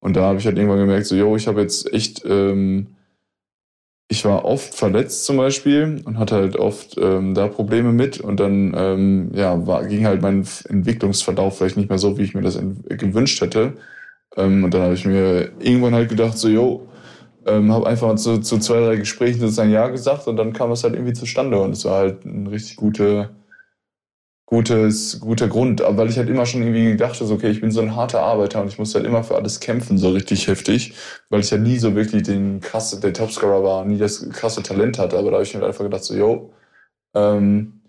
Und 0.00 0.16
da 0.16 0.24
habe 0.24 0.38
ich 0.38 0.44
halt 0.44 0.58
irgendwann 0.58 0.80
gemerkt, 0.80 1.06
so, 1.06 1.16
yo, 1.16 1.34
ich 1.36 1.48
habe 1.48 1.62
jetzt 1.62 1.90
echt, 1.94 2.26
ähm, 2.26 2.88
ich 4.08 4.22
war 4.26 4.44
oft 4.44 4.74
verletzt 4.74 5.24
zum 5.24 5.38
Beispiel 5.38 6.02
und 6.04 6.18
hatte 6.18 6.34
halt 6.34 6.56
oft 6.56 6.98
ähm, 6.98 7.32
da 7.32 7.48
Probleme 7.48 7.92
mit 7.92 8.20
und 8.20 8.38
dann 8.38 8.74
ähm, 8.76 9.30
ja 9.34 9.66
war, 9.66 9.86
ging 9.86 10.04
halt 10.04 10.20
mein 10.20 10.46
Entwicklungsverlauf 10.68 11.56
vielleicht 11.56 11.78
nicht 11.78 11.88
mehr 11.88 11.98
so, 11.98 12.18
wie 12.18 12.22
ich 12.22 12.34
mir 12.34 12.42
das 12.42 12.60
gewünscht 12.88 13.40
hätte. 13.40 13.78
Ähm, 14.36 14.62
und 14.62 14.74
dann 14.74 14.82
habe 14.82 14.94
ich 14.94 15.06
mir 15.06 15.52
irgendwann 15.58 15.94
halt 15.94 16.10
gedacht, 16.10 16.36
so, 16.36 16.48
yo, 16.48 16.89
ähm, 17.46 17.72
habe 17.72 17.86
einfach 17.86 18.14
zu, 18.16 18.38
zu 18.38 18.58
zwei, 18.58 18.80
drei 18.80 18.96
Gesprächen 18.96 19.40
sozusagen 19.40 19.70
Ja 19.70 19.88
gesagt 19.88 20.26
und 20.26 20.36
dann 20.36 20.52
kam 20.52 20.70
es 20.72 20.84
halt 20.84 20.94
irgendwie 20.94 21.14
zustande 21.14 21.60
und 21.60 21.72
es 21.72 21.84
war 21.84 21.98
halt 21.98 22.24
ein 22.24 22.46
richtig 22.46 22.76
gute, 22.76 23.30
gutes, 24.46 25.20
guter 25.20 25.48
Grund. 25.48 25.80
Aber 25.82 25.98
weil 25.98 26.10
ich 26.10 26.18
halt 26.18 26.28
immer 26.28 26.46
schon 26.46 26.62
irgendwie 26.62 26.92
gedacht 26.92 27.20
habe, 27.20 27.32
okay, 27.32 27.50
ich 27.50 27.60
bin 27.60 27.70
so 27.70 27.80
ein 27.80 27.96
harter 27.96 28.20
Arbeiter 28.22 28.60
und 28.60 28.68
ich 28.68 28.78
muss 28.78 28.94
halt 28.94 29.06
immer 29.06 29.24
für 29.24 29.36
alles 29.36 29.60
kämpfen, 29.60 29.98
so 29.98 30.10
richtig 30.10 30.48
heftig, 30.48 30.94
weil 31.30 31.40
ich 31.40 31.50
ja 31.50 31.58
nie 31.58 31.78
so 31.78 31.94
wirklich 31.94 32.24
den 32.24 32.60
krasse, 32.60 33.00
der 33.00 33.12
Topscorer 33.12 33.62
war, 33.62 33.84
nie 33.84 33.98
das 33.98 34.28
krasse 34.30 34.62
Talent 34.62 34.98
hatte. 34.98 35.18
Aber 35.18 35.30
da 35.30 35.36
habe 35.36 35.44
ich 35.44 35.54
mir 35.54 35.60
halt 35.60 35.68
einfach 35.70 35.84
gedacht, 35.84 36.04
so, 36.04 36.14
yo, 36.14 36.52
ähm, 37.14 37.82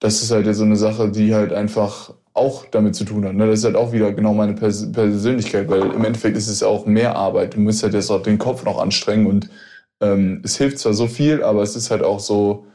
das 0.00 0.22
ist 0.22 0.30
halt 0.30 0.54
so 0.54 0.64
eine 0.64 0.76
Sache, 0.76 1.10
die 1.10 1.34
halt 1.34 1.52
einfach 1.52 2.14
auch 2.34 2.66
damit 2.66 2.96
zu 2.96 3.04
tun 3.04 3.24
hat. 3.24 3.34
Ne? 3.34 3.46
Das 3.46 3.60
ist 3.60 3.64
halt 3.64 3.76
auch 3.76 3.92
wieder 3.92 4.12
genau 4.12 4.34
meine 4.34 4.54
Pers 4.54 4.90
Persönlichkeit, 4.92 5.68
weil 5.68 5.82
im 5.92 6.04
Endeffekt 6.04 6.36
ist 6.36 6.48
es 6.48 6.62
auch 6.62 6.84
mehr 6.84 7.14
Arbeit. 7.16 7.54
Du 7.54 7.60
musst 7.60 7.82
halt 7.82 7.94
jetzt 7.94 8.10
auch 8.10 8.22
den 8.22 8.38
Kopf 8.38 8.64
noch 8.64 8.78
anstrengen 8.78 9.26
und 9.26 9.48
ähm, 10.00 10.42
es 10.44 10.56
hilft 10.56 10.80
zwar 10.80 10.94
so 10.94 11.06
viel, 11.06 11.44
aber 11.44 11.62
es 11.62 11.76
ist 11.76 11.92
halt 11.92 12.02
auch 12.02 12.18
so, 12.18 12.66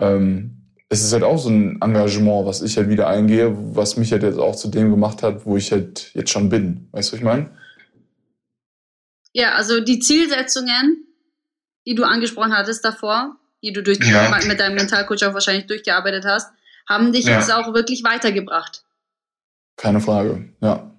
ähm, 0.00 0.62
es 0.88 1.04
ist 1.04 1.12
halt 1.12 1.22
auch 1.22 1.38
so 1.38 1.50
ein 1.50 1.82
Engagement, 1.82 2.46
was 2.46 2.62
ich 2.62 2.78
halt 2.78 2.88
wieder 2.88 3.06
eingehe, 3.06 3.54
was 3.76 3.98
mich 3.98 4.10
halt 4.10 4.22
jetzt 4.22 4.38
auch 4.38 4.56
zu 4.56 4.68
dem 4.68 4.90
gemacht 4.90 5.22
hat, 5.22 5.44
wo 5.44 5.58
ich 5.58 5.70
halt 5.70 6.10
jetzt 6.14 6.30
schon 6.30 6.48
bin. 6.48 6.88
Weißt 6.92 7.10
du, 7.10 7.12
was 7.12 7.18
ich 7.18 7.24
meine? 7.24 7.50
Ja, 9.34 9.52
also 9.52 9.80
die 9.80 9.98
Zielsetzungen, 9.98 11.04
die 11.86 11.94
du 11.94 12.04
angesprochen 12.04 12.56
hattest 12.56 12.84
davor, 12.84 13.36
die 13.62 13.72
du 13.72 13.82
durch 13.82 13.98
ja. 13.98 14.38
mit 14.46 14.60
deinem 14.60 14.76
Mentalcoach 14.76 15.24
auch 15.24 15.34
wahrscheinlich 15.34 15.66
durchgearbeitet 15.66 16.24
hast, 16.24 16.52
haben 16.88 17.12
dich 17.12 17.26
ja. 17.26 17.38
jetzt 17.38 17.52
auch 17.52 17.74
wirklich 17.74 18.04
weitergebracht. 18.04 18.84
Keine 19.76 20.00
Frage, 20.00 20.48
ja. 20.60 20.90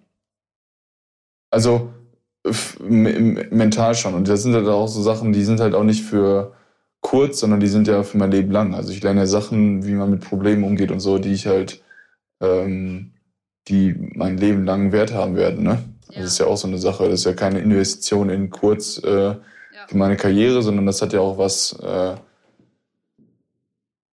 Also 1.50 1.94
mental 2.84 3.96
schon. 3.96 4.14
Und 4.14 4.28
das 4.28 4.44
sind 4.44 4.54
halt 4.54 4.68
auch 4.68 4.88
so 4.88 5.02
Sachen, 5.02 5.34
die 5.34 5.44
sind 5.44 5.60
halt 5.60 5.74
auch 5.74 5.84
nicht 5.84 6.04
für 6.04 6.54
kurz, 7.02 7.40
sondern 7.40 7.60
die 7.60 7.68
sind 7.68 7.88
ja 7.88 8.04
für 8.04 8.18
mein 8.18 8.32
Leben 8.32 8.52
lang. 8.52 8.76
Also 8.76 8.92
ich 8.92 9.02
lerne 9.02 9.22
ja 9.22 9.26
Sachen, 9.26 9.86
wie 9.86 9.94
man 9.94 10.10
mit 10.10 10.22
Problemen 10.22 10.64
umgeht 10.64 10.92
und 10.92 11.00
so, 11.00 11.18
die 11.18 11.34
ich 11.34 11.48
halt, 11.48 11.84
ähm, 12.42 13.14
die 13.68 13.96
mein 14.16 14.38
Leben 14.38 14.66
lang 14.66 14.92
Wert 14.92 15.14
haben 15.14 15.36
werden. 15.36 15.64
Ne? 15.64 15.84
Ja. 16.12 16.22
Das 16.22 16.32
ist 16.32 16.40
ja 16.40 16.46
auch 16.46 16.58
so 16.58 16.68
eine 16.68 16.78
Sache. 16.78 17.04
Das 17.10 17.20
ist 17.22 17.26
ja 17.26 17.34
keine 17.34 17.60
Investition 17.60 18.30
in 18.30 18.50
kurz 18.50 19.02
äh, 19.04 19.28
ja. 19.28 19.38
für 19.88 19.98
meine 19.98 20.18
Karriere, 20.18 20.62
sondern 20.62 20.86
das 20.86 21.02
hat 21.02 21.14
ja 21.14 21.20
auch 21.20 21.38
was, 21.38 21.74
äh, 21.80 22.16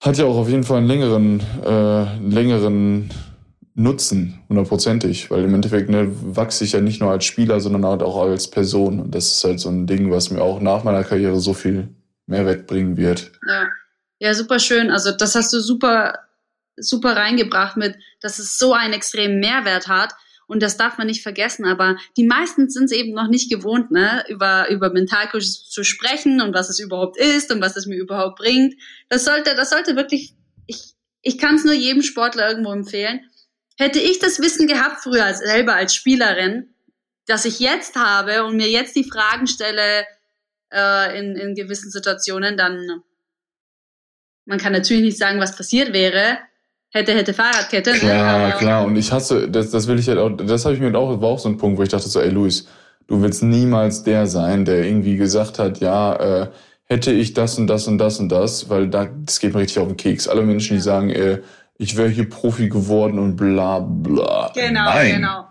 hat 0.02 0.18
ja 0.18 0.26
auch 0.26 0.38
auf 0.38 0.50
jeden 0.50 0.64
Fall 0.64 0.78
einen 0.78 0.88
längeren, 0.88 1.42
äh, 1.66 2.18
längeren 2.20 3.10
Nutzen, 3.76 4.40
hundertprozentig, 4.50 5.32
weil 5.32 5.44
im 5.44 5.54
Endeffekt 5.54 5.90
ne, 5.90 6.08
wachse 6.10 6.64
ich 6.64 6.74
ja 6.74 6.82
nicht 6.82 7.00
nur 7.00 7.12
als 7.12 7.26
Spieler, 7.26 7.62
sondern 7.62 7.86
halt 7.86 8.04
auch 8.04 8.22
als 8.22 8.50
Person. 8.50 9.00
Und 9.00 9.16
das 9.16 9.32
ist 9.32 9.44
halt 9.44 9.60
so 9.60 9.70
ein 9.70 9.88
Ding, 9.88 10.12
was 10.12 10.32
mir 10.32 10.42
auch 10.42 10.60
nach 10.60 10.84
meiner 10.84 11.04
Karriere 11.04 11.40
so 11.40 11.54
viel 11.54 11.90
Mehrwert 12.26 12.68
bringen 12.68 12.98
wird. 12.98 13.32
Ja, 13.48 13.68
ja 14.20 14.34
super 14.34 14.60
schön. 14.60 14.90
Also 14.92 15.12
das 15.12 15.36
hast 15.36 15.54
du 15.54 15.60
super, 15.60 16.20
super 16.76 17.16
reingebracht 17.16 17.78
mit, 17.78 17.96
dass 18.22 18.40
es 18.40 18.58
so 18.58 18.74
einen 18.74 18.94
extremen 18.94 19.40
Mehrwert 19.40 19.88
hat. 19.88 20.14
Und 20.48 20.64
das 20.64 20.78
darf 20.78 20.98
man 20.98 21.06
nicht 21.06 21.22
vergessen. 21.22 21.66
Aber 21.66 21.98
die 22.18 22.26
meisten 22.26 22.70
sind 22.70 22.86
es 22.86 22.92
eben 22.92 23.14
noch 23.14 23.28
nicht 23.28 23.52
gewohnt, 23.52 23.92
ne, 23.92 24.24
über, 24.30 24.70
über 24.70 24.90
Mentalcoach 24.90 25.70
zu 25.70 25.84
sprechen 25.84 26.42
und 26.42 26.56
was 26.56 26.70
es 26.70 26.80
überhaupt 26.80 27.18
ist 27.18 27.52
und 27.52 27.62
was 27.62 27.78
es 27.78 27.86
mir 27.86 27.98
überhaupt 27.98 28.40
bringt. 28.40 28.74
Das 29.10 29.26
sollte, 29.26 29.54
das 29.56 29.70
sollte 29.70 29.96
wirklich, 29.96 30.34
ich, 30.66 30.96
ich 31.22 31.38
kann 31.38 31.56
es 31.56 31.66
nur 31.66 31.76
jedem 31.76 32.02
Sportler 32.02 32.50
irgendwo 32.50 32.72
empfehlen. 32.72 33.29
Hätte 33.80 34.00
ich 34.00 34.20
das 34.20 34.42
Wissen 34.42 34.68
gehabt 34.68 35.02
früher 35.02 35.24
als, 35.24 35.40
selber 35.40 35.74
als 35.74 35.96
Spielerin, 35.96 36.68
das 37.28 37.46
ich 37.46 37.62
jetzt 37.62 37.96
habe 37.96 38.44
und 38.44 38.58
mir 38.58 38.70
jetzt 38.70 38.94
die 38.94 39.10
Fragen 39.10 39.48
stelle 39.48 40.06
äh, 40.74 41.18
in, 41.18 41.38
in 41.38 41.56
gewissen 41.56 41.90
Situationen, 41.90 42.58
dann 42.58 43.02
man 44.46 44.58
kann 44.58 44.74
natürlich 44.74 45.04
nicht 45.04 45.18
sagen, 45.18 45.40
was 45.40 45.56
passiert 45.56 45.94
wäre, 45.94 46.40
hätte, 46.90 47.14
hätte 47.14 47.34
Fahrradkette. 47.34 47.92
Ne? 47.92 48.00
Klar, 48.00 48.48
ne? 48.48 48.54
klar. 48.58 48.86
Und 48.86 48.98
ich 48.98 49.12
hasse, 49.12 49.50
das, 49.50 49.70
das 49.70 49.88
will 49.88 49.98
ich 49.98 50.10
halt 50.10 50.18
auch, 50.18 50.30
das 50.36 50.66
habe 50.66 50.76
ich 50.76 50.82
mir 50.82 50.94
auch, 50.98 51.22
war 51.22 51.30
auch 51.30 51.40
so 51.40 51.48
ein 51.48 51.58
Punkt, 51.58 51.78
wo 51.78 51.84
ich 51.84 51.90
dachte 51.90 52.10
so, 52.10 52.20
ey 52.20 52.30
Luis, 52.30 52.68
du 53.08 53.22
willst 53.22 53.44
niemals 53.44 54.04
der 54.04 54.28
sein, 54.28 54.66
der 54.66 54.84
irgendwie 54.84 55.16
gesagt 55.16 55.58
hat, 55.58 55.80
ja, 55.80 56.16
äh, 56.16 56.50
hätte 56.84 57.12
ich 57.12 57.34
das 57.34 57.58
und 57.58 57.68
das 57.68 57.88
und 57.88 58.00
das 58.00 58.20
und 58.20 58.30
das, 58.30 58.70
weil 58.70 58.90
da, 58.90 59.08
das 59.24 59.40
geht 59.40 59.54
mir 59.54 59.62
richtig 59.62 59.80
auf 59.80 59.88
den 59.88 59.98
Keks. 59.98 60.28
Alle 60.28 60.42
Menschen, 60.42 60.76
die 60.76 60.82
sagen, 60.82 61.12
äh, 61.12 61.42
ich 61.80 61.96
wäre 61.96 62.10
hier 62.10 62.30
Profi 62.30 62.68
geworden 62.68 63.18
und 63.18 63.38
bla 63.38 63.80
bla. 63.80 64.52
Genau, 64.54 64.84
Nein. 64.84 65.16
genau. 65.16 65.46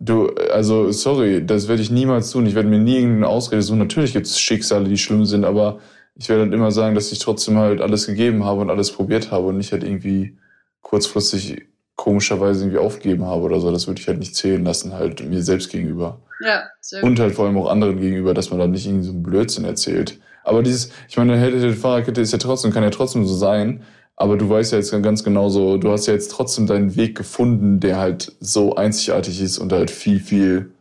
Du, 0.00 0.28
also 0.52 0.90
sorry, 0.90 1.46
das 1.46 1.68
werde 1.68 1.80
ich 1.80 1.90
niemals 1.90 2.30
tun. 2.30 2.46
Ich 2.46 2.54
werde 2.54 2.68
mir 2.68 2.78
nie 2.78 2.96
irgendeine 2.96 3.28
Ausrede 3.28 3.62
suchen. 3.62 3.78
Natürlich 3.78 4.12
gibt 4.12 4.26
es 4.26 4.40
Schicksale, 4.40 4.88
die 4.88 4.98
schlimm 4.98 5.24
sind, 5.24 5.44
aber 5.44 5.78
ich 6.16 6.28
werde 6.28 6.42
dann 6.42 6.52
immer 6.52 6.72
sagen, 6.72 6.94
dass 6.94 7.12
ich 7.12 7.20
trotzdem 7.20 7.56
halt 7.56 7.80
alles 7.80 8.06
gegeben 8.06 8.44
habe 8.44 8.62
und 8.62 8.70
alles 8.70 8.90
probiert 8.90 9.30
habe 9.30 9.46
und 9.46 9.58
nicht 9.58 9.72
halt 9.72 9.84
irgendwie 9.84 10.38
kurzfristig 10.80 11.68
komischerweise 11.94 12.64
irgendwie 12.64 12.78
aufgeben 12.78 13.26
habe 13.26 13.42
oder 13.42 13.60
so. 13.60 13.70
Das 13.70 13.86
würde 13.86 14.00
ich 14.00 14.08
halt 14.08 14.18
nicht 14.18 14.34
zählen 14.34 14.64
lassen, 14.64 14.92
halt 14.92 15.24
mir 15.24 15.42
selbst 15.42 15.70
gegenüber. 15.70 16.20
Ja, 16.44 16.64
sehr 16.80 17.02
gut. 17.02 17.10
Und 17.10 17.20
halt 17.20 17.34
vor 17.34 17.46
allem 17.46 17.58
auch 17.58 17.70
anderen 17.70 18.00
gegenüber, 18.00 18.34
dass 18.34 18.50
man 18.50 18.58
da 18.58 18.66
nicht 18.66 18.86
irgendwie 18.86 19.04
so 19.04 19.12
einen 19.12 19.22
Blödsinn 19.22 19.64
erzählt. 19.64 20.18
Aber 20.42 20.62
dieses, 20.62 20.90
ich 21.08 21.16
meine, 21.16 21.36
hätte 21.36 21.74
Fahrradkette 21.74 22.20
ist 22.20 22.32
ja 22.32 22.38
trotzdem, 22.38 22.72
kann 22.72 22.82
ja 22.82 22.90
trotzdem 22.90 23.26
so 23.26 23.34
sein. 23.34 23.82
Aber 24.20 24.36
du 24.36 24.48
weißt 24.48 24.72
ja 24.72 24.78
jetzt 24.78 24.90
ganz 25.02 25.24
genau 25.24 25.48
so, 25.48 25.78
du 25.78 25.90
hast 25.90 26.06
ja 26.06 26.12
jetzt 26.12 26.30
trotzdem 26.30 26.66
deinen 26.66 26.94
Weg 26.96 27.16
gefunden, 27.16 27.80
der 27.80 27.98
halt 27.98 28.32
so 28.40 28.74
einzigartig 28.74 29.40
ist 29.40 29.58
und 29.58 29.72
halt 29.72 29.90
viel, 29.90 30.20
viel, 30.20 30.72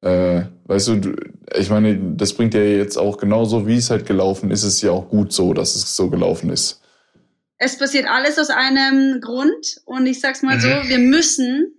äh, 0.00 0.42
weißt 0.64 0.88
du, 0.88 0.96
du 0.96 1.16
ich 1.56 1.70
meine, 1.70 1.98
das 2.16 2.32
bringt 2.32 2.54
ja 2.54 2.62
jetzt 2.62 2.96
auch 2.96 3.18
genauso, 3.18 3.66
wie 3.66 3.76
es 3.76 3.90
halt 3.90 4.06
gelaufen 4.06 4.50
ist, 4.50 4.64
ist 4.64 4.74
es 4.74 4.82
ja 4.82 4.90
auch 4.90 5.08
gut 5.08 5.32
so, 5.32 5.54
dass 5.54 5.76
es 5.76 5.94
so 5.94 6.10
gelaufen 6.10 6.50
ist 6.50 6.80
es 7.58 7.78
passiert 7.78 8.06
alles 8.06 8.38
aus 8.38 8.50
einem 8.50 9.20
Grund 9.20 9.80
und 9.84 10.06
ich 10.06 10.20
sag's 10.20 10.42
mal 10.42 10.56
mhm. 10.56 10.60
so, 10.60 10.68
wir 10.68 10.98
müssen 10.98 11.74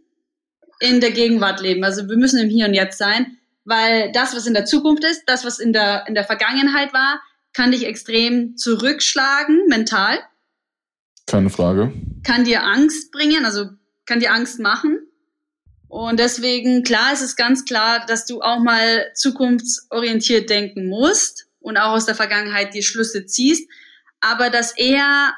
in 0.80 1.00
der 1.00 1.12
Gegenwart 1.12 1.62
leben. 1.62 1.84
Also 1.84 2.08
wir 2.10 2.18
müssen 2.18 2.40
im 2.40 2.50
Hier 2.50 2.66
und 2.66 2.74
Jetzt 2.74 2.98
sein, 2.98 3.38
weil 3.64 4.12
das, 4.12 4.36
was 4.36 4.48
in 4.48 4.54
der 4.54 4.66
Zukunft 4.66 5.04
ist, 5.04 5.24
das, 5.28 5.46
was 5.46 5.60
in 5.60 5.74
der, 5.74 6.06
in 6.08 6.16
der 6.16 6.24
Vergangenheit 6.24 6.94
war, 6.94 7.22
kann 7.54 7.72
dich 7.72 7.86
extrem 7.86 8.58
zurückschlagen, 8.58 9.68
mental. 9.68 10.20
Keine 11.28 11.50
Frage. 11.50 11.94
Kann 12.24 12.44
dir 12.44 12.64
Angst 12.64 13.12
bringen, 13.12 13.46
also 13.46 13.70
kann 14.06 14.20
dir 14.20 14.32
Angst 14.32 14.60
machen. 14.60 15.00
Und 15.88 16.20
deswegen, 16.20 16.84
klar, 16.84 17.14
ist 17.14 17.22
es 17.22 17.36
ganz 17.36 17.66
klar, 17.66 18.06
dass 18.06 18.26
du 18.26 18.42
auch 18.42 18.60
mal 18.60 19.12
zukunftsorientiert 19.14 20.50
denken 20.50 20.88
musst 20.88 21.48
und 21.60 21.78
auch 21.78 21.94
aus 21.94 22.06
der 22.06 22.16
Vergangenheit 22.16 22.74
die 22.74 22.84
Schlüsse 22.84 23.26
ziehst, 23.26 23.70
aber 24.20 24.50
dass 24.50 24.78
eher 24.78 25.34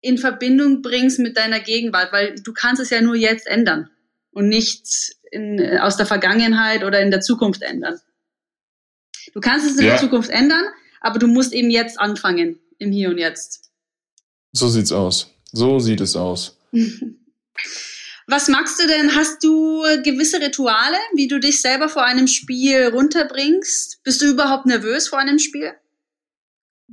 in 0.00 0.18
Verbindung 0.18 0.82
bringst 0.82 1.18
mit 1.18 1.36
deiner 1.36 1.60
Gegenwart, 1.60 2.12
weil 2.12 2.36
du 2.36 2.52
kannst 2.52 2.80
es 2.80 2.90
ja 2.90 3.00
nur 3.00 3.16
jetzt 3.16 3.46
ändern 3.46 3.90
und 4.30 4.48
nicht 4.48 4.86
in, 5.30 5.58
äh, 5.58 5.78
aus 5.78 5.96
der 5.96 6.06
Vergangenheit 6.06 6.84
oder 6.84 7.00
in 7.00 7.10
der 7.10 7.20
Zukunft 7.20 7.62
ändern. 7.62 7.98
Du 9.34 9.40
kannst 9.40 9.66
es 9.66 9.76
in 9.76 9.86
ja. 9.86 9.92
der 9.92 10.00
Zukunft 10.00 10.30
ändern, 10.30 10.64
aber 11.00 11.18
du 11.18 11.26
musst 11.26 11.52
eben 11.52 11.70
jetzt 11.70 11.98
anfangen, 12.00 12.60
im 12.78 12.92
Hier 12.92 13.10
und 13.10 13.18
Jetzt. 13.18 13.67
So 14.52 14.68
sieht's 14.68 14.92
aus. 14.92 15.34
So 15.52 15.78
sieht 15.78 16.00
es 16.00 16.16
aus. 16.16 16.58
Was 18.30 18.48
magst 18.48 18.78
du 18.78 18.86
denn? 18.86 19.14
Hast 19.14 19.42
du 19.42 19.82
gewisse 20.04 20.38
Rituale, 20.38 20.98
wie 21.14 21.28
du 21.28 21.40
dich 21.40 21.62
selber 21.62 21.88
vor 21.88 22.04
einem 22.04 22.26
Spiel 22.26 22.88
runterbringst? 22.88 24.02
Bist 24.04 24.20
du 24.20 24.26
überhaupt 24.26 24.66
nervös 24.66 25.08
vor 25.08 25.18
einem 25.18 25.38
Spiel? 25.38 25.72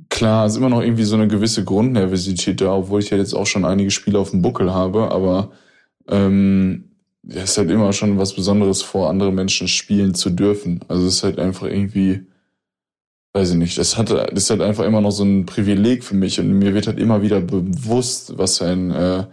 Klar, 0.09 0.45
ist 0.45 0.55
immer 0.55 0.69
noch 0.69 0.81
irgendwie 0.81 1.03
so 1.03 1.15
eine 1.15 1.27
gewisse 1.27 1.65
Grundnervosität 1.65 2.61
da, 2.61 2.73
obwohl 2.73 3.01
ich 3.01 3.09
ja 3.09 3.17
jetzt 3.17 3.33
auch 3.33 3.47
schon 3.47 3.65
einige 3.65 3.91
Spiele 3.91 4.17
auf 4.19 4.31
dem 4.31 4.41
Buckel 4.41 4.73
habe, 4.73 5.11
aber 5.11 5.51
ähm, 6.07 6.95
ja, 7.23 7.43
ist 7.43 7.57
halt 7.57 7.69
immer 7.69 7.91
schon 7.91 8.17
was 8.17 8.33
Besonderes, 8.33 8.81
vor 8.81 9.09
anderen 9.09 9.35
Menschen 9.35 9.67
spielen 9.67 10.13
zu 10.13 10.29
dürfen. 10.29 10.81
Also 10.87 11.07
es 11.07 11.15
ist 11.15 11.23
halt 11.23 11.39
einfach 11.39 11.67
irgendwie, 11.67 12.25
weiß 13.35 13.51
ich 13.51 13.57
nicht, 13.57 13.77
das 13.77 13.97
hat, 13.97 14.11
das 14.11 14.29
ist 14.33 14.49
halt 14.49 14.61
einfach 14.61 14.85
immer 14.85 15.01
noch 15.01 15.11
so 15.11 15.25
ein 15.25 15.45
Privileg 15.45 16.05
für 16.05 16.15
mich 16.15 16.39
und 16.39 16.53
mir 16.53 16.73
wird 16.73 16.87
halt 16.87 16.97
immer 16.97 17.21
wieder 17.21 17.41
bewusst, 17.41 18.37
was 18.37 18.59
für 18.59 18.67
ein 18.67 18.91
äh, 18.91 19.25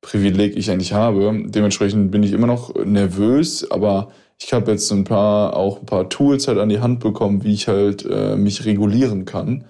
Privileg 0.00 0.56
ich 0.56 0.70
eigentlich 0.70 0.92
habe. 0.92 1.42
Dementsprechend 1.46 2.12
bin 2.12 2.22
ich 2.22 2.32
immer 2.32 2.46
noch 2.46 2.72
nervös, 2.84 3.68
aber 3.68 4.12
ich 4.40 4.52
habe 4.52 4.70
jetzt 4.70 4.92
ein 4.92 5.02
paar, 5.02 5.56
auch 5.56 5.80
ein 5.80 5.86
paar 5.86 6.08
Tools 6.08 6.46
halt 6.46 6.58
an 6.58 6.68
die 6.68 6.78
Hand 6.78 7.00
bekommen, 7.00 7.42
wie 7.42 7.52
ich 7.52 7.66
halt 7.66 8.06
äh, 8.08 8.36
mich 8.36 8.64
regulieren 8.64 9.24
kann 9.24 9.64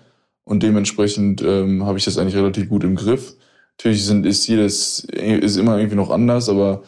und 0.45 0.63
dementsprechend 0.63 1.41
ähm, 1.41 1.87
habe 1.87 1.97
ich 1.97 2.05
das 2.05 2.19
eigentlich 2.19 2.37
relativ 2.37 2.69
gut 2.69 2.85
im 2.85 2.95
Griff. 2.95 3.37
Natürlich 3.79 4.05
sind, 4.05 4.27
ist 4.27 4.47
jedes, 4.49 5.01
ist 5.01 5.57
immer 5.57 5.79
irgendwie 5.79 5.97
noch 5.97 6.11
anders, 6.11 6.51
aber 6.51 6.83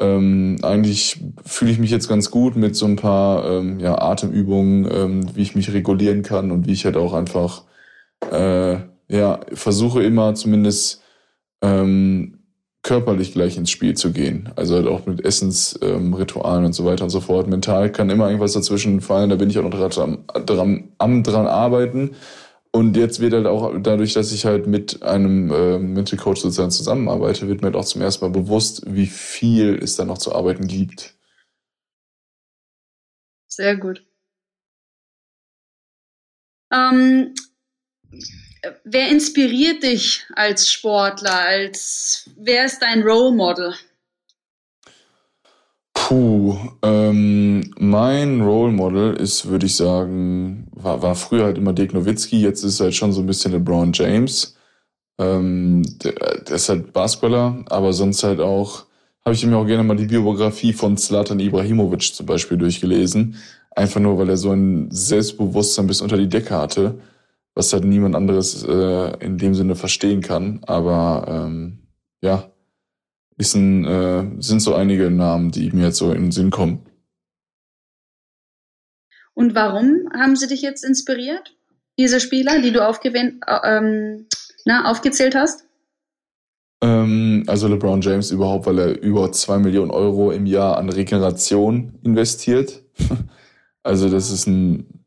ähm, 0.00 0.56
eigentlich 0.62 1.22
fühle 1.44 1.70
ich 1.70 1.78
mich 1.78 1.90
jetzt 1.90 2.08
ganz 2.08 2.30
gut 2.30 2.56
mit 2.56 2.74
so 2.74 2.86
ein 2.86 2.96
paar 2.96 3.44
ähm, 3.50 3.78
ja, 3.80 4.00
Atemübungen, 4.00 4.88
ähm, 4.90 5.36
wie 5.36 5.42
ich 5.42 5.54
mich 5.54 5.72
regulieren 5.72 6.22
kann 6.22 6.50
und 6.50 6.66
wie 6.66 6.72
ich 6.72 6.84
halt 6.84 6.96
auch 6.96 7.12
einfach 7.12 7.64
äh, 8.30 8.78
ja, 9.08 9.40
versuche 9.52 10.02
immer 10.02 10.34
zumindest 10.34 11.02
ähm, 11.62 12.38
körperlich 12.82 13.32
gleich 13.32 13.58
ins 13.58 13.70
Spiel 13.70 13.94
zu 13.94 14.12
gehen. 14.12 14.48
Also 14.56 14.76
halt 14.76 14.86
auch 14.86 15.04
mit 15.04 15.24
Essensritualen 15.24 16.60
ähm, 16.60 16.66
und 16.66 16.72
so 16.72 16.84
weiter 16.84 17.04
und 17.04 17.10
so 17.10 17.20
fort. 17.20 17.46
Mental 17.46 17.92
kann 17.92 18.08
immer 18.08 18.26
irgendwas 18.26 18.54
dazwischen 18.54 19.00
fallen, 19.00 19.28
da 19.28 19.36
bin 19.36 19.50
ich 19.50 19.58
auch 19.58 19.62
noch 19.62 19.90
dran, 19.90 20.24
dran, 20.46 20.88
am 20.98 21.22
dran 21.22 21.46
arbeiten. 21.46 22.12
Und 22.72 22.96
jetzt 22.96 23.18
wird 23.18 23.32
halt 23.32 23.46
auch 23.46 23.74
dadurch, 23.80 24.12
dass 24.12 24.30
ich 24.30 24.44
halt 24.44 24.68
mit 24.68 25.02
einem 25.02 25.50
äh, 25.50 25.78
Mental 25.78 26.18
Coach 26.18 26.40
sozusagen 26.40 26.70
zusammenarbeite, 26.70 27.48
wird 27.48 27.62
mir 27.62 27.66
halt 27.66 27.76
auch 27.76 27.84
zum 27.84 28.00
ersten 28.00 28.24
Mal 28.24 28.30
bewusst, 28.30 28.82
wie 28.86 29.06
viel 29.06 29.74
es 29.82 29.96
da 29.96 30.04
noch 30.04 30.18
zu 30.18 30.34
arbeiten 30.34 30.68
gibt. 30.68 31.16
Sehr 33.48 33.76
gut. 33.76 34.06
Ähm, 36.72 37.34
wer 38.84 39.08
inspiriert 39.08 39.82
dich 39.82 40.24
als 40.34 40.70
Sportler? 40.70 41.40
Als 41.40 42.30
wer 42.36 42.66
ist 42.66 42.80
dein 42.80 43.02
Role 43.02 43.34
Model? 43.34 43.74
Puh, 45.92 46.56
ähm, 46.82 47.39
mein 47.80 48.42
Role 48.42 48.72
Model 48.72 49.14
ist, 49.14 49.48
würde 49.48 49.64
ich 49.64 49.74
sagen, 49.74 50.68
war, 50.72 51.00
war 51.02 51.14
früher 51.14 51.44
halt 51.44 51.56
immer 51.56 51.72
Dirk 51.72 51.94
Nowitzki, 51.94 52.42
jetzt 52.42 52.62
ist 52.62 52.78
halt 52.80 52.94
schon 52.94 53.12
so 53.12 53.22
ein 53.22 53.26
bisschen 53.26 53.52
LeBron 53.52 53.92
James. 53.94 54.54
Ähm, 55.18 55.82
der, 56.04 56.12
der 56.12 56.56
ist 56.56 56.68
halt 56.68 56.92
Basketballer, 56.92 57.64
aber 57.70 57.94
sonst 57.94 58.22
halt 58.22 58.40
auch, 58.40 58.84
habe 59.24 59.34
ich 59.34 59.46
mir 59.46 59.56
auch 59.56 59.66
gerne 59.66 59.82
mal 59.82 59.96
die 59.96 60.06
Biografie 60.06 60.74
von 60.74 60.98
Zlatan 60.98 61.40
Ibrahimovic 61.40 62.14
zum 62.14 62.26
Beispiel 62.26 62.58
durchgelesen. 62.58 63.36
Einfach 63.70 64.00
nur, 64.00 64.18
weil 64.18 64.28
er 64.28 64.36
so 64.36 64.52
ein 64.52 64.90
Selbstbewusstsein 64.90 65.86
bis 65.86 66.02
unter 66.02 66.18
die 66.18 66.28
Decke 66.28 66.56
hatte, 66.56 67.00
was 67.54 67.72
halt 67.72 67.84
niemand 67.84 68.14
anderes 68.14 68.62
äh, 68.62 69.24
in 69.24 69.38
dem 69.38 69.54
Sinne 69.54 69.74
verstehen 69.74 70.20
kann. 70.20 70.60
Aber 70.66 71.24
ähm, 71.28 71.78
ja, 72.20 72.50
ist 73.38 73.54
ein, 73.54 73.86
äh, 73.86 74.26
sind 74.38 74.60
so 74.60 74.74
einige 74.74 75.10
Namen, 75.10 75.50
die 75.50 75.70
mir 75.70 75.86
jetzt 75.86 75.98
so 75.98 76.12
in 76.12 76.24
den 76.24 76.32
Sinn 76.32 76.50
kommen. 76.50 76.80
Und 79.34 79.54
warum 79.54 80.08
haben 80.12 80.36
sie 80.36 80.48
dich 80.48 80.62
jetzt 80.62 80.84
inspiriert, 80.84 81.54
diese 81.98 82.20
Spieler, 82.20 82.60
die 82.60 82.72
du 82.72 82.80
äh, 82.80 83.30
ähm, 83.64 84.26
na, 84.64 84.90
aufgezählt 84.90 85.34
hast? 85.34 85.64
Ähm, 86.82 87.44
also 87.46 87.68
LeBron 87.68 88.00
James 88.00 88.30
überhaupt, 88.30 88.66
weil 88.66 88.78
er 88.78 89.02
über 89.02 89.32
zwei 89.32 89.58
Millionen 89.58 89.90
Euro 89.90 90.30
im 90.30 90.46
Jahr 90.46 90.78
an 90.78 90.88
Regeneration 90.88 91.98
investiert. 92.02 92.82
also 93.82 94.08
das 94.08 94.30
ist 94.30 94.46
ein, 94.46 95.04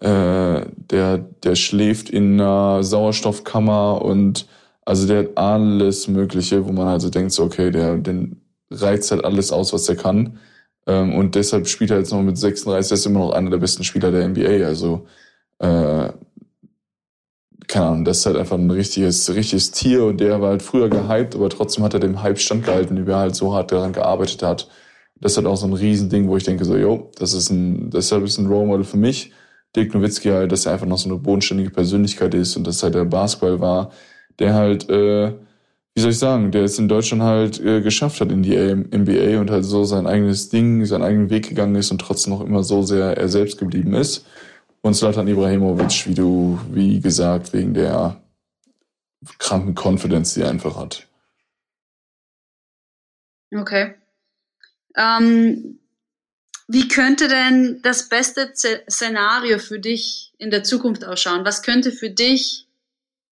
äh, 0.00 0.66
der, 0.76 1.18
der 1.18 1.54
schläft 1.56 2.10
in 2.10 2.40
einer 2.40 2.82
Sauerstoffkammer 2.82 4.02
und 4.02 4.46
Also 4.84 5.06
der 5.06 5.18
hat 5.20 5.38
alles 5.38 6.08
Mögliche, 6.08 6.66
wo 6.66 6.72
man 6.72 6.88
also 6.88 7.10
denkt, 7.10 7.32
so, 7.32 7.44
okay, 7.44 7.70
der, 7.70 7.96
den 7.98 8.40
reizt 8.70 9.10
halt 9.10 9.24
alles 9.24 9.52
aus, 9.52 9.72
was 9.72 9.88
er 9.88 9.96
kann. 9.96 10.38
Ähm, 10.86 11.14
und 11.14 11.34
deshalb 11.34 11.68
spielt 11.68 11.90
er 11.90 11.98
jetzt 11.98 12.12
noch 12.12 12.22
mit 12.22 12.38
36, 12.38 12.90
er 12.90 12.94
ist 12.94 13.06
immer 13.06 13.20
noch 13.20 13.32
einer 13.32 13.50
der 13.50 13.58
besten 13.58 13.84
Spieler 13.84 14.10
der 14.10 14.28
NBA. 14.28 14.66
Also, 14.66 15.06
äh, 15.58 16.10
keine 17.68 17.86
Ahnung, 17.86 18.04
das 18.04 18.18
ist 18.18 18.26
halt 18.26 18.36
einfach 18.36 18.58
ein 18.58 18.70
richtiges, 18.70 19.32
richtiges 19.34 19.70
Tier 19.70 20.04
und 20.04 20.20
der 20.20 20.40
war 20.40 20.50
halt 20.50 20.62
früher 20.62 20.88
gehypt, 20.88 21.36
aber 21.36 21.48
trotzdem 21.50 21.84
hat 21.84 21.94
er 21.94 22.00
dem 22.00 22.22
Hype 22.22 22.38
standgehalten, 22.38 23.06
wie 23.06 23.10
er 23.10 23.18
halt 23.18 23.36
so 23.36 23.54
hart 23.54 23.70
daran 23.72 23.92
gearbeitet 23.92 24.42
hat. 24.42 24.68
Das 25.20 25.32
ist 25.32 25.38
halt 25.38 25.46
auch 25.46 25.56
so 25.56 25.66
ein 25.66 25.74
Riesending, 25.74 26.28
wo 26.28 26.36
ich 26.36 26.44
denke 26.44 26.64
so, 26.64 26.76
yo, 26.76 27.10
das 27.16 27.34
ist 27.34 27.50
ein, 27.50 27.90
deshalb 27.90 28.24
ist 28.24 28.38
ein 28.38 28.46
Role 28.46 28.66
Model 28.66 28.84
für 28.84 28.96
mich. 28.96 29.32
Dirk 29.76 29.94
Nowitzki 29.94 30.30
halt, 30.30 30.50
dass 30.50 30.66
er 30.66 30.72
einfach 30.72 30.86
noch 30.86 30.98
so 30.98 31.08
eine 31.08 31.18
bodenständige 31.18 31.70
Persönlichkeit 31.70 32.34
ist 32.34 32.56
und 32.56 32.66
dass 32.66 32.82
halt 32.82 32.94
der 32.94 33.04
Basketball 33.04 33.60
war, 33.60 33.92
der 34.38 34.54
halt, 34.54 34.88
äh, 34.90 35.32
wie 35.94 36.00
soll 36.00 36.10
ich 36.12 36.18
sagen, 36.18 36.52
der 36.52 36.64
es 36.64 36.78
in 36.78 36.88
Deutschland 36.88 37.22
halt 37.22 37.60
äh, 37.60 37.80
geschafft 37.80 38.20
hat 38.20 38.30
in 38.30 38.42
die 38.42 38.56
NBA 38.56 39.40
und 39.40 39.50
halt 39.50 39.64
so 39.64 39.84
sein 39.84 40.06
eigenes 40.06 40.48
Ding, 40.48 40.84
seinen 40.84 41.02
eigenen 41.02 41.30
Weg 41.30 41.48
gegangen 41.48 41.74
ist 41.74 41.90
und 41.90 42.00
trotzdem 42.00 42.32
noch 42.32 42.40
immer 42.42 42.62
so 42.62 42.82
sehr 42.82 43.16
er 43.16 43.28
selbst 43.28 43.58
geblieben 43.58 43.94
ist. 43.94 44.24
Und 44.82 44.94
Zlatan 44.94 45.28
Ibrahimovic, 45.28 46.06
wie 46.06 46.14
du, 46.14 46.58
wie 46.70 47.00
gesagt, 47.00 47.52
wegen 47.52 47.74
der 47.74 48.22
kranken 49.38 49.74
Confidence, 49.74 50.34
die 50.34 50.42
er 50.42 50.50
einfach 50.50 50.76
hat. 50.76 51.06
Okay. 53.54 53.94
Ähm, 54.96 55.80
wie 56.68 56.88
könnte 56.88 57.26
denn 57.26 57.80
das 57.82 58.08
beste 58.08 58.52
Szenario 58.54 59.58
für 59.58 59.80
dich 59.80 60.32
in 60.38 60.50
der 60.50 60.62
Zukunft 60.62 61.04
ausschauen? 61.04 61.44
Was 61.44 61.62
könnte 61.62 61.90
für 61.90 62.10
dich 62.10 62.68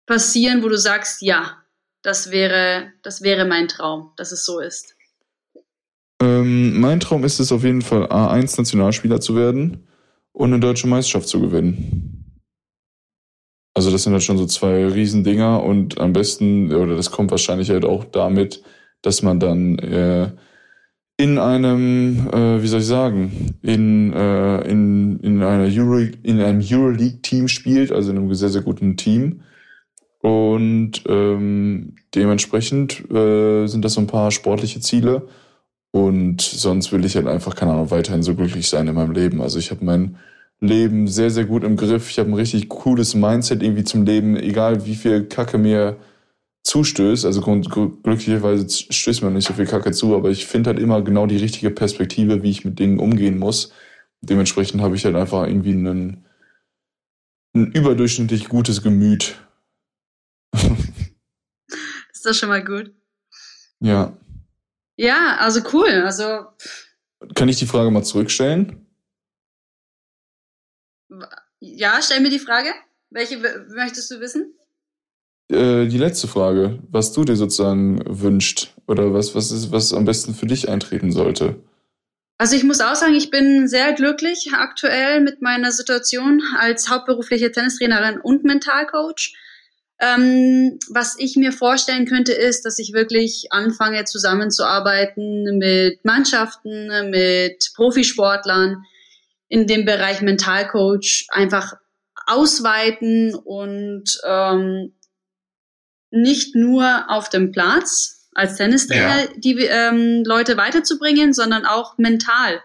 passieren, 0.06 0.64
wo 0.64 0.70
du 0.70 0.78
sagst, 0.78 1.22
ja, 1.22 1.63
das 2.04 2.32
wäre, 2.32 2.92
das 3.02 3.24
wäre 3.24 3.46
mein 3.46 3.68
Traum, 3.68 4.12
dass 4.18 4.32
es 4.32 4.46
so 4.46 4.60
ist? 4.60 4.96
Ähm, 6.22 6.80
mein 6.80 7.00
Traum 7.00 7.24
ist 7.24 7.40
es 7.40 7.52
auf 7.52 7.64
jeden 7.64 7.82
Fall, 7.82 8.06
A1-Nationalspieler 8.06 9.20
zu 9.20 9.36
werden 9.36 9.88
und 10.32 10.54
eine 10.54 10.60
deutsche 10.60 10.88
Meisterschaft 10.88 11.28
zu 11.28 11.42
gewinnen. 11.42 12.42
Also 13.74 13.90
das 13.90 14.04
sind 14.04 14.14
halt 14.14 14.24
schon 14.24 14.38
so 14.38 14.46
zwei 14.46 14.86
Riesendinger 14.86 15.64
und 15.64 16.00
am 16.00 16.14
besten, 16.14 16.72
oder 16.74 16.96
das 16.96 17.10
kommt 17.10 17.32
wahrscheinlich 17.32 17.72
halt 17.72 17.86
auch 17.86 18.06
damit, 18.06 18.62
dass 19.02 19.24
man 19.24 19.40
dann 19.40 19.80
äh, 19.80 20.32
in 21.18 21.40
einem, 21.40 22.28
äh, 22.32 22.62
wie 22.62 22.68
soll 22.68 22.82
ich 22.82 22.86
sagen, 22.86 23.56
in, 23.62 24.14
äh, 24.14 24.62
in, 24.70 25.20
in, 25.20 25.42
einer 25.42 25.66
Euro, 25.66 26.08
in 26.24 26.40
einem 26.40 26.62
Euroleague-Team 26.62 27.48
spielt, 27.48 27.92
also 27.92 28.12
in 28.12 28.18
einem 28.18 28.34
sehr, 28.34 28.50
sehr 28.50 28.62
guten 28.62 28.96
Team. 28.98 29.42
Und 30.24 31.04
ähm, 31.06 31.98
dementsprechend 32.16 33.12
äh, 33.12 33.68
sind 33.68 33.84
das 33.84 33.94
so 33.94 34.02
ein 34.02 34.08
paar 34.08 34.32
sportliche 34.32 34.80
Ziele. 34.80 35.28
Und 35.92 36.42
sonst 36.42 36.94
will 36.94 37.04
ich 37.04 37.18
halt 37.18 37.28
einfach, 37.28 37.56
keine 37.56 37.74
Ahnung, 37.74 37.92
weiterhin 37.92 38.24
so 38.24 38.34
glücklich 38.34 38.70
sein 38.70 38.88
in 38.88 38.96
meinem 38.96 39.12
Leben. 39.12 39.42
Also 39.42 39.60
ich 39.60 39.70
habe 39.70 39.84
mein 39.84 40.16
Leben 40.62 41.10
sehr, 41.10 41.30
sehr 41.30 41.44
gut 41.44 41.66
im 41.66 41.76
Griff. 41.76 42.10
Ich 42.10 42.20
habe 42.20 42.30
ein 42.30 42.36
richtig 42.36 42.70
cooles 42.70 43.16
Mindset 43.16 43.62
irgendwie 43.62 43.84
zum 43.84 44.06
Leben, 44.06 44.38
egal 44.38 44.86
wie 44.86 44.96
viel 44.96 45.26
Kacke 45.26 45.58
mir 45.58 45.98
zustößt. 46.64 47.26
Also 47.26 47.42
glücklicherweise 47.42 48.66
stößt 48.70 49.24
mir 49.24 49.32
nicht 49.32 49.48
so 49.48 49.54
viel 49.54 49.66
Kacke 49.66 49.92
zu, 49.92 50.16
aber 50.16 50.30
ich 50.30 50.46
finde 50.46 50.70
halt 50.70 50.80
immer 50.80 51.02
genau 51.02 51.28
die 51.28 51.36
richtige 51.36 51.70
Perspektive, 51.70 52.44
wie 52.44 52.52
ich 52.52 52.64
mit 52.64 52.80
Dingen 52.80 53.00
umgehen 53.00 53.38
muss. 53.38 53.74
Dementsprechend 54.22 54.82
habe 54.82 54.96
ich 54.96 55.04
halt 55.04 55.18
einfach 55.18 55.46
irgendwie 55.46 55.74
einen, 55.74 56.24
ein 57.54 57.72
überdurchschnittlich 57.74 58.48
gutes 58.48 58.82
Gemüt. 58.82 59.43
Ist 62.12 62.26
das 62.26 62.38
schon 62.38 62.50
mal 62.50 62.64
gut? 62.64 62.92
Ja. 63.80 64.18
Ja, 64.96 65.38
also 65.38 65.62
cool. 65.74 66.04
Also 66.06 66.46
kann 67.36 67.50
ich 67.50 67.58
die 67.58 67.66
Frage 67.66 67.92
mal 67.92 68.04
zurückstellen? 68.04 68.86
Ja, 71.60 72.00
stell 72.02 72.20
mir 72.20 72.30
die 72.30 72.40
Frage. 72.40 72.70
Welche 73.10 73.38
möchtest 73.38 74.12
du 74.12 74.20
wissen? 74.20 74.54
Äh, 75.50 75.88
die 75.88 75.98
letzte 75.98 76.28
Frage, 76.28 76.80
was 76.90 77.14
du 77.14 77.24
dir 77.24 77.36
sozusagen 77.36 78.02
wünscht 78.08 78.74
oder 78.88 79.14
was, 79.14 79.36
was 79.36 79.52
ist, 79.52 79.72
was 79.72 79.94
am 79.94 80.06
besten 80.06 80.34
für 80.34 80.48
dich 80.48 80.70
eintreten 80.70 81.12
sollte. 81.12 81.62
Also 82.38 82.56
ich 82.56 82.64
muss 82.64 82.82
auch 82.82 82.96
sagen, 82.96 83.14
ich 83.14 83.30
bin 83.30 83.68
sehr 83.68 83.94
glücklich 83.94 84.52
aktuell 84.54 85.22
mit 85.22 85.42
meiner 85.42 85.72
Situation 85.72 86.42
als 86.58 86.90
hauptberufliche 86.90 87.52
Tennistrainerin 87.52 88.20
und 88.20 88.44
Mentalcoach. 88.44 89.36
Ähm, 90.00 90.80
was 90.90 91.16
ich 91.18 91.36
mir 91.36 91.52
vorstellen 91.52 92.06
könnte, 92.06 92.34
ist, 92.34 92.66
dass 92.66 92.80
ich 92.80 92.94
wirklich 92.94 93.48
anfange 93.52 94.04
zusammenzuarbeiten 94.06 95.58
mit 95.58 96.04
Mannschaften, 96.04 97.10
mit 97.10 97.72
Profisportlern 97.76 98.84
in 99.48 99.68
dem 99.68 99.86
Bereich 99.86 100.22
Mentalcoach 100.22 101.28
einfach 101.30 101.74
ausweiten 102.26 103.36
und 103.36 104.20
ähm, 104.26 104.94
nicht 106.10 106.56
nur 106.56 107.06
auf 107.10 107.30
dem 107.30 107.52
Platz 107.52 108.30
als 108.34 108.56
Tennistrainer 108.56 109.22
ja. 109.22 109.28
die 109.36 109.66
ähm, 109.66 110.24
Leute 110.26 110.58
weiterzubringen, 110.58 111.34
sondern 111.34 111.66
auch 111.66 111.98
mental. 111.98 112.62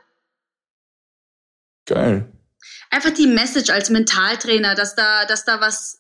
Geil. 1.87 2.33
Einfach 2.91 3.11
die 3.11 3.27
Message 3.27 3.71
als 3.71 3.91
Mentaltrainer, 3.91 4.75
dass 4.75 4.95
da, 4.95 5.25
dass 5.27 5.45
da 5.45 5.61
was 5.61 5.98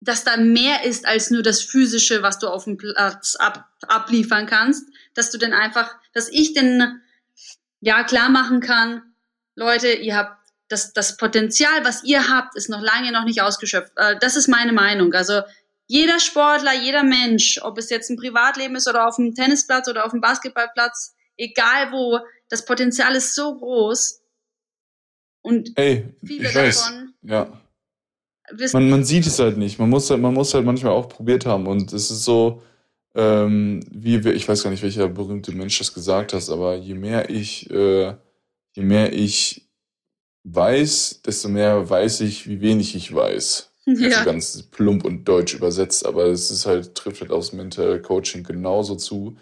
dass 0.00 0.24
da 0.24 0.36
mehr 0.38 0.84
ist 0.84 1.06
als 1.06 1.30
nur 1.30 1.42
das 1.42 1.62
Physische, 1.62 2.22
was 2.22 2.38
du 2.38 2.48
auf 2.48 2.64
dem 2.64 2.78
Platz 2.78 3.36
ab, 3.36 3.68
abliefern 3.86 4.46
kannst, 4.46 4.88
dass 5.14 5.30
du 5.30 5.38
denn 5.38 5.52
einfach, 5.52 5.94
dass 6.14 6.28
ich 6.28 6.54
denn 6.54 7.00
ja 7.80 8.02
klar 8.04 8.30
machen 8.30 8.60
kann, 8.60 9.02
Leute, 9.54 9.92
ihr 9.92 10.16
habt 10.16 10.38
das, 10.68 10.92
das 10.92 11.16
Potenzial, 11.16 11.84
was 11.84 12.04
ihr 12.04 12.28
habt, 12.28 12.56
ist 12.56 12.70
noch 12.70 12.80
lange 12.80 13.12
noch 13.12 13.24
nicht 13.24 13.42
ausgeschöpft. 13.42 13.92
Äh, 13.96 14.16
das 14.20 14.36
ist 14.36 14.48
meine 14.48 14.72
Meinung. 14.72 15.12
Also 15.12 15.42
jeder 15.86 16.20
Sportler, 16.20 16.72
jeder 16.72 17.02
Mensch, 17.02 17.58
ob 17.62 17.76
es 17.76 17.90
jetzt 17.90 18.08
ein 18.08 18.16
Privatleben 18.16 18.76
ist 18.76 18.88
oder 18.88 19.06
auf 19.06 19.16
dem 19.16 19.34
Tennisplatz 19.34 19.88
oder 19.88 20.04
auf 20.06 20.12
dem 20.12 20.20
Basketballplatz, 20.20 21.14
egal 21.36 21.90
wo, 21.90 22.20
das 22.48 22.64
Potenzial 22.64 23.16
ist 23.16 23.34
so 23.34 23.58
groß. 23.58 24.22
Und 25.42 25.72
hey, 25.76 26.14
viele 26.24 26.52
davon 26.52 27.14
ja 27.22 27.59
man, 28.72 28.90
man 28.90 29.04
sieht 29.04 29.26
es 29.26 29.38
halt 29.38 29.56
nicht. 29.56 29.78
Man 29.78 29.90
muss 29.90 30.10
halt, 30.10 30.20
man 30.20 30.34
muss 30.34 30.54
halt 30.54 30.64
manchmal 30.64 30.92
auch 30.92 31.08
probiert 31.08 31.46
haben. 31.46 31.66
Und 31.66 31.92
es 31.92 32.10
ist 32.10 32.24
so, 32.24 32.62
ähm, 33.14 33.80
wie 33.90 34.16
ich 34.30 34.48
weiß 34.48 34.62
gar 34.62 34.70
nicht, 34.70 34.82
welcher 34.82 35.08
berühmte 35.08 35.52
Mensch 35.52 35.78
das 35.78 35.94
gesagt 35.94 36.32
hat, 36.32 36.48
aber 36.48 36.76
je 36.76 36.94
mehr 36.94 37.30
ich, 37.30 37.70
äh, 37.70 38.14
je 38.74 38.82
mehr 38.82 39.12
ich 39.12 39.68
weiß, 40.44 41.22
desto 41.24 41.48
mehr 41.48 41.88
weiß 41.88 42.20
ich, 42.22 42.48
wie 42.48 42.60
wenig 42.60 42.94
ich 42.94 43.14
weiß. 43.14 43.66
Ja. 43.86 44.18
Also 44.18 44.24
ganz 44.24 44.62
plump 44.70 45.04
und 45.04 45.24
deutsch 45.24 45.54
übersetzt, 45.54 46.06
aber 46.06 46.26
es 46.26 46.50
ist 46.50 46.66
halt, 46.66 46.94
trifft 46.94 47.22
halt 47.22 47.32
aufs 47.32 47.52
Mental 47.52 48.00
Coaching 48.00 48.44
genauso 48.44 48.94
zu. 48.94 49.36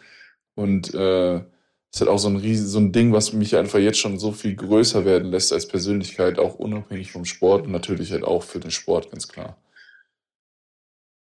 Und 0.55 0.95
äh, 0.95 1.43
ist 1.99 2.03
halt 2.03 2.11
auch 2.11 2.19
so 2.19 2.29
ein 2.29 2.37
riesen, 2.37 2.69
so 2.69 2.79
ein 2.79 2.93
Ding, 2.93 3.13
was 3.13 3.33
mich 3.33 3.57
einfach 3.57 3.81
jetzt 3.81 3.99
schon 3.99 4.21
so 4.21 4.31
viel 4.31 4.55
größer 4.55 5.05
werden 5.05 5.33
lässt 5.33 5.53
als 5.53 5.67
Persönlichkeit, 5.67 6.39
auch 6.39 6.55
unabhängig 6.55 7.11
vom 7.11 7.25
Sport 7.25 7.67
und 7.67 7.73
natürlich 7.73 8.13
halt 8.13 8.23
auch 8.23 8.45
für 8.45 8.61
den 8.61 8.71
Sport, 8.71 9.11
ganz 9.11 9.27
klar. 9.27 9.57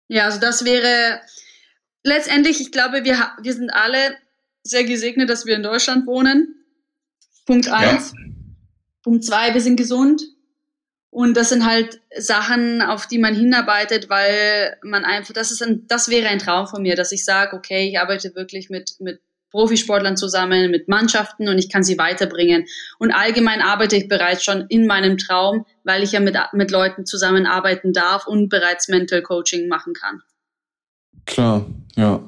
Ja, 0.08 0.26
also 0.26 0.40
das 0.40 0.66
wäre 0.66 1.22
letztendlich, 2.04 2.62
ich 2.62 2.72
glaube, 2.72 3.04
wir, 3.04 3.32
wir 3.42 3.54
sind 3.54 3.72
alle 3.72 4.16
sehr 4.64 4.84
gesegnet, 4.84 5.30
dass 5.30 5.48
wir 5.48 5.56
in 5.56 5.64
Deutschland 5.64 6.06
wohnen. 6.06 6.56
Punkt 7.48 7.68
eins. 7.70 8.14
Ja. 8.16 8.32
Punkt 9.02 9.26
zwei, 9.26 9.54
wir 9.54 9.62
sind 9.62 9.76
gesund. 9.76 10.22
Und 11.10 11.36
das 11.36 11.50
sind 11.50 11.66
halt 11.66 12.00
Sachen, 12.16 12.84
auf 12.84 13.08
die 13.08 13.18
man 13.18 13.34
hinarbeitet, 13.34 14.10
weil 14.10 14.78
man 14.84 15.04
einfach, 15.04 15.34
das 15.34 15.50
ist 15.50 15.64
ein, 15.64 15.88
das 15.88 16.10
wäre 16.10 16.28
ein 16.28 16.38
Traum 16.38 16.68
von 16.68 16.84
mir, 16.84 16.96
dass 16.96 17.12
ich 17.12 17.26
sage, 17.26 17.56
okay, 17.56 17.90
ich 17.90 18.00
arbeite 18.00 18.36
wirklich 18.36 18.70
mit, 18.70 18.96
mit 19.00 19.20
Profisportlern 19.52 20.18
zusammen, 20.18 20.72
mit 20.72 20.88
Mannschaften 20.88 21.48
und 21.48 21.58
ich 21.58 21.70
kann 21.70 21.84
sie 21.84 21.98
weiterbringen. 21.98 22.66
Und 23.00 23.12
allgemein 23.12 23.62
arbeite 23.62 23.96
ich 23.96 24.08
bereits 24.08 24.44
schon 24.44 24.66
in 24.70 24.88
meinem 24.88 25.18
Traum, 25.18 25.66
weil 25.84 26.04
ich 26.04 26.12
ja 26.12 26.20
mit, 26.20 26.38
mit 26.54 26.72
Leuten 26.72 27.06
zusammenarbeiten 27.06 27.94
darf 27.94 28.28
und 28.28 28.50
bereits 28.50 28.88
Mental 28.88 29.22
Coaching 29.22 29.68
machen 29.68 29.94
kann. 29.94 30.22
Klar, 31.26 31.66
ja. 31.96 32.22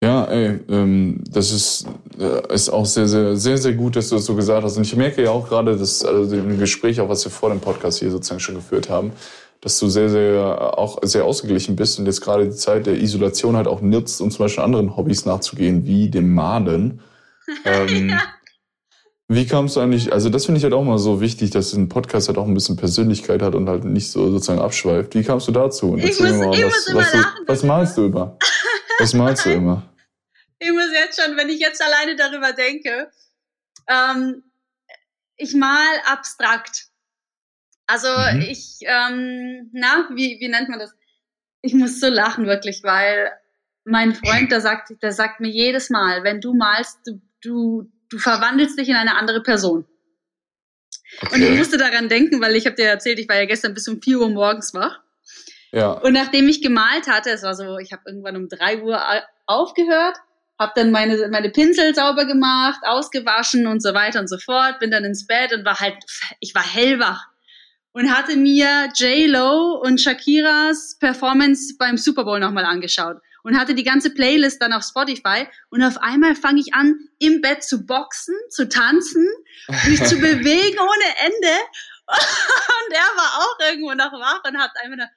Ja, 0.00 0.26
ey, 0.26 0.60
ähm, 0.68 1.24
das 1.28 1.50
ist, 1.50 1.86
äh, 2.20 2.54
ist 2.54 2.68
auch 2.68 2.86
sehr, 2.86 3.08
sehr, 3.08 3.34
sehr, 3.34 3.58
sehr 3.58 3.72
gut, 3.72 3.96
dass 3.96 4.08
du 4.08 4.14
das 4.14 4.26
so 4.26 4.36
gesagt 4.36 4.62
hast. 4.62 4.76
Und 4.76 4.84
ich 4.84 4.94
merke 4.94 5.24
ja 5.24 5.30
auch 5.30 5.48
gerade, 5.48 5.76
dass 5.76 6.04
also 6.04 6.36
im 6.36 6.56
Gespräch, 6.56 7.00
auch 7.00 7.08
was 7.08 7.24
wir 7.24 7.32
vor 7.32 7.50
dem 7.50 7.58
Podcast 7.58 7.98
hier 7.98 8.12
sozusagen 8.12 8.38
schon 8.38 8.54
geführt 8.54 8.88
haben, 8.88 9.12
dass 9.60 9.78
du 9.78 9.88
sehr, 9.88 10.08
sehr, 10.08 10.78
auch 10.78 10.98
sehr 11.02 11.24
ausgeglichen 11.24 11.76
bist 11.76 11.98
und 11.98 12.06
jetzt 12.06 12.20
gerade 12.20 12.44
die 12.44 12.56
Zeit 12.56 12.86
der 12.86 12.94
Isolation 12.94 13.56
halt 13.56 13.66
auch 13.66 13.80
nutzt, 13.80 14.20
um 14.20 14.30
zum 14.30 14.44
Beispiel 14.44 14.62
anderen 14.62 14.96
Hobbys 14.96 15.24
nachzugehen, 15.24 15.86
wie 15.86 16.10
dem 16.10 16.32
Malen. 16.32 17.00
ähm, 17.64 18.10
ja. 18.10 18.22
Wie 19.30 19.46
kamst 19.46 19.76
du 19.76 19.80
eigentlich, 19.80 20.10
also 20.10 20.30
das 20.30 20.46
finde 20.46 20.58
ich 20.58 20.64
halt 20.64 20.72
auch 20.72 20.84
mal 20.84 20.98
so 20.98 21.20
wichtig, 21.20 21.50
dass 21.50 21.74
ein 21.74 21.90
Podcast 21.90 22.28
halt 22.28 22.38
auch 22.38 22.46
ein 22.46 22.54
bisschen 22.54 22.76
Persönlichkeit 22.76 23.42
hat 23.42 23.54
und 23.54 23.68
halt 23.68 23.84
nicht 23.84 24.10
so 24.10 24.30
sozusagen 24.30 24.60
abschweift. 24.60 25.14
Wie 25.14 25.22
kamst 25.22 25.46
du 25.48 25.52
dazu? 25.52 25.92
Und 25.92 25.98
ich 25.98 26.18
muss, 26.18 26.32
mal, 26.32 26.54
ich 26.54 26.64
was, 26.64 26.94
was, 26.94 27.12
lachen. 27.12 27.44
Was 27.46 27.62
malst 27.62 27.98
du 27.98 28.06
immer? 28.06 28.38
Was 28.98 29.12
malst 29.12 29.44
du 29.44 29.50
immer? 29.50 29.82
Ich 30.58 30.72
muss 30.72 30.90
jetzt 30.92 31.20
schon, 31.20 31.36
wenn 31.36 31.50
ich 31.50 31.60
jetzt 31.60 31.82
alleine 31.82 32.16
darüber 32.16 32.52
denke, 32.52 33.10
ähm, 33.86 34.42
ich 35.36 35.54
mal 35.54 35.86
abstrakt. 36.06 36.87
Also 37.88 38.08
mhm. 38.08 38.42
ich, 38.42 38.80
ähm, 38.82 39.70
na, 39.72 40.08
wie, 40.14 40.38
wie 40.40 40.48
nennt 40.48 40.68
man 40.68 40.78
das? 40.78 40.94
Ich 41.62 41.72
muss 41.74 41.98
so 41.98 42.08
lachen 42.08 42.46
wirklich, 42.46 42.82
weil 42.84 43.32
mein 43.84 44.14
Freund, 44.14 44.52
der 44.52 44.60
sagt, 44.60 44.92
der 45.02 45.12
sagt 45.12 45.40
mir 45.40 45.48
jedes 45.48 45.88
Mal, 45.88 46.22
wenn 46.22 46.40
du 46.40 46.54
malst, 46.54 46.98
du, 47.06 47.20
du, 47.42 47.90
du 48.10 48.18
verwandelst 48.18 48.78
dich 48.78 48.90
in 48.90 48.94
eine 48.94 49.16
andere 49.16 49.42
Person. 49.42 49.86
Okay. 51.22 51.34
Und 51.34 51.42
ich 51.42 51.58
musste 51.58 51.78
daran 51.78 52.10
denken, 52.10 52.42
weil 52.42 52.56
ich 52.56 52.66
habe 52.66 52.76
dir 52.76 52.84
erzählt, 52.84 53.18
ich 53.18 53.28
war 53.28 53.36
ja 53.36 53.46
gestern 53.46 53.72
bis 53.72 53.88
um 53.88 54.02
4 54.02 54.20
Uhr 54.20 54.28
morgens 54.28 54.74
wach. 54.74 55.00
Ja. 55.72 55.92
Und 55.92 56.12
nachdem 56.12 56.46
ich 56.48 56.60
gemalt 56.60 57.08
hatte, 57.08 57.30
es 57.30 57.42
war 57.42 57.54
so, 57.54 57.78
ich 57.78 57.92
habe 57.92 58.02
irgendwann 58.06 58.36
um 58.36 58.48
3 58.50 58.82
Uhr 58.82 59.00
aufgehört, 59.46 60.18
habe 60.58 60.72
dann 60.76 60.90
meine, 60.90 61.28
meine 61.28 61.48
Pinsel 61.48 61.94
sauber 61.94 62.26
gemacht, 62.26 62.80
ausgewaschen 62.84 63.66
und 63.66 63.82
so 63.82 63.94
weiter 63.94 64.20
und 64.20 64.28
so 64.28 64.36
fort, 64.36 64.78
bin 64.78 64.90
dann 64.90 65.04
ins 65.04 65.26
Bett 65.26 65.54
und 65.54 65.64
war 65.64 65.80
halt, 65.80 65.96
ich 66.40 66.54
war 66.54 66.62
hellwach 66.62 67.26
und 67.92 68.14
hatte 68.14 68.36
mir 68.36 68.88
J-Lo 68.94 69.80
und 69.82 70.00
Shakiras 70.00 70.96
Performance 70.98 71.74
beim 71.78 71.96
Super 71.96 72.24
Bowl 72.24 72.40
nochmal 72.40 72.64
angeschaut 72.64 73.18
und 73.42 73.58
hatte 73.58 73.74
die 73.74 73.84
ganze 73.84 74.10
Playlist 74.10 74.60
dann 74.60 74.72
auf 74.72 74.84
Spotify 74.84 75.46
und 75.70 75.82
auf 75.82 75.98
einmal 75.98 76.34
fange 76.34 76.60
ich 76.60 76.74
an, 76.74 76.98
im 77.18 77.40
Bett 77.40 77.64
zu 77.64 77.86
boxen, 77.86 78.34
zu 78.50 78.68
tanzen, 78.68 79.26
mich 79.86 80.02
zu 80.04 80.16
bewegen 80.20 80.78
ohne 80.78 81.18
Ende 81.20 81.56
und 82.08 82.92
er 82.92 83.16
war 83.16 83.40
auch 83.40 83.58
irgendwo 83.68 83.92
noch 83.94 84.12
wach 84.12 84.42
und 84.46 84.58
hat 84.58 84.70
einfach 84.82 84.96
nur, 84.96 85.08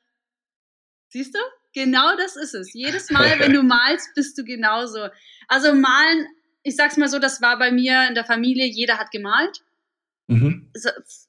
siehst 1.09 1.35
du? 1.35 1.39
Genau 1.73 2.17
das 2.17 2.35
ist 2.35 2.53
es. 2.53 2.73
Jedes 2.73 3.09
Mal, 3.11 3.39
wenn 3.39 3.53
du 3.53 3.63
malst, 3.63 4.13
bist 4.13 4.37
du 4.37 4.43
genauso. 4.43 5.07
Also 5.47 5.73
malen, 5.73 6.27
ich 6.63 6.75
sag's 6.75 6.97
mal 6.97 7.07
so, 7.07 7.17
das 7.19 7.41
war 7.41 7.57
bei 7.57 7.71
mir 7.71 8.07
in 8.07 8.15
der 8.15 8.25
Familie, 8.25 8.65
jeder 8.65 8.97
hat 8.97 9.11
gemalt. 9.11 9.61
Mhm. 10.27 10.69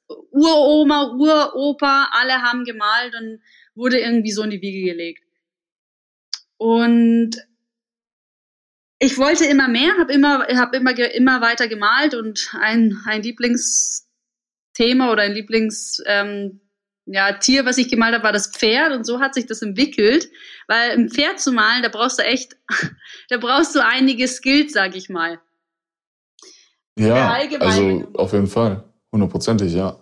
Uroma, 0.09 1.13
Uropa, 1.13 2.11
alle 2.13 2.43
haben 2.43 2.65
gemalt 2.65 3.15
und 3.15 3.41
wurde 3.75 3.99
irgendwie 3.99 4.33
so 4.33 4.43
in 4.43 4.51
die 4.51 4.61
Wiege 4.61 4.91
gelegt. 4.91 5.25
Und 6.57 7.37
ich 8.99 9.19
wollte 9.19 9.45
immer 9.45 9.69
mehr, 9.69 9.97
habe 9.99 10.13
immer, 10.13 10.47
hab 10.47 10.75
immer, 10.75 10.97
immer 10.99 11.41
weiter 11.41 11.67
gemalt 11.67 12.15
und 12.15 12.55
ein, 12.61 13.01
ein 13.05 13.23
Lieblingsthema 13.23 15.11
oder 15.11 15.23
ein 15.23 15.33
Lieblings 15.33 16.03
ähm, 16.07 16.61
ja, 17.07 17.33
Tier, 17.33 17.65
was 17.67 17.79
ich 17.79 17.89
gemalt 17.89 18.15
habe, 18.15 18.25
war 18.25 18.33
das 18.33 18.49
Pferd 18.49 18.93
und 18.93 19.05
so 19.05 19.21
hat 19.21 19.35
sich 19.35 19.47
das 19.47 19.63
entwickelt, 19.63 20.31
weil 20.69 20.93
ein 20.93 21.11
Pferd 21.11 21.41
zu 21.41 21.53
malen, 21.53 21.83
da 21.83 21.89
brauchst 21.89 22.19
du 22.19 22.25
echt, 22.25 22.57
da 23.29 23.39
brauchst 23.39 23.75
du 23.75 23.85
einige 23.85 24.29
Skills, 24.29 24.73
sag 24.73 24.95
ich 24.95 25.09
mal. 25.09 25.41
Ja, 26.99 27.39
also 27.59 28.09
auf 28.15 28.33
jeden 28.33 28.47
Fall, 28.47 28.85
hundertprozentig, 29.13 29.73
ja. 29.73 29.99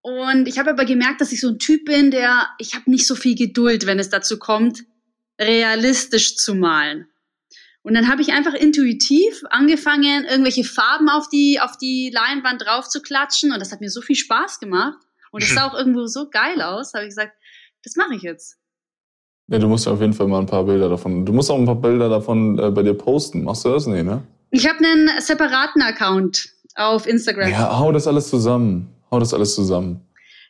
Und 0.00 0.48
ich 0.48 0.58
habe 0.58 0.70
aber 0.70 0.84
gemerkt, 0.84 1.20
dass 1.20 1.32
ich 1.32 1.40
so 1.40 1.48
ein 1.48 1.58
Typ 1.58 1.84
bin, 1.84 2.10
der, 2.10 2.48
ich 2.58 2.74
habe 2.74 2.90
nicht 2.90 3.06
so 3.06 3.14
viel 3.14 3.34
Geduld, 3.34 3.86
wenn 3.86 3.98
es 3.98 4.08
dazu 4.08 4.38
kommt, 4.38 4.84
realistisch 5.40 6.36
zu 6.36 6.54
malen. 6.54 7.06
Und 7.82 7.94
dann 7.94 8.08
habe 8.08 8.22
ich 8.22 8.32
einfach 8.32 8.54
intuitiv 8.54 9.42
angefangen, 9.50 10.24
irgendwelche 10.24 10.64
Farben 10.64 11.08
auf 11.08 11.28
die, 11.28 11.60
auf 11.60 11.76
die 11.76 12.10
Leinwand 12.12 12.64
drauf 12.64 12.88
zu 12.88 13.00
klatschen. 13.00 13.52
Und 13.52 13.60
das 13.60 13.72
hat 13.72 13.80
mir 13.80 13.90
so 13.90 14.00
viel 14.00 14.16
Spaß 14.16 14.60
gemacht. 14.60 14.98
Und 15.30 15.42
es 15.42 15.54
sah 15.54 15.66
auch 15.68 15.74
irgendwo 15.74 16.06
so 16.06 16.28
geil 16.30 16.60
aus, 16.62 16.94
habe 16.94 17.04
ich 17.04 17.10
gesagt, 17.10 17.32
das 17.82 17.96
mache 17.96 18.14
ich 18.14 18.22
jetzt. 18.22 18.58
Ja, 19.50 19.58
du 19.58 19.68
musst 19.68 19.88
auf 19.88 20.00
jeden 20.00 20.12
Fall 20.12 20.26
mal 20.26 20.40
ein 20.40 20.46
paar 20.46 20.64
Bilder 20.64 20.90
davon. 20.90 21.24
Du 21.24 21.32
musst 21.32 21.50
auch 21.50 21.58
ein 21.58 21.64
paar 21.64 21.80
Bilder 21.80 22.08
davon 22.08 22.58
äh, 22.58 22.70
bei 22.70 22.82
dir 22.82 22.94
posten. 22.94 23.44
Machst 23.44 23.64
du 23.64 23.70
das? 23.70 23.86
Nee, 23.86 24.02
ne? 24.02 24.22
Ich 24.50 24.68
habe 24.68 24.78
einen 24.84 25.20
separaten 25.20 25.80
Account 25.80 26.50
auf 26.78 27.06
Instagram. 27.06 27.50
Ja, 27.50 27.78
hau 27.78 27.92
das 27.92 28.06
alles 28.06 28.28
zusammen. 28.28 28.88
Hau 29.10 29.18
das 29.18 29.34
alles 29.34 29.54
zusammen. 29.54 30.00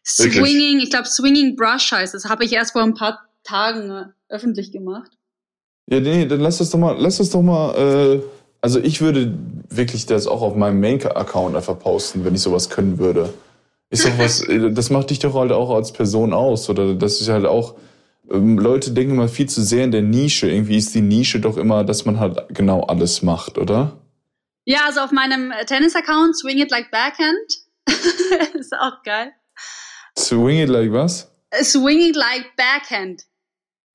Swinging, 0.04 0.34
Wirklich? 0.34 0.82
ich 0.84 0.90
glaube 0.90 1.06
Swinging 1.06 1.56
Brush 1.56 1.92
heißt 1.92 2.14
das. 2.14 2.26
Habe 2.26 2.44
ich 2.44 2.52
erst 2.52 2.72
vor 2.72 2.82
ein 2.82 2.94
paar 2.94 3.20
Tagen 3.44 3.90
äh, 3.90 4.04
öffentlich 4.28 4.72
gemacht. 4.72 5.10
Ja, 5.90 6.00
nee, 6.00 6.26
dann 6.26 6.40
lass 6.40 6.58
das 6.58 6.70
doch 6.70 6.78
mal, 6.78 6.96
lass 6.98 7.16
das 7.16 7.30
doch 7.30 7.42
mal, 7.42 7.74
äh, 7.74 8.22
also 8.60 8.78
ich 8.78 9.00
würde 9.00 9.32
wirklich 9.70 10.06
das 10.06 10.26
auch 10.26 10.42
auf 10.42 10.54
meinem 10.54 10.80
Main-Account 10.80 11.56
einfach 11.56 11.78
posten, 11.78 12.24
wenn 12.24 12.34
ich 12.34 12.42
sowas 12.42 12.68
können 12.68 12.98
würde. 12.98 13.32
Ist 13.90 14.04
doch 14.04 14.18
was, 14.18 14.42
äh, 14.48 14.70
das 14.70 14.90
macht 14.90 15.10
dich 15.10 15.18
doch 15.18 15.34
halt 15.34 15.52
auch 15.52 15.70
als 15.70 15.92
Person 15.92 16.32
aus. 16.34 16.68
Oder 16.68 16.94
das 16.94 17.20
ist 17.20 17.28
halt 17.28 17.46
auch, 17.46 17.74
ähm, 18.30 18.58
Leute 18.58 18.90
denken 18.90 19.16
mal 19.16 19.28
viel 19.28 19.48
zu 19.48 19.62
sehr 19.62 19.84
in 19.84 19.92
der 19.92 20.02
Nische. 20.02 20.50
Irgendwie 20.50 20.76
ist 20.76 20.94
die 20.94 21.00
Nische 21.00 21.40
doch 21.40 21.56
immer, 21.56 21.84
dass 21.84 22.04
man 22.04 22.20
halt 22.20 22.46
genau 22.50 22.82
alles 22.82 23.22
macht, 23.22 23.56
oder? 23.56 23.92
Ja, 24.70 24.84
also 24.84 25.00
auf 25.00 25.12
meinem 25.12 25.50
Tennis-Account, 25.64 26.36
Swing 26.36 26.58
It 26.58 26.70
Like 26.70 26.90
Backhand. 26.90 27.56
ist 28.52 28.74
auch 28.74 29.02
geil. 29.02 29.32
Swing 30.18 30.58
It 30.58 30.68
Like 30.68 30.92
was? 30.92 31.32
Swing 31.62 32.00
It 32.00 32.14
Like 32.14 32.54
Backhand. 32.54 33.22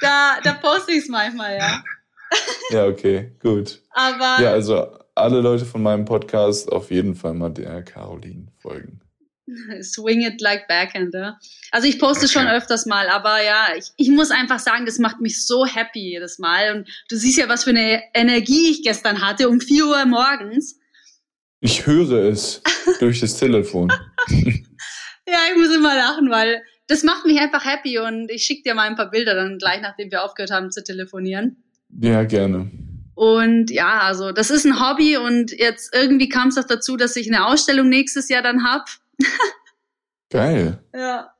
da, 0.00 0.40
da 0.42 0.54
poste 0.54 0.90
ich 0.90 1.04
es 1.04 1.08
manchmal, 1.08 1.56
ja. 1.56 1.84
ja, 2.70 2.86
okay, 2.86 3.30
gut. 3.40 3.80
Aber. 3.90 4.42
Ja, 4.42 4.50
also 4.50 4.98
alle 5.14 5.40
Leute 5.40 5.66
von 5.66 5.84
meinem 5.84 6.04
Podcast 6.04 6.72
auf 6.72 6.90
jeden 6.90 7.14
Fall 7.14 7.34
mal 7.34 7.50
der 7.50 7.84
Caroline 7.84 8.48
folgen. 8.58 9.02
Swing 9.82 10.22
it 10.22 10.40
like 10.40 10.68
backhand, 10.68 11.14
ja. 11.14 11.38
Also 11.70 11.88
ich 11.88 11.98
poste 11.98 12.26
okay. 12.26 12.32
schon 12.32 12.46
öfters 12.46 12.86
mal, 12.86 13.08
aber 13.08 13.42
ja, 13.42 13.68
ich, 13.76 13.86
ich 13.96 14.08
muss 14.10 14.30
einfach 14.30 14.58
sagen, 14.58 14.86
das 14.86 14.98
macht 14.98 15.20
mich 15.20 15.46
so 15.46 15.66
happy 15.66 16.00
jedes 16.00 16.38
Mal. 16.38 16.74
Und 16.74 16.88
du 17.08 17.16
siehst 17.16 17.38
ja, 17.38 17.48
was 17.48 17.64
für 17.64 17.70
eine 17.70 18.02
Energie 18.14 18.70
ich 18.70 18.82
gestern 18.82 19.20
hatte 19.20 19.48
um 19.48 19.60
4 19.60 19.86
Uhr 19.86 20.04
morgens. 20.06 20.78
Ich 21.60 21.86
höre 21.86 22.30
es 22.30 22.62
durch 23.00 23.20
das 23.20 23.36
Telefon. 23.36 23.92
ja, 24.28 25.38
ich 25.50 25.56
muss 25.56 25.74
immer 25.74 25.94
lachen, 25.94 26.30
weil 26.30 26.62
das 26.86 27.04
macht 27.04 27.24
mich 27.24 27.38
einfach 27.38 27.64
happy 27.64 27.98
und 27.98 28.30
ich 28.30 28.44
schicke 28.44 28.62
dir 28.64 28.74
mal 28.74 28.88
ein 28.88 28.96
paar 28.96 29.10
Bilder 29.10 29.34
dann 29.34 29.58
gleich, 29.58 29.80
nachdem 29.80 30.10
wir 30.10 30.24
aufgehört 30.24 30.50
haben 30.50 30.72
zu 30.72 30.82
telefonieren. 30.82 31.62
Ja, 32.00 32.24
gerne. 32.24 32.70
Und 33.14 33.70
ja, 33.70 34.00
also 34.00 34.32
das 34.32 34.50
ist 34.50 34.64
ein 34.64 34.80
Hobby 34.80 35.18
und 35.18 35.52
jetzt 35.52 35.94
irgendwie 35.94 36.28
kam 36.28 36.48
es 36.48 36.56
auch 36.56 36.66
dazu, 36.66 36.96
dass 36.96 37.16
ich 37.16 37.28
eine 37.28 37.46
Ausstellung 37.46 37.88
nächstes 37.88 38.30
Jahr 38.30 38.42
dann 38.42 38.64
hab. 38.64 38.88
Geil. 40.30 40.78
Ja. 40.94 41.30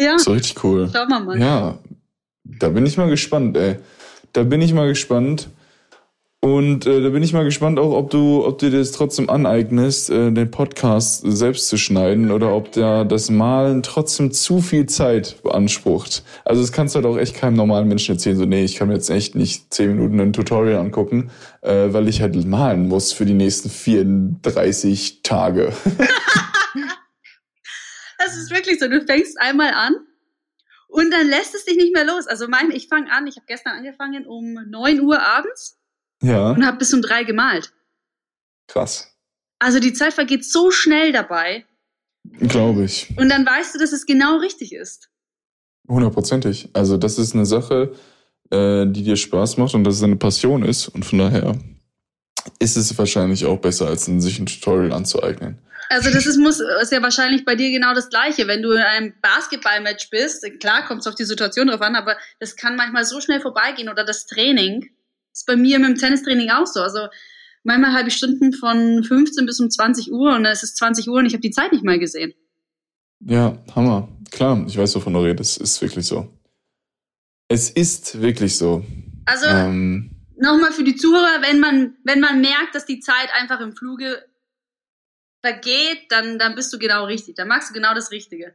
Ja. 0.00 0.18
So 0.18 0.32
richtig 0.32 0.62
cool. 0.64 0.90
Schauen 0.92 1.08
wir 1.08 1.20
mal. 1.20 1.40
Ja. 1.40 1.78
Da 2.44 2.68
bin 2.68 2.86
ich 2.86 2.96
mal 2.96 3.10
gespannt, 3.10 3.56
ey. 3.56 3.76
Da 4.32 4.44
bin 4.44 4.62
ich 4.62 4.72
mal 4.72 4.88
gespannt. 4.88 5.48
Und 6.42 6.86
äh, 6.86 7.02
da 7.02 7.10
bin 7.10 7.22
ich 7.22 7.34
mal 7.34 7.44
gespannt 7.44 7.78
auch, 7.78 7.92
ob 7.92 8.08
du, 8.08 8.46
ob 8.46 8.58
du 8.58 8.70
dir 8.70 8.78
das 8.78 8.92
trotzdem 8.92 9.28
aneignest, 9.28 10.08
äh, 10.08 10.32
den 10.32 10.50
Podcast 10.50 11.22
selbst 11.26 11.68
zu 11.68 11.76
schneiden 11.76 12.30
oder 12.30 12.54
ob 12.56 12.72
der 12.72 13.04
das 13.04 13.30
Malen 13.30 13.82
trotzdem 13.82 14.32
zu 14.32 14.62
viel 14.62 14.86
Zeit 14.86 15.42
beansprucht. 15.42 16.22
Also 16.46 16.62
das 16.62 16.72
kannst 16.72 16.94
du 16.94 16.96
halt 16.96 17.06
auch 17.06 17.18
echt 17.18 17.34
keinem 17.34 17.56
normalen 17.56 17.88
Menschen 17.88 18.14
erzählen, 18.14 18.38
so 18.38 18.46
nee, 18.46 18.64
ich 18.64 18.76
kann 18.76 18.88
mir 18.88 18.94
jetzt 18.94 19.10
echt 19.10 19.34
nicht 19.34 19.74
zehn 19.74 19.90
Minuten 19.90 20.18
ein 20.18 20.32
Tutorial 20.32 20.80
angucken, 20.80 21.30
äh, 21.60 21.88
weil 21.90 22.08
ich 22.08 22.22
halt 22.22 22.42
malen 22.46 22.88
muss 22.88 23.12
für 23.12 23.26
die 23.26 23.34
nächsten 23.34 23.68
34 23.68 25.22
Tage. 25.22 25.74
das 28.24 28.36
ist 28.36 28.50
wirklich 28.50 28.78
so, 28.78 28.88
du 28.88 29.04
fängst 29.04 29.40
einmal 29.40 29.72
an 29.72 29.94
und 30.88 31.10
dann 31.10 31.28
lässt 31.28 31.54
es 31.54 31.64
dich 31.64 31.76
nicht 31.76 31.94
mehr 31.94 32.04
los. 32.04 32.26
Also 32.26 32.48
mein, 32.48 32.70
ich 32.70 32.88
fange 32.88 33.10
an, 33.10 33.26
ich 33.26 33.36
habe 33.36 33.46
gestern 33.46 33.76
angefangen 33.76 34.26
um 34.26 34.54
neun 34.68 35.00
Uhr 35.00 35.20
abends 35.20 35.80
ja. 36.22 36.50
Und 36.50 36.64
habe 36.64 36.78
bis 36.78 36.92
um 36.92 37.02
drei 37.02 37.24
gemalt. 37.24 37.72
Krass. 38.66 39.16
Also 39.58 39.80
die 39.80 39.92
Zeit 39.92 40.14
vergeht 40.14 40.44
so 40.44 40.70
schnell 40.70 41.12
dabei. 41.12 41.64
Glaube 42.40 42.84
ich. 42.84 43.14
Und 43.16 43.28
dann 43.30 43.46
weißt 43.46 43.74
du, 43.74 43.78
dass 43.78 43.92
es 43.92 44.06
genau 44.06 44.38
richtig 44.38 44.72
ist. 44.72 45.10
Hundertprozentig. 45.88 46.68
Also 46.74 46.96
das 46.96 47.18
ist 47.18 47.34
eine 47.34 47.46
Sache, 47.46 47.94
äh, 48.50 48.86
die 48.86 49.02
dir 49.02 49.16
Spaß 49.16 49.56
macht 49.56 49.74
und 49.74 49.84
dass 49.84 49.96
es 49.96 50.02
eine 50.02 50.16
Passion 50.16 50.62
ist. 50.62 50.88
Und 50.88 51.04
von 51.04 51.18
daher 51.18 51.58
ist 52.58 52.76
es 52.76 52.96
wahrscheinlich 52.96 53.46
auch 53.46 53.58
besser, 53.58 53.86
als 53.86 54.04
sich 54.04 54.38
ein 54.38 54.46
Tutorial 54.46 54.92
anzueignen. 54.92 55.58
Also 55.88 56.10
das 56.10 56.24
ist, 56.24 56.36
muss, 56.36 56.60
ist 56.60 56.92
ja 56.92 57.02
wahrscheinlich 57.02 57.44
bei 57.44 57.56
dir 57.56 57.70
genau 57.72 57.94
das 57.94 58.10
Gleiche. 58.10 58.46
Wenn 58.46 58.62
du 58.62 58.70
in 58.70 58.78
einem 58.78 59.12
Basketballmatch 59.22 60.10
bist, 60.10 60.46
klar 60.60 60.86
kommt 60.86 61.00
es 61.00 61.08
auf 61.08 61.16
die 61.16 61.24
Situation 61.24 61.66
drauf 61.66 61.80
an, 61.80 61.96
aber 61.96 62.16
das 62.38 62.54
kann 62.54 62.76
manchmal 62.76 63.04
so 63.04 63.20
schnell 63.20 63.40
vorbeigehen 63.40 63.88
oder 63.88 64.04
das 64.04 64.26
Training. 64.26 64.88
Ist 65.32 65.46
bei 65.46 65.56
mir 65.56 65.80
mit 65.80 65.88
dem 65.88 65.96
Tennistraining 65.96 66.50
auch 66.50 66.66
so. 66.66 66.80
Also 66.80 67.08
manchmal 67.64 67.92
halbe 67.92 68.12
Stunden 68.12 68.52
von 68.52 69.02
15 69.02 69.46
bis 69.46 69.58
um 69.58 69.68
20 69.68 70.12
Uhr 70.12 70.36
und 70.36 70.44
es 70.44 70.62
ist 70.62 70.76
20 70.76 71.08
Uhr 71.08 71.18
und 71.18 71.26
ich 71.26 71.32
habe 71.32 71.42
die 71.42 71.50
Zeit 71.50 71.72
nicht 71.72 71.84
mal 71.84 71.98
gesehen. 71.98 72.34
Ja, 73.20 73.58
Hammer. 73.74 74.08
Klar, 74.30 74.64
ich 74.68 74.78
weiß, 74.78 74.94
wovon 74.94 75.14
du 75.14 75.20
redest. 75.20 75.60
Es 75.60 75.72
ist 75.72 75.82
wirklich 75.82 76.06
so. 76.06 76.32
Es 77.48 77.68
ist 77.68 78.22
wirklich 78.22 78.56
so. 78.56 78.84
Also, 79.26 79.46
ähm, 79.46 80.19
nochmal 80.40 80.72
für 80.72 80.84
die 80.84 80.96
Zuhörer, 80.96 81.42
wenn 81.42 81.60
man, 81.60 81.96
wenn 82.04 82.20
man 82.20 82.40
merkt, 82.40 82.74
dass 82.74 82.86
die 82.86 83.00
Zeit 83.00 83.28
einfach 83.38 83.60
im 83.60 83.74
Fluge 83.74 84.24
vergeht, 85.42 86.00
dann, 86.10 86.38
dann 86.38 86.54
bist 86.54 86.72
du 86.72 86.78
genau 86.78 87.04
richtig. 87.04 87.36
Dann 87.36 87.48
machst 87.48 87.70
du 87.70 87.74
genau 87.74 87.94
das 87.94 88.10
Richtige. 88.10 88.54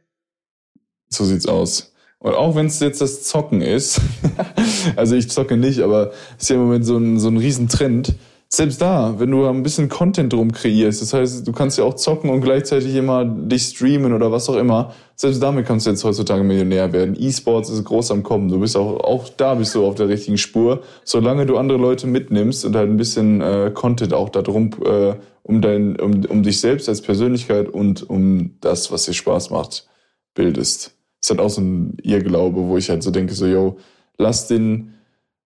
So 1.08 1.24
sieht's 1.24 1.46
aus. 1.46 1.92
Und 2.18 2.34
auch 2.34 2.56
wenn 2.56 2.66
es 2.66 2.80
jetzt 2.80 3.00
das 3.00 3.24
Zocken 3.24 3.60
ist, 3.60 4.00
also 4.96 5.14
ich 5.16 5.30
zocke 5.30 5.56
nicht, 5.56 5.80
aber 5.80 6.12
es 6.36 6.44
ist 6.44 6.48
ja 6.50 6.56
im 6.56 6.62
Moment 6.62 6.86
so 6.86 6.96
ein, 6.96 7.18
so 7.18 7.28
ein 7.28 7.36
Riesentrend. 7.36 8.14
Selbst 8.48 8.80
da, 8.80 9.18
wenn 9.18 9.30
du 9.30 9.46
ein 9.46 9.62
bisschen 9.62 9.88
Content 9.88 10.32
drum 10.32 10.52
kreierst, 10.52 11.02
das 11.02 11.12
heißt, 11.12 11.46
du 11.46 11.52
kannst 11.52 11.78
ja 11.78 11.84
auch 11.84 11.94
zocken 11.94 12.30
und 12.30 12.40
gleichzeitig 12.40 12.94
immer 12.94 13.24
dich 13.24 13.64
streamen 13.64 14.12
oder 14.12 14.30
was 14.30 14.48
auch 14.48 14.56
immer, 14.56 14.94
selbst 15.16 15.42
damit 15.42 15.66
kannst 15.66 15.86
du 15.86 15.90
jetzt 15.90 16.04
heutzutage 16.04 16.44
Millionär 16.44 16.92
werden. 16.92 17.16
E-Sports 17.18 17.70
ist 17.70 17.84
groß 17.84 18.10
am 18.10 18.22
Kommen. 18.22 18.48
Du 18.48 18.60
bist 18.60 18.76
auch, 18.76 19.00
auch 19.00 19.28
da 19.30 19.54
bist 19.54 19.74
du 19.74 19.84
auf 19.84 19.94
der 19.94 20.08
richtigen 20.08 20.38
Spur. 20.38 20.82
Solange 21.04 21.46
du 21.46 21.56
andere 21.56 21.78
Leute 21.78 22.06
mitnimmst 22.06 22.64
und 22.64 22.76
halt 22.76 22.90
ein 22.90 22.96
bisschen 22.96 23.40
äh, 23.40 23.70
Content 23.74 24.12
auch 24.12 24.28
darum, 24.28 24.70
äh, 24.84 25.14
um 25.42 25.62
dein, 25.62 25.98
um, 25.98 26.24
um 26.26 26.42
dich 26.42 26.60
selbst 26.60 26.88
als 26.88 27.00
Persönlichkeit 27.00 27.68
und 27.68 28.08
um 28.08 28.56
das, 28.60 28.92
was 28.92 29.06
dir 29.06 29.14
Spaß 29.14 29.50
macht, 29.50 29.88
bildest 30.34 30.96
ist 31.26 31.30
halt 31.30 31.40
auch 31.40 31.50
so 31.50 31.60
ein 31.60 31.96
Irrglaube, 32.02 32.62
wo 32.68 32.76
ich 32.76 32.88
halt 32.88 33.02
so 33.02 33.10
denke, 33.10 33.34
so, 33.34 33.46
yo, 33.46 33.78
lass 34.16 34.46
den, 34.46 34.94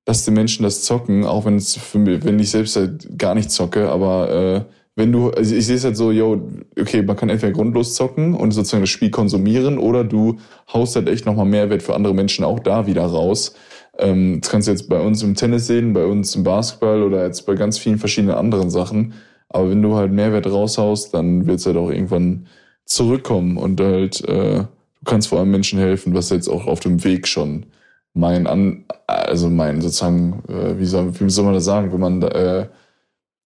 lass 0.07 0.25
den 0.25 0.35
Menschen 0.35 0.63
das 0.63 0.83
zocken, 0.83 1.25
auch 1.25 1.47
wenn 1.47 1.57
es 1.57 1.77
für 1.77 1.99
mich, 1.99 2.25
wenn 2.25 2.39
ich 2.39 2.51
selbst 2.51 2.77
halt 2.77 3.19
gar 3.19 3.35
nicht 3.35 3.51
zocke, 3.51 3.91
aber 3.91 4.31
äh, 4.31 4.65
wenn 4.97 5.13
du, 5.13 5.31
also 5.31 5.55
ich 5.55 5.67
sehe 5.67 5.77
es 5.77 5.85
halt 5.85 5.97
so, 5.97 6.11
yo, 6.11 6.43
okay, 6.79 7.03
man 7.03 7.17
kann 7.17 7.29
entweder 7.29 7.53
grundlos 7.53 7.95
zocken 7.95 8.35
und 8.35 8.51
sozusagen 8.53 8.83
das 8.83 8.91
Spiel 8.91 9.11
konsumieren 9.11 9.79
oder 9.79 10.05
du 10.05 10.39
haust 10.73 10.97
halt 10.97 11.09
echt 11.09 11.27
nochmal 11.27 11.47
Mehrwert 11.47 11.83
für 11.83 11.95
andere 11.95 12.15
Menschen 12.15 12.45
auch 12.45 12.59
da 12.59 12.87
wieder 12.87 13.05
raus. 13.05 13.55
Ähm, 13.99 14.41
das 14.41 14.51
kannst 14.51 14.69
du 14.69 14.73
jetzt 14.73 14.89
bei 14.89 15.01
uns 15.01 15.23
im 15.23 15.35
Tennis 15.35 15.67
sehen, 15.67 15.93
bei 15.93 16.05
uns 16.05 16.35
im 16.35 16.43
Basketball 16.43 17.03
oder 17.03 17.25
jetzt 17.25 17.47
bei 17.47 17.55
ganz 17.55 17.79
vielen 17.79 17.99
verschiedenen 17.99 18.37
anderen 18.37 18.71
Sachen. 18.71 19.15
Aber 19.49 19.71
wenn 19.71 19.83
du 19.83 19.97
halt 19.97 20.13
Mehrwert 20.13 20.47
raushaust, 20.47 21.15
dann 21.15 21.47
wird 21.47 21.61
es 21.61 21.67
halt 21.67 21.77
auch 21.77 21.91
irgendwann 21.91 22.47
zurückkommen 22.85 23.57
und 23.57 23.81
halt 23.81 24.23
äh, 24.29 24.65
du 25.01 25.05
kannst 25.05 25.29
vor 25.29 25.39
allem 25.39 25.51
Menschen 25.51 25.79
helfen, 25.79 26.15
was 26.15 26.31
jetzt 26.31 26.49
auch 26.49 26.67
auf 26.67 26.81
dem 26.81 27.03
Weg 27.05 27.27
schon 27.27 27.67
mein 28.13 28.47
an, 28.47 28.85
also 29.07 29.49
mein 29.49 29.81
sozusagen, 29.81 30.43
äh, 30.49 30.79
wie, 30.79 30.85
soll, 30.85 31.19
wie 31.21 31.31
soll 31.31 31.45
man 31.45 31.55
das 31.55 31.65
sagen, 31.65 31.93
wenn 31.93 32.01
man 32.01 32.23
äh, 32.23 32.69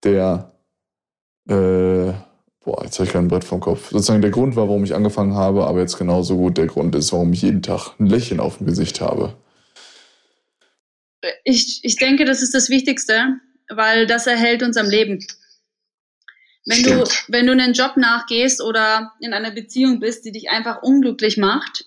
der 0.05 0.53
äh, 1.49 2.12
boah, 2.64 2.84
jetzt 2.84 2.99
habe 2.99 3.07
ich 3.07 3.12
kein 3.12 3.28
Brett 3.28 3.45
vom 3.45 3.61
Kopf. 3.61 3.90
Sozusagen 3.90 4.22
der 4.22 4.30
Grund 4.30 4.57
war, 4.57 4.68
warum 4.68 4.84
ich 4.84 4.95
angefangen 4.95 5.34
habe, 5.34 5.66
aber 5.66 5.80
jetzt 5.80 5.99
genauso 5.99 6.36
gut 6.36 6.57
der 6.59 6.66
Grund 6.66 6.95
ist, 6.95 7.12
warum 7.12 7.32
ich 7.32 7.42
jeden 7.42 7.62
Tag 7.62 7.92
ein 7.99 8.07
Lächeln 8.07 8.40
auf 8.40 8.59
dem 8.59 8.66
Gesicht 8.66 9.01
habe. 9.01 9.36
Ich, 11.45 11.80
ich 11.82 11.97
denke, 11.97 12.24
das 12.24 12.42
ist 12.42 12.55
das 12.55 12.68
Wichtigste, 12.68 13.40
weil 13.68 14.07
das 14.07 14.26
erhält 14.26 14.62
uns 14.62 14.76
am 14.76 14.88
Leben. 14.88 15.24
Wenn 16.66 16.82
du, 16.82 17.05
wenn 17.28 17.47
du 17.47 17.53
einen 17.53 17.74
Job 17.74 17.97
nachgehst 17.97 18.62
oder 18.62 19.12
in 19.20 19.34
einer 19.34 19.51
Beziehung 19.51 20.01
bist, 20.01 20.24
die 20.24 20.32
dich 20.32 20.51
einfach 20.51 20.82
unglücklich 20.82 21.36
macht, 21.36 21.86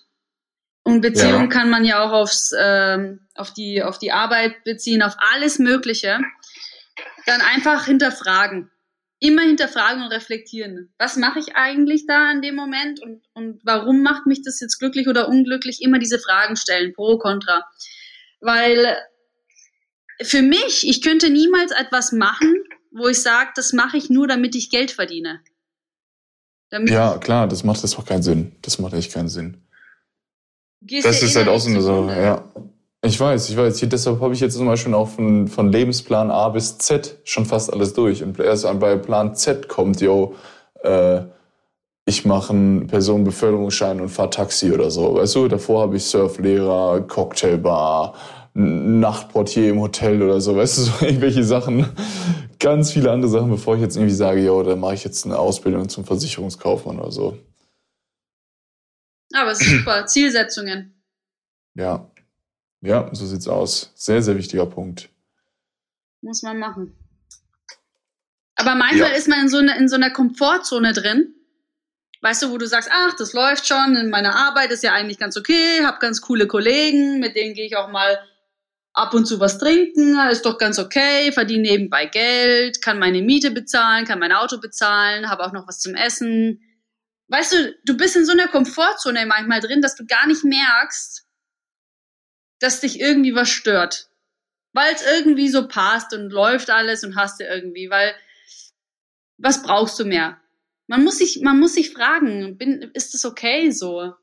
und 0.88 1.02
Beziehung 1.02 1.42
ja. 1.42 1.46
kann 1.48 1.68
man 1.68 1.84
ja 1.84 2.02
auch 2.02 2.12
aufs, 2.12 2.54
ähm, 2.58 3.20
auf, 3.34 3.52
die, 3.52 3.82
auf 3.82 3.98
die 3.98 4.10
Arbeit 4.10 4.64
beziehen, 4.64 5.02
auf 5.02 5.16
alles 5.34 5.58
Mögliche, 5.58 6.18
dann 7.26 7.42
einfach 7.42 7.84
hinterfragen. 7.84 8.70
Immer 9.20 9.42
hinterfragen 9.42 10.02
und 10.02 10.12
reflektieren. 10.12 10.94
Was 10.98 11.16
mache 11.16 11.40
ich 11.40 11.56
eigentlich 11.56 12.06
da 12.06 12.30
in 12.30 12.40
dem 12.40 12.54
Moment 12.54 13.00
und, 13.00 13.22
und 13.34 13.60
warum 13.64 14.02
macht 14.02 14.26
mich 14.26 14.42
das 14.42 14.60
jetzt 14.60 14.78
glücklich 14.78 15.08
oder 15.08 15.28
unglücklich? 15.28 15.82
Immer 15.82 15.98
diese 15.98 16.20
Fragen 16.20 16.56
stellen, 16.56 16.92
pro, 16.92 17.18
contra. 17.18 17.64
Weil 18.40 18.96
für 20.22 20.42
mich, 20.42 20.86
ich 20.86 21.02
könnte 21.02 21.30
niemals 21.30 21.72
etwas 21.72 22.12
machen, 22.12 22.54
wo 22.92 23.08
ich 23.08 23.20
sage, 23.20 23.50
das 23.56 23.72
mache 23.72 23.96
ich 23.96 24.08
nur, 24.08 24.28
damit 24.28 24.54
ich 24.54 24.70
Geld 24.70 24.92
verdiene. 24.92 25.40
Damit 26.70 26.90
ja, 26.90 27.18
klar, 27.18 27.48
das 27.48 27.64
macht 27.64 27.82
das 27.82 27.92
doch 27.92 28.04
keinen 28.04 28.22
Sinn. 28.22 28.56
Das 28.62 28.78
macht 28.78 28.92
echt 28.92 29.12
keinen 29.12 29.28
Sinn. 29.28 29.66
das 30.80 31.22
ist 31.22 31.36
halt 31.36 31.48
auch 31.48 31.60
so 31.60 31.70
eine 31.70 31.82
Sache, 31.82 32.20
ja. 32.20 32.52
Ich 33.04 33.18
weiß, 33.18 33.48
ich 33.48 33.56
weiß. 33.56 33.78
Hier, 33.78 33.88
deshalb 33.88 34.20
habe 34.20 34.34
ich 34.34 34.40
jetzt 34.40 34.56
zum 34.56 34.66
Beispiel 34.66 34.92
auch 34.94 35.08
von, 35.08 35.46
von 35.46 35.70
Lebensplan 35.70 36.30
A 36.30 36.48
bis 36.48 36.78
Z 36.78 37.18
schon 37.24 37.46
fast 37.46 37.72
alles 37.72 37.92
durch. 37.94 38.22
Und 38.24 38.40
erst 38.40 38.66
bei 38.80 38.96
Plan 38.96 39.36
Z 39.36 39.68
kommt, 39.68 40.00
yo, 40.00 40.34
äh, 40.82 41.22
ich 42.06 42.24
mache 42.24 42.52
einen 42.52 42.86
Personenbeförderungsschein 42.88 44.00
und 44.00 44.08
fahre 44.08 44.30
Taxi 44.30 44.72
oder 44.72 44.90
so. 44.90 45.14
Weißt 45.14 45.36
du, 45.36 45.46
davor 45.46 45.82
habe 45.82 45.96
ich 45.96 46.04
Surflehrer, 46.04 47.02
Cocktailbar, 47.02 48.14
Nachtportier 48.54 49.70
im 49.70 49.80
Hotel 49.80 50.20
oder 50.22 50.40
so, 50.40 50.56
weißt 50.56 50.78
du, 50.78 50.82
so 50.82 50.92
irgendwelche 51.04 51.44
Sachen, 51.44 51.86
ganz 52.58 52.92
viele 52.92 53.12
andere 53.12 53.30
Sachen, 53.30 53.50
bevor 53.50 53.76
ich 53.76 53.82
jetzt 53.82 53.96
irgendwie 53.96 54.14
sage, 54.14 54.40
ja, 54.40 54.62
da 54.62 54.74
mache 54.74 54.94
ich 54.94 55.04
jetzt 55.04 55.24
eine 55.26 55.38
Ausbildung 55.38 55.88
zum 55.88 56.04
Versicherungskaufmann 56.04 56.98
oder 56.98 57.12
so. 57.12 57.38
Aber 59.34 59.52
es 59.52 59.60
ist 59.60 59.70
super, 59.70 60.06
Zielsetzungen. 60.06 61.04
Ja, 61.74 62.10
ja, 62.80 63.08
so 63.12 63.26
sieht's 63.26 63.48
aus. 63.48 63.92
Sehr, 63.94 64.22
sehr 64.22 64.36
wichtiger 64.36 64.66
Punkt. 64.66 65.08
Muss 66.20 66.42
man 66.42 66.58
machen. 66.58 66.96
Aber 68.56 68.74
manchmal 68.74 69.10
ja. 69.10 69.16
ist 69.16 69.28
man 69.28 69.42
in 69.42 69.48
so, 69.48 69.58
eine, 69.58 69.76
in 69.78 69.88
so 69.88 69.96
einer 69.96 70.10
Komfortzone 70.10 70.92
drin. 70.92 71.34
Weißt 72.20 72.42
du, 72.42 72.50
wo 72.50 72.58
du 72.58 72.66
sagst, 72.66 72.90
ach, 72.92 73.14
das 73.16 73.32
läuft 73.32 73.68
schon, 73.68 73.94
in 73.94 74.10
meiner 74.10 74.34
Arbeit 74.34 74.72
ist 74.72 74.82
ja 74.82 74.92
eigentlich 74.92 75.18
ganz 75.18 75.36
okay, 75.36 75.84
habe 75.84 75.98
ganz 76.00 76.20
coole 76.20 76.48
Kollegen, 76.48 77.20
mit 77.20 77.36
denen 77.36 77.54
gehe 77.54 77.66
ich 77.66 77.76
auch 77.76 77.88
mal 77.90 78.18
ab 78.92 79.14
und 79.14 79.26
zu 79.26 79.38
was 79.38 79.58
trinken, 79.58 80.18
ist 80.28 80.44
doch 80.44 80.58
ganz 80.58 80.80
okay, 80.80 81.30
verdiene 81.30 81.62
nebenbei 81.62 82.06
Geld, 82.06 82.82
kann 82.82 82.98
meine 82.98 83.22
Miete 83.22 83.52
bezahlen, 83.52 84.04
kann 84.04 84.18
mein 84.18 84.32
Auto 84.32 84.58
bezahlen, 84.58 85.30
habe 85.30 85.44
auch 85.46 85.52
noch 85.52 85.68
was 85.68 85.78
zum 85.78 85.94
Essen. 85.94 86.60
Weißt 87.28 87.52
du, 87.52 87.76
du 87.84 87.96
bist 87.96 88.16
in 88.16 88.24
so 88.24 88.32
einer 88.32 88.48
Komfortzone 88.48 89.24
manchmal 89.26 89.60
drin, 89.60 89.82
dass 89.82 89.94
du 89.94 90.04
gar 90.04 90.26
nicht 90.26 90.42
merkst, 90.42 91.27
dass 92.60 92.80
dich 92.80 93.00
irgendwie 93.00 93.34
was 93.34 93.48
stört. 93.48 94.08
Weil 94.72 94.92
es 94.94 95.02
irgendwie 95.04 95.48
so 95.48 95.66
passt 95.66 96.12
und 96.12 96.30
läuft 96.30 96.70
alles 96.70 97.04
und 97.04 97.16
hast 97.16 97.40
du 97.40 97.44
irgendwie, 97.44 97.90
weil 97.90 98.14
was 99.38 99.62
brauchst 99.62 99.98
du 99.98 100.04
mehr? 100.04 100.38
Man 100.86 101.04
muss 101.04 101.18
sich, 101.18 101.40
man 101.42 101.58
muss 101.58 101.74
sich 101.74 101.92
fragen, 101.92 102.56
bin, 102.56 102.90
ist 102.94 103.14
es 103.14 103.24
okay 103.24 103.70
so? 103.70 104.14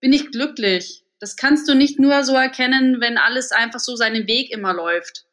Bin 0.00 0.12
ich 0.12 0.30
glücklich? 0.30 1.04
Das 1.18 1.36
kannst 1.36 1.68
du 1.68 1.74
nicht 1.74 1.98
nur 1.98 2.24
so 2.24 2.34
erkennen, 2.34 3.00
wenn 3.00 3.18
alles 3.18 3.52
einfach 3.52 3.80
so 3.80 3.96
seinen 3.96 4.26
Weg 4.26 4.50
immer 4.50 4.72
läuft. 4.72 5.26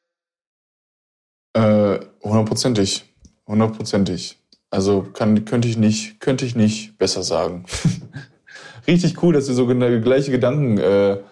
Äh, 1.54 2.00
hundertprozentig. 2.22 3.06
Hundertprozentig. 3.48 4.38
Also 4.70 5.04
kann, 5.04 5.46
könnte 5.46 5.68
ich 5.68 5.78
nicht, 5.78 6.20
könnte 6.20 6.46
ich 6.46 6.56
nicht 6.56 6.98
besser 6.98 7.24
sagen. 7.24 7.66
Richtig 8.88 9.22
cool, 9.24 9.34
dass 9.34 9.48
wir 9.48 9.56
so 9.56 9.66
gleiche 9.66 10.32
Gedankengänge 10.32 10.84
äh, 10.84 11.24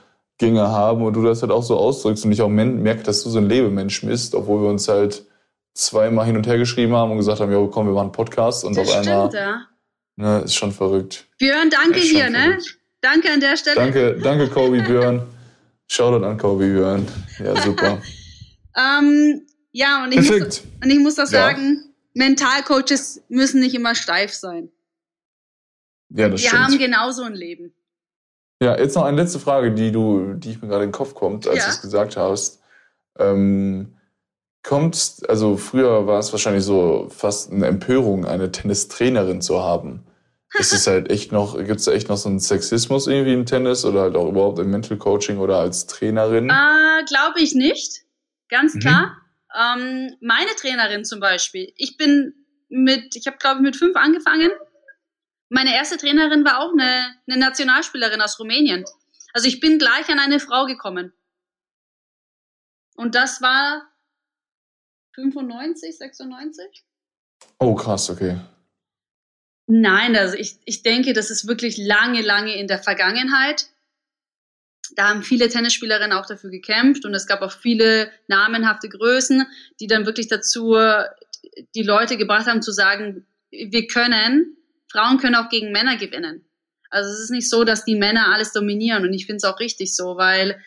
haben 0.41 1.03
und 1.03 1.13
du 1.13 1.23
das 1.23 1.41
halt 1.41 1.51
auch 1.51 1.63
so 1.63 1.77
ausdrückst 1.77 2.25
und 2.25 2.31
ich 2.31 2.41
auch 2.41 2.49
merke, 2.49 3.03
dass 3.03 3.23
du 3.23 3.29
so 3.29 3.39
ein 3.39 3.47
Lebemensch 3.47 4.01
bist, 4.01 4.36
obwohl 4.36 4.61
wir 4.63 4.69
uns 4.69 4.88
halt 4.88 5.25
zweimal 5.73 6.25
hin 6.25 6.36
und 6.36 6.47
her 6.47 6.57
geschrieben 6.57 6.93
haben 6.93 7.11
und 7.11 7.17
gesagt 7.17 7.39
haben, 7.39 7.51
ja 7.51 7.67
komm, 7.71 7.88
wir 7.88 7.93
machen 7.93 8.05
einen 8.05 8.11
Podcast 8.11 8.63
und 8.63 8.77
das 8.77 8.88
auf 8.88 8.93
stimmt, 9.03 9.07
einmal. 9.07 9.33
Ja. 9.33 9.67
Ne, 10.17 10.41
ist 10.45 10.55
schon 10.55 10.71
verrückt. 10.71 11.27
Björn, 11.38 11.69
danke 11.69 11.99
hier, 11.99 12.29
ne? 12.29 12.38
verrückt. 12.38 12.65
ne? 12.65 12.81
Danke 13.01 13.31
an 13.31 13.39
der 13.39 13.57
Stelle. 13.57 13.75
Danke, 13.75 14.19
danke 14.21 14.47
Kobe 14.49 14.81
Björn. 14.88 15.21
Shoutout 15.88 16.25
an 16.25 16.38
Kobe 16.38 16.67
Björn. 16.67 17.07
Ja, 17.43 17.61
super. 17.61 18.01
ähm, 18.75 19.45
ja, 19.71 20.05
und 20.05 20.13
ich, 20.13 20.31
Muss, 20.31 20.63
und 20.81 20.89
ich 20.89 20.99
muss 20.99 21.15
das 21.15 21.31
ja. 21.31 21.41
sagen, 21.41 21.83
Mentalcoaches 22.13 23.21
müssen 23.27 23.59
nicht 23.59 23.75
immer 23.75 23.93
steif 23.93 24.33
sein. 24.33 24.71
Ja, 26.09 26.29
das 26.29 26.41
Wir 26.41 26.49
stimmt. 26.49 26.63
haben 26.63 26.77
genauso 26.77 27.23
ein 27.23 27.36
Leben. 27.36 27.74
Ja, 28.62 28.78
jetzt 28.78 28.95
noch 28.95 29.03
eine 29.03 29.22
letzte 29.22 29.39
Frage, 29.39 29.74
die 29.74 29.91
du, 29.91 30.34
die 30.34 30.51
ich 30.51 30.62
mir 30.62 30.68
gerade 30.68 30.84
in 30.84 30.89
den 30.89 30.95
Kopf 30.95 31.14
kommt, 31.14 31.47
als 31.47 31.60
ja. 31.60 31.66
du 31.66 31.70
es 31.72 31.82
gesagt 31.82 32.18
hast. 32.18 32.62
Ähm, 33.18 33.97
kommt, 34.64 35.22
also 35.28 35.58
früher 35.58 36.08
war 36.08 36.20
es 36.20 36.32
wahrscheinlich 36.32 36.64
so 36.64 37.08
fast 37.10 37.51
eine 37.51 37.68
Empörung, 37.68 38.26
eine 38.26 38.51
Tennistrainerin 38.51 39.41
zu 39.41 39.62
haben 39.62 40.06
ist 40.60 40.74
es 40.74 40.88
halt 40.88 41.10
echt 41.10 41.32
noch, 41.32 41.58
gibt 41.58 41.80
es 41.80 41.88
echt 41.88 42.10
noch 42.10 42.18
so 42.18 42.30
einen 42.30 42.39
Sexismus 42.39 43.08
irgendwie 43.08 43.34
im 43.34 43.45
Tennis 43.45 43.86
oder 43.86 44.01
halt 44.01 44.16
auch 44.16 44.30
überhaupt 44.30 44.60
im 44.60 44.72
Mental 44.72 44.97
Coaching 44.97 45.38
oder 45.38 45.58
als 45.58 45.88
Trainerin? 45.88 46.49
Äh, 46.49 47.03
Glaube 47.08 47.39
ich 47.39 47.56
nicht. 47.56 48.03
Ganz 48.49 48.76
mhm. 48.76 48.80
klar. 48.80 49.18
Mhm. 49.53 49.82
Ähm, 49.82 50.16
meine 50.22 50.56
Trainerin 50.60 51.06
zum 51.06 51.20
Beispiel. 51.20 51.72
Ich 51.78 51.97
bin 51.97 52.34
mit, 52.70 53.16
ich 53.16 53.28
habe 53.28 53.38
glaube 53.38 53.58
ich 53.58 53.64
mit 53.64 53.76
fünf 53.76 53.95
angefangen. 53.95 54.51
Meine 55.49 55.75
erste 55.75 55.97
Trainerin 55.97 56.43
war 56.43 56.59
auch 56.59 56.71
eine, 56.71 57.15
eine 57.27 57.37
Nationalspielerin 57.37 58.21
aus 58.21 58.39
Rumänien. 58.39 58.85
Also 59.33 59.47
ich 59.47 59.59
bin 59.59 59.77
gleich 59.77 60.09
an 60.09 60.19
eine 60.19 60.39
Frau 60.39 60.65
gekommen. 60.65 61.13
Und 62.95 63.15
das 63.15 63.41
war 63.41 63.87
95, 65.15 65.97
96? 65.97 66.85
Oh, 67.59 67.75
krass, 67.75 68.09
okay. 68.09 68.39
Nein, 69.67 70.15
also 70.15 70.35
ich, 70.37 70.57
ich 70.65 70.83
denke, 70.83 71.13
das 71.13 71.31
ist 71.31 71.47
wirklich 71.47 71.77
lange, 71.77 72.21
lange 72.21 72.55
in 72.55 72.67
der 72.67 72.79
Vergangenheit. 72.79 73.67
da 74.95 75.09
haben 75.09 75.23
viele 75.23 75.49
Tennisspielerinnen 75.49 76.15
auch 76.15 76.27
dafür 76.27 76.51
gekämpft 76.51 77.05
und 77.05 77.13
es 77.13 77.25
gab 77.27 77.41
auch 77.41 77.51
viele 77.51 78.11
namenhafte 78.27 78.87
Größen, 78.87 79.45
die 79.79 79.87
dann 79.87 80.05
wirklich 80.05 80.27
dazu 80.27 80.75
die 81.73 81.83
Leute 81.83 82.17
gebracht 82.17 82.47
haben 82.47 82.61
zu 82.61 82.71
sagen, 82.71 83.25
wir 83.49 83.87
können, 83.87 84.55
Frauen 84.95 85.17
können 85.17 85.35
auch 85.35 85.49
gegen 85.49 85.71
Männer 85.71 85.97
gewinnen. 85.97 86.45
Also 86.89 87.11
es 87.11 87.19
ist 87.19 87.31
nicht 87.31 87.49
so, 87.49 87.63
dass 87.63 87.83
die 87.83 87.95
Männer 87.95 88.31
alles 88.33 88.53
dominieren 88.53 89.03
und 89.03 89.13
ich 89.13 89.25
finde 89.25 89.37
es 89.37 89.43
auch 89.43 89.59
richtig 89.59 89.95
so, 89.95 90.15
weil 90.17 90.61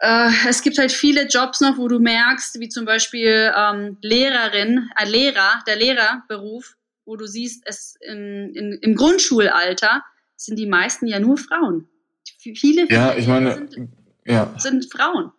äh, 0.00 0.28
es 0.48 0.62
gibt 0.62 0.78
halt 0.78 0.92
viele 0.92 1.26
Jobs 1.28 1.60
noch, 1.60 1.78
wo 1.78 1.88
du 1.88 2.00
merkst, 2.00 2.60
wie 2.60 2.68
zum 2.68 2.84
Beispiel 2.84 3.52
ähm, 3.56 3.96
Lehrerin, 4.02 4.90
äh, 5.00 5.08
Lehrer, 5.08 5.62
der 5.66 5.76
Lehrerberuf, 5.76 6.76
wo 7.04 7.16
du 7.16 7.26
siehst, 7.26 7.62
es 7.66 7.94
in, 8.00 8.52
in, 8.54 8.72
im 8.82 8.94
Grundschulalter 8.94 10.02
sind 10.36 10.58
die 10.58 10.66
meisten 10.66 11.06
ja 11.06 11.20
nur 11.20 11.38
Frauen. 11.38 11.88
Viele, 12.38 12.56
viele 12.56 12.86
ja, 12.88 13.14
ich 13.14 13.28
meine, 13.28 13.54
sind, 13.70 13.90
ja. 14.26 14.52
sind 14.58 14.92
Frauen. 14.92 15.30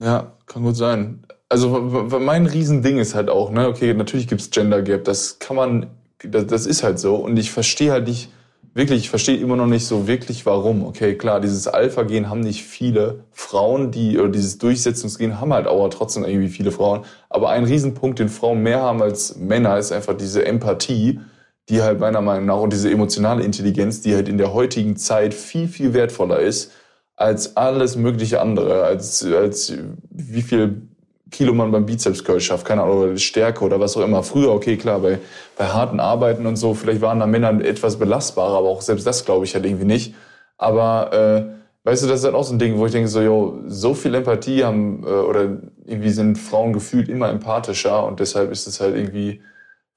Ja, 0.00 0.38
kann 0.46 0.62
gut 0.62 0.76
sein. 0.76 1.26
Also 1.48 1.80
mein 2.20 2.46
Riesending 2.46 2.98
ist 2.98 3.14
halt 3.14 3.28
auch, 3.28 3.50
ne, 3.50 3.66
okay, 3.66 3.92
natürlich 3.94 4.28
gibt's 4.28 4.50
Gender 4.50 4.82
Gap, 4.82 5.04
das 5.04 5.38
kann 5.38 5.56
man, 5.56 5.97
das, 6.24 6.46
das 6.46 6.66
ist 6.66 6.82
halt 6.82 6.98
so. 6.98 7.16
Und 7.16 7.36
ich 7.36 7.50
verstehe 7.50 7.92
halt 7.92 8.06
nicht, 8.06 8.30
wirklich, 8.74 9.00
ich 9.00 9.10
verstehe 9.10 9.36
immer 9.36 9.56
noch 9.56 9.66
nicht 9.66 9.86
so 9.86 10.06
wirklich, 10.06 10.46
warum. 10.46 10.84
Okay, 10.84 11.16
klar, 11.16 11.40
dieses 11.40 11.66
Alpha-Gen 11.66 12.28
haben 12.28 12.40
nicht 12.40 12.64
viele 12.64 13.24
Frauen, 13.32 13.90
die, 13.90 14.18
oder 14.18 14.28
dieses 14.28 14.58
Durchsetzungsgen 14.58 15.40
haben 15.40 15.52
halt 15.52 15.66
auch 15.66 15.88
trotzdem 15.88 16.24
irgendwie 16.24 16.48
viele 16.48 16.70
Frauen. 16.70 17.04
Aber 17.28 17.50
ein 17.50 17.64
Riesenpunkt, 17.64 18.18
den 18.18 18.28
Frauen 18.28 18.62
mehr 18.62 18.82
haben 18.82 19.02
als 19.02 19.36
Männer, 19.36 19.78
ist 19.78 19.92
einfach 19.92 20.16
diese 20.16 20.44
Empathie, 20.44 21.20
die 21.68 21.82
halt 21.82 22.00
meiner 22.00 22.22
Meinung 22.22 22.46
nach 22.46 22.60
und 22.60 22.72
diese 22.72 22.90
emotionale 22.90 23.42
Intelligenz, 23.42 24.00
die 24.00 24.14
halt 24.14 24.28
in 24.28 24.38
der 24.38 24.54
heutigen 24.54 24.96
Zeit 24.96 25.34
viel, 25.34 25.68
viel 25.68 25.92
wertvoller 25.92 26.38
ist 26.40 26.72
als 27.18 27.56
alles 27.56 27.96
mögliche 27.96 28.40
andere, 28.40 28.84
als, 28.84 29.24
als 29.24 29.72
wie 30.10 30.42
viel 30.42 30.82
Kilo 31.30 31.52
man 31.52 31.70
beim 31.70 31.86
Bizeps 31.86 32.24
Curl 32.24 32.40
schafft, 32.40 32.66
keine 32.66 32.82
Ahnung, 32.82 32.98
oder 32.98 33.16
Stärke 33.18 33.64
oder 33.64 33.80
was 33.80 33.96
auch 33.96 34.02
immer. 34.02 34.22
Früher, 34.22 34.50
okay, 34.52 34.76
klar, 34.76 35.00
bei, 35.00 35.18
bei 35.56 35.66
harten 35.66 36.00
Arbeiten 36.00 36.46
und 36.46 36.56
so, 36.56 36.74
vielleicht 36.74 37.00
waren 37.00 37.20
da 37.20 37.26
Männer 37.26 37.64
etwas 37.64 37.98
belastbarer, 37.98 38.58
aber 38.58 38.68
auch 38.68 38.82
selbst 38.82 39.06
das 39.06 39.24
glaube 39.24 39.44
ich 39.44 39.54
halt 39.54 39.66
irgendwie 39.66 39.84
nicht. 39.84 40.14
Aber 40.56 41.12
äh, 41.12 41.86
weißt 41.88 42.04
du, 42.04 42.08
das 42.08 42.20
ist 42.20 42.24
halt 42.24 42.34
auch 42.34 42.44
so 42.44 42.54
ein 42.54 42.58
Ding, 42.58 42.78
wo 42.78 42.86
ich 42.86 42.92
denke 42.92 43.08
so, 43.08 43.20
yo, 43.20 43.60
so 43.66 43.94
viel 43.94 44.14
Empathie 44.14 44.64
haben 44.64 45.04
äh, 45.04 45.10
oder 45.10 45.58
irgendwie 45.84 46.10
sind 46.10 46.36
Frauen 46.36 46.72
gefühlt 46.72 47.08
immer 47.08 47.28
empathischer 47.28 48.04
und 48.06 48.20
deshalb 48.20 48.50
ist 48.50 48.66
es 48.66 48.80
halt 48.80 48.96
irgendwie 48.96 49.40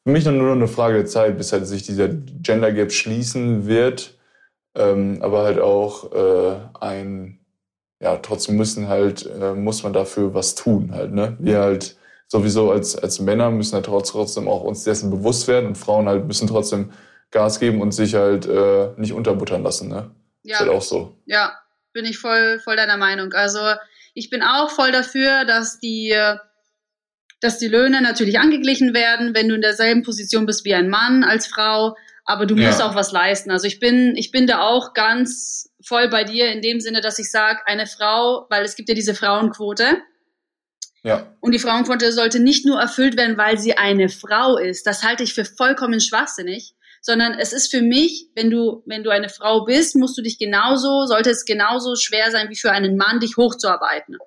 für 0.03 0.11
mich 0.11 0.25
nur 0.25 0.51
eine 0.51 0.67
Frage 0.67 0.95
der 0.95 1.05
Zeit, 1.05 1.37
bis 1.37 1.53
halt 1.53 1.67
sich 1.67 1.83
dieser 1.83 2.09
Gender 2.09 2.71
Gap 2.71 2.91
schließen 2.91 3.67
wird, 3.67 4.17
ähm, 4.75 5.19
aber 5.21 5.43
halt 5.43 5.59
auch 5.59 6.11
äh, 6.13 6.55
ein 6.79 7.40
ja, 8.01 8.17
trotzdem 8.17 8.57
müssen 8.57 8.87
halt, 8.87 9.25
äh, 9.27 9.53
muss 9.53 9.83
man 9.83 9.93
dafür 9.93 10.33
was 10.33 10.55
tun 10.55 10.91
halt, 10.93 11.13
ne? 11.13 11.37
Wir 11.39 11.59
halt 11.59 11.95
sowieso 12.27 12.71
als, 12.71 12.95
als 12.95 13.19
Männer 13.19 13.51
müssen 13.51 13.75
halt 13.75 13.85
trotzdem 13.85 14.47
auch 14.47 14.61
uns 14.63 14.83
dessen 14.83 15.11
bewusst 15.11 15.47
werden 15.47 15.67
und 15.67 15.77
Frauen 15.77 16.07
halt 16.07 16.25
müssen 16.25 16.47
trotzdem 16.47 16.91
Gas 17.29 17.59
geben 17.59 17.81
und 17.81 17.91
sich 17.93 18.15
halt 18.15 18.45
äh, 18.47 18.89
nicht 18.97 19.13
unterbuttern 19.13 19.63
lassen, 19.63 19.87
ne? 19.89 20.11
Ja. 20.43 20.55
Ist 20.55 20.59
halt 20.61 20.71
auch 20.71 20.81
so. 20.81 21.15
Ja, 21.25 21.53
bin 21.93 22.05
ich 22.05 22.17
voll, 22.17 22.59
voll 22.59 22.75
deiner 22.75 22.97
Meinung. 22.97 23.33
Also 23.33 23.59
ich 24.13 24.29
bin 24.29 24.41
auch 24.41 24.71
voll 24.71 24.91
dafür, 24.91 25.45
dass 25.45 25.79
die, 25.79 26.15
dass 27.41 27.57
die 27.59 27.67
Löhne 27.67 28.01
natürlich 28.01 28.39
angeglichen 28.39 28.93
werden, 28.93 29.33
wenn 29.35 29.47
du 29.49 29.55
in 29.55 29.61
derselben 29.61 30.03
Position 30.03 30.45
bist 30.45 30.65
wie 30.65 30.73
ein 30.73 30.89
Mann 30.89 31.23
als 31.23 31.47
Frau, 31.47 31.95
aber 32.25 32.45
du 32.45 32.55
musst 32.55 32.79
Ja. 32.79 32.89
auch 32.89 32.95
was 32.95 33.11
leisten. 33.11 33.51
Also 33.51 33.67
ich 33.67 33.79
bin, 33.79 34.15
ich 34.15 34.31
bin 34.31 34.47
da 34.47 34.61
auch 34.61 34.93
ganz 34.93 35.70
voll 35.85 36.09
bei 36.09 36.23
dir 36.23 36.51
in 36.51 36.61
dem 36.61 36.79
Sinne, 36.79 37.01
dass 37.01 37.19
ich 37.19 37.29
sage, 37.31 37.59
eine 37.65 37.87
Frau, 37.87 38.47
weil 38.49 38.63
es 38.63 38.75
gibt 38.75 38.89
ja 38.89 38.95
diese 38.95 39.15
Frauenquote, 39.15 39.97
Ja, 41.03 41.35
und 41.39 41.53
die 41.53 41.59
Frauenquote 41.59 42.11
sollte 42.11 42.39
nicht 42.39 42.65
nur 42.65 42.79
erfüllt 42.79 43.17
werden, 43.17 43.37
weil 43.37 43.57
sie 43.57 43.77
eine 43.77 44.09
Frau 44.09 44.57
ist. 44.57 44.85
Das 44.85 45.03
halte 45.03 45.23
ich 45.23 45.33
für 45.33 45.45
vollkommen 45.45 45.99
schwachsinnig. 45.99 46.73
Sondern 47.03 47.33
es 47.33 47.51
ist 47.51 47.71
für 47.71 47.81
mich, 47.81 48.27
wenn 48.35 48.51
du, 48.51 48.83
wenn 48.85 49.03
du 49.03 49.09
eine 49.09 49.27
Frau 49.29 49.65
bist, 49.65 49.95
musst 49.95 50.15
du 50.19 50.21
dich 50.21 50.37
genauso, 50.37 51.07
sollte 51.07 51.31
es 51.31 51.45
genauso 51.45 51.95
schwer 51.95 52.29
sein, 52.29 52.51
wie 52.51 52.55
für 52.55 52.71
einen 52.71 52.95
Mann, 52.95 53.19
dich 53.19 53.37
hochzuarbeiten. 53.37 54.17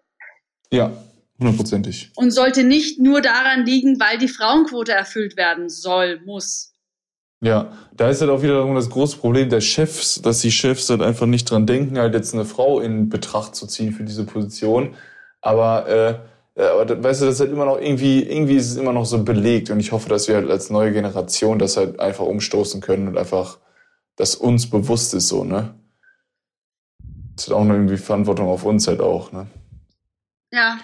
ja, 0.72 0.92
hundertprozentig. 1.38 2.10
Und 2.16 2.32
sollte 2.32 2.64
nicht 2.64 2.98
nur 2.98 3.20
daran 3.20 3.64
liegen, 3.64 4.00
weil 4.00 4.18
die 4.18 4.26
Frauenquote 4.26 4.90
erfüllt 4.90 5.36
werden 5.36 5.68
soll, 5.68 6.20
muss. 6.24 6.73
Ja, 7.44 7.70
da 7.94 8.08
ist 8.08 8.22
halt 8.22 8.30
auch 8.30 8.42
wieder 8.42 8.64
das 8.72 8.88
große 8.88 9.18
Problem 9.18 9.50
der 9.50 9.60
Chefs, 9.60 10.22
dass 10.22 10.40
die 10.40 10.50
Chefs 10.50 10.88
halt 10.88 11.02
einfach 11.02 11.26
nicht 11.26 11.50
dran 11.50 11.66
denken, 11.66 11.98
halt 11.98 12.14
jetzt 12.14 12.32
eine 12.32 12.46
Frau 12.46 12.80
in 12.80 13.10
Betracht 13.10 13.54
zu 13.54 13.66
ziehen 13.66 13.92
für 13.92 14.02
diese 14.02 14.24
Position. 14.24 14.94
Aber, 15.42 15.86
äh, 15.86 16.14
ja, 16.58 16.72
aber 16.72 17.02
weißt 17.04 17.20
du, 17.20 17.26
das 17.26 17.34
ist 17.34 17.40
halt 17.40 17.52
immer 17.52 17.66
noch 17.66 17.78
irgendwie, 17.78 18.22
irgendwie 18.22 18.56
ist 18.56 18.70
es 18.70 18.76
immer 18.76 18.94
noch 18.94 19.04
so 19.04 19.22
belegt 19.22 19.68
und 19.68 19.78
ich 19.78 19.92
hoffe, 19.92 20.08
dass 20.08 20.26
wir 20.26 20.36
halt 20.36 20.50
als 20.50 20.70
neue 20.70 20.92
Generation 20.92 21.58
das 21.58 21.76
halt 21.76 22.00
einfach 22.00 22.24
umstoßen 22.24 22.80
können 22.80 23.08
und 23.08 23.18
einfach, 23.18 23.58
dass 24.16 24.36
uns 24.36 24.70
bewusst 24.70 25.12
ist 25.12 25.28
so, 25.28 25.44
ne? 25.44 25.74
Das 27.36 27.48
ist 27.48 27.52
auch 27.52 27.64
noch 27.64 27.74
irgendwie 27.74 27.98
Verantwortung 27.98 28.48
auf 28.48 28.64
uns 28.64 28.88
halt 28.88 29.02
auch, 29.02 29.32
ne? 29.32 29.48
Ja. 30.50 30.78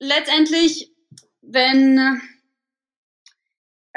Letztendlich, 0.00 0.92
wenn, 1.40 2.20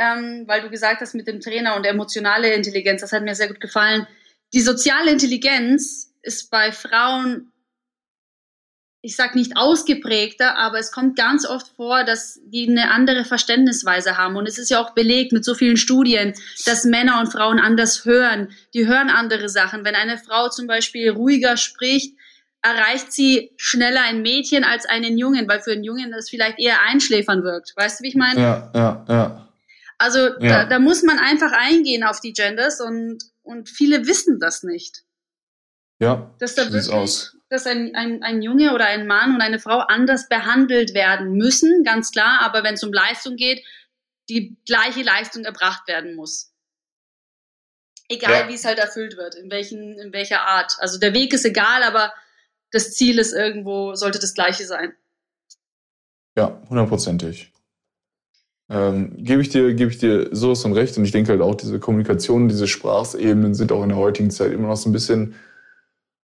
ähm, 0.02 0.46
weil 0.48 0.62
du 0.62 0.70
gesagt 0.70 1.02
hast 1.02 1.14
mit 1.14 1.28
dem 1.28 1.40
Trainer 1.40 1.76
und 1.76 1.86
emotionale 1.86 2.54
Intelligenz, 2.54 3.02
das 3.02 3.12
hat 3.12 3.24
mir 3.24 3.36
sehr 3.36 3.50
gut 3.50 3.62
gefallen. 3.62 4.08
Die 4.54 4.62
soziale 4.62 5.12
Intelligenz 5.12 6.12
ist 6.24 6.50
bei 6.50 6.72
Frauen, 6.72 7.52
ich 9.04 9.16
sag 9.16 9.36
nicht 9.36 9.58
ausgeprägter, 9.58 10.58
aber 10.58 10.80
es 10.80 10.92
kommt 10.92 11.16
ganz 11.16 11.48
oft 11.48 11.68
vor, 11.76 12.04
dass 12.04 12.40
die 12.46 12.68
eine 12.68 12.92
andere 12.92 13.26
Verständnisweise 13.26 14.18
haben. 14.18 14.36
Und 14.36 14.48
es 14.48 14.58
ist 14.58 14.70
ja 14.70 14.80
auch 14.80 14.92
belegt 14.92 15.34
mit 15.34 15.46
so 15.46 15.54
vielen 15.56 15.78
Studien, 15.78 16.34
dass 16.66 16.84
Männer 16.84 17.20
und 17.20 17.32
Frauen 17.32 17.60
anders 17.60 18.06
hören. 18.06 18.50
Die 18.74 18.88
hören 18.88 19.10
andere 19.10 19.50
Sachen. 19.50 19.86
Wenn 19.86 19.96
eine 19.96 20.18
Frau 20.18 20.50
zum 20.50 20.68
Beispiel 20.68 21.10
ruhiger 21.12 21.58
spricht, 21.58 22.16
erreicht 22.64 23.12
sie 23.12 23.52
schneller 23.58 24.02
ein 24.02 24.22
Mädchen 24.22 24.64
als 24.64 24.86
einen 24.86 25.18
Jungen, 25.18 25.48
weil 25.48 25.62
für 25.62 25.72
einen 25.72 25.84
Jungen 25.84 26.12
das 26.12 26.30
vielleicht 26.30 26.60
eher 26.60 26.82
einschläfern 26.82 27.44
wirkt. 27.44 27.74
Weißt 27.76 28.00
du, 28.00 28.04
wie 28.04 28.10
ich 28.10 28.16
meine? 28.16 28.40
Ja, 28.40 28.72
ja, 28.76 29.06
ja. 29.08 29.51
Also 30.02 30.20
Ja. 30.40 30.64
da, 30.64 30.66
da 30.66 30.80
muss 30.80 31.04
man 31.04 31.20
einfach 31.20 31.52
eingehen 31.52 32.04
auf 32.04 32.20
die 32.20 32.34
Genders 32.34 32.82
und, 32.82 33.20
und 33.44 33.70
viele 33.70 34.08
wissen 34.08 34.40
das 34.40 34.64
nicht. 34.64 35.04
Ja, 36.00 36.34
Dass 36.40 36.56
da 36.56 36.72
wirklich, 36.74 36.92
aus. 36.92 37.38
dass 37.50 37.68
ein, 37.68 37.94
ein, 37.96 38.24
ein 38.24 38.42
Junge 38.42 38.74
oder 38.74 38.86
ein 38.86 39.06
Mann 39.06 39.36
und 39.36 39.42
eine 39.42 39.60
Frau 39.60 39.78
anders 39.78 40.28
behandelt 40.28 40.96
werden 40.96 41.34
müssen, 41.34 41.84
ganz 41.84 42.10
klar, 42.12 42.42
aber 42.42 42.64
wenn 42.64 42.74
es 42.74 42.84
um 42.84 42.92
Leistung 42.92 43.36
geht, 43.36 43.64
die 44.28 44.58
gleiche 44.66 45.04
Leistung 45.04 45.46
erbracht 45.46 45.88
werden 45.88 46.16
muss. 46.16 46.52
Egal 48.10 48.42
Ja. 48.42 48.48
wie 48.50 48.56
es 48.56 48.66
halt 48.66 48.80
erfüllt 48.80 49.16
wird, 49.18 49.36
in, 49.36 49.52
welchen, 49.52 50.00
in 50.00 50.12
welcher 50.14 50.42
Art. 50.42 50.78
Also 50.80 50.98
der 50.98 51.14
Weg 51.14 51.32
ist 51.34 51.46
egal, 51.46 51.84
aber 51.84 52.12
das 52.72 52.94
Ziel 52.94 53.20
ist 53.20 53.34
irgendwo, 53.34 53.94
sollte 53.94 54.18
das 54.18 54.34
gleiche 54.34 54.66
sein. 54.66 54.96
Ja, 56.36 56.60
hundertprozentig. 56.70 57.51
Ähm, 58.72 59.18
gebe 59.18 59.42
ich 59.42 59.50
dir, 59.50 59.74
gebe 59.74 59.92
ich 59.92 59.98
dir 59.98 60.30
sowas 60.32 60.62
von 60.62 60.72
recht 60.72 60.98
und 60.98 61.04
ich 61.04 61.12
denke 61.12 61.32
halt 61.32 61.42
auch, 61.42 61.56
diese 61.56 61.78
Kommunikation, 61.78 62.48
diese 62.48 62.68
Sprachebenen 62.68 63.54
sind 63.54 63.74
auch 63.74 63.84
in 63.84 63.90
der 63.90 63.98
heutigen 63.98 64.32
Zeit 64.32 64.54
immer 64.54 64.70
noch 64.70 64.78
so 64.78 64.90
ein 64.90 64.94
bisschen, 64.94 65.36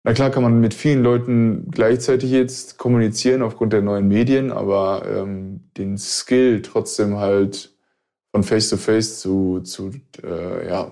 na 0.03 0.15
klar 0.15 0.31
kann 0.31 0.43
man 0.43 0.59
mit 0.59 0.73
vielen 0.73 1.03
Leuten 1.03 1.71
gleichzeitig 1.71 2.31
jetzt 2.31 2.79
kommunizieren 2.79 3.43
aufgrund 3.43 3.75
der 3.75 3.83
neuen 3.83 4.09
Medien, 4.09 4.51
aber 4.51 5.05
ähm, 5.15 5.61
den 5.77 5.99
Skill 5.99 6.63
trotzdem 6.63 7.19
halt 7.19 7.77
von 8.31 8.45
Face 8.45 8.71
to 8.71 8.79
Face 8.79 9.21
zu, 9.21 9.61
zu, 9.61 9.91
äh, 10.25 10.69
ja, 10.69 10.91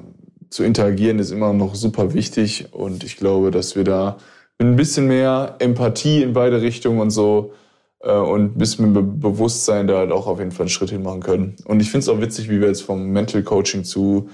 zu 0.50 0.62
interagieren 0.62 1.18
ist 1.18 1.30
immer 1.30 1.54
noch 1.54 1.74
super 1.74 2.12
wichtig 2.12 2.68
und 2.72 3.02
ich 3.02 3.16
glaube, 3.16 3.50
dass 3.50 3.76
wir 3.76 3.84
da 3.84 4.18
mit 4.58 4.68
ein 4.68 4.76
bisschen 4.76 5.06
mehr 5.06 5.56
Empathie 5.58 6.22
in 6.22 6.34
beide 6.34 6.60
Richtungen 6.60 7.00
und 7.00 7.10
so 7.10 7.54
und 8.08 8.54
ein 8.54 8.58
bisschen 8.58 8.92
mehr 8.92 9.02
Be 9.02 9.08
Bewusstsein 9.30 9.86
da 9.86 9.98
halt 9.98 10.12
auch 10.12 10.26
auf 10.26 10.38
jeden 10.38 10.52
Fall 10.52 10.64
einen 10.64 10.70
Schritt 10.70 10.90
hin 10.90 11.02
machen 11.02 11.20
können. 11.22 11.56
Und 11.66 11.80
ich 11.80 11.90
finde 11.90 12.04
es 12.04 12.08
auch 12.08 12.20
witzig, 12.20 12.48
wie 12.48 12.60
wir 12.60 12.68
jetzt 12.68 12.82
vom 12.82 13.08
Mental 13.10 13.42
Coaching 13.42 13.84
zu, 13.84 14.30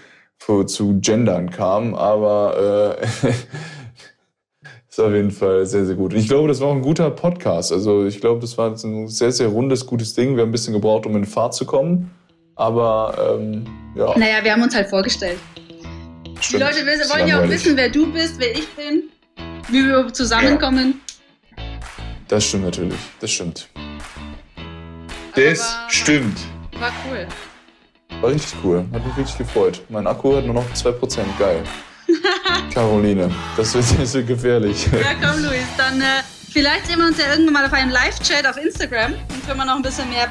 zu, 0.67 1.01
Gendern 1.01 1.51
kamen, 1.51 1.95
aber 1.95 2.99
äh, 3.25 3.31
ist 4.89 5.01
auf 5.01 5.13
jeden 5.13 5.31
Fall 5.33 5.67
sehr, 5.67 5.85
sehr 5.85 5.97
gut. 5.97 6.15
Und 6.15 6.21
ich 6.21 6.29
glaube, 6.29 6.49
das 6.49 6.61
war 6.61 6.69
auch 6.69 6.75
ein 6.75 6.83
guter 6.83 7.11
Podcast. 7.11 7.73
Also 7.73 8.07
ich 8.07 8.21
glaube, 8.21 8.41
das 8.41 8.57
war 8.57 8.71
jetzt 8.71 8.85
ein 8.85 9.09
sehr, 9.09 9.33
sehr 9.33 9.49
rundes, 9.49 9.85
gutes 9.87 10.15
Ding. 10.15 10.37
Wir 10.37 10.43
haben 10.43 10.51
ein 10.51 10.53
bisschen 10.53 10.75
gebraucht, 10.75 11.07
um 11.07 11.17
in 11.17 11.25
Fahrt 11.25 11.55
zu 11.55 11.67
kommen. 11.67 12.11
Aber 12.55 13.37
ähm, 13.39 13.65
ja. 13.97 14.17
Naja, 14.17 14.43
wir 14.43 14.53
haben 14.53 14.63
uns 14.63 14.75
halt 14.75 14.89
vorgestellt. 14.89 15.39
Die 16.25 16.43
stimmt. 16.43 16.63
Leute 16.63 16.87
wissen- 16.87 17.01
Ist 17.01 17.13
wollen 17.15 17.29
ja 17.29 17.43
auch 17.43 17.49
wissen, 17.49 17.77
wer 17.77 17.89
du 17.89 18.13
bist, 18.13 18.39
wer 18.39 18.53
ich 18.53 18.69
bin, 18.75 19.05
wie 19.71 19.85
wir 19.85 20.13
zusammenkommen. 20.13 21.01
Das 22.29 22.45
stimmt 22.45 22.65
natürlich. 22.65 22.99
Das 23.21 23.31
stimmt. 23.31 23.69
Also 25.33 25.49
Das 25.51 25.59
war- 25.61 25.91
stimmt. 25.91 26.39
War 26.79 26.93
cool. 27.09 27.27
War 28.21 28.31
richtig 28.31 28.55
cool. 28.65 28.85
Hat 28.93 29.07
mich 29.07 29.17
richtig 29.17 29.39
gefreut. 29.39 29.81
Mein 29.89 30.07
Akku 30.07 30.35
hat 30.37 30.45
nur 30.45 30.55
noch 30.55 30.65
2%. 30.75 31.25
Geil. 31.39 31.63
Caroline, 32.73 33.31
das 33.57 33.75
wird, 33.75 33.85
das 34.01 34.15
wird 34.15 34.27
gefährlich. 34.29 34.87
Ja, 34.93 35.15
komm, 35.21 35.43
Luis, 35.45 35.67
dann 35.77 36.01
äh, 36.01 36.05
vielleicht 36.53 36.87
sehen 36.87 36.99
wir 37.01 37.07
uns 37.07 37.19
ja 37.19 37.31
irgendwann 37.31 37.53
mal 37.55 37.65
auf 37.67 37.73
einem 37.73 37.91
Live-Chat 37.91 38.47
auf 38.47 38.57
Instagram. 38.57 39.13
Dann 39.29 39.47
können 39.47 39.59
wir 39.59 39.65
noch 39.67 39.77
ein 39.77 39.83
bisschen 39.83 40.09
mehr 40.11 40.29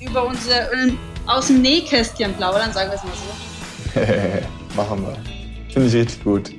über 0.00 0.26
unsere 0.26 0.70
äh, 0.72 0.92
aus 1.26 1.46
dem 1.46 1.62
Nähkästchen 1.62 2.34
plaudern, 2.34 2.72
sagen 2.72 2.90
wir 2.90 2.96
es 2.96 3.04
mal 3.04 3.12
so. 3.14 4.76
Machen 4.76 5.02
wir. 5.06 5.16
Finde 5.72 5.88
ich 5.88 5.94
richtig 5.94 6.24
gut. 6.24 6.50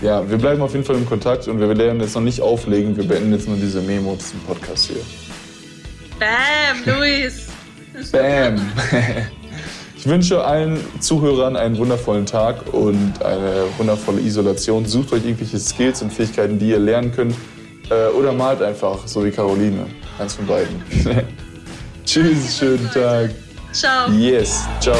Ja, 0.00 0.28
wir 0.28 0.38
bleiben 0.38 0.62
auf 0.62 0.72
jeden 0.72 0.84
Fall 0.84 0.96
im 0.96 1.06
Kontakt 1.06 1.48
und 1.48 1.58
wir 1.58 1.76
werden 1.76 2.00
jetzt 2.00 2.14
noch 2.14 2.22
nicht 2.22 2.40
auflegen. 2.40 2.96
Wir 2.96 3.04
beenden 3.04 3.32
jetzt 3.32 3.48
nur 3.48 3.56
diese 3.56 3.80
Memo 3.80 4.16
zum 4.16 4.38
Podcast 4.40 4.86
hier. 4.86 5.00
Bam, 6.18 6.96
Luis. 6.96 7.48
Bam. 8.12 8.60
Ich 9.96 10.06
wünsche 10.06 10.44
allen 10.44 10.78
Zuhörern 11.00 11.56
einen 11.56 11.76
wundervollen 11.76 12.24
Tag 12.24 12.72
und 12.72 13.20
eine 13.24 13.64
wundervolle 13.78 14.20
Isolation. 14.20 14.86
Sucht 14.86 15.12
euch 15.12 15.24
irgendwelche 15.24 15.58
Skills 15.58 16.02
und 16.02 16.12
Fähigkeiten, 16.12 16.56
die 16.56 16.70
ihr 16.70 16.78
lernen 16.78 17.10
könnt. 17.10 17.34
Äh, 17.90 18.06
oder 18.16 18.32
malt 18.32 18.62
einfach, 18.62 19.06
so 19.06 19.24
wie 19.24 19.32
Caroline. 19.32 19.86
Eins 20.20 20.34
von 20.34 20.46
beiden. 20.46 20.82
Tschüss, 22.04 22.58
schönen 22.58 22.88
Tag. 22.92 23.30
Ciao. 23.72 24.10
Yes, 24.12 24.64
ciao. 24.80 24.96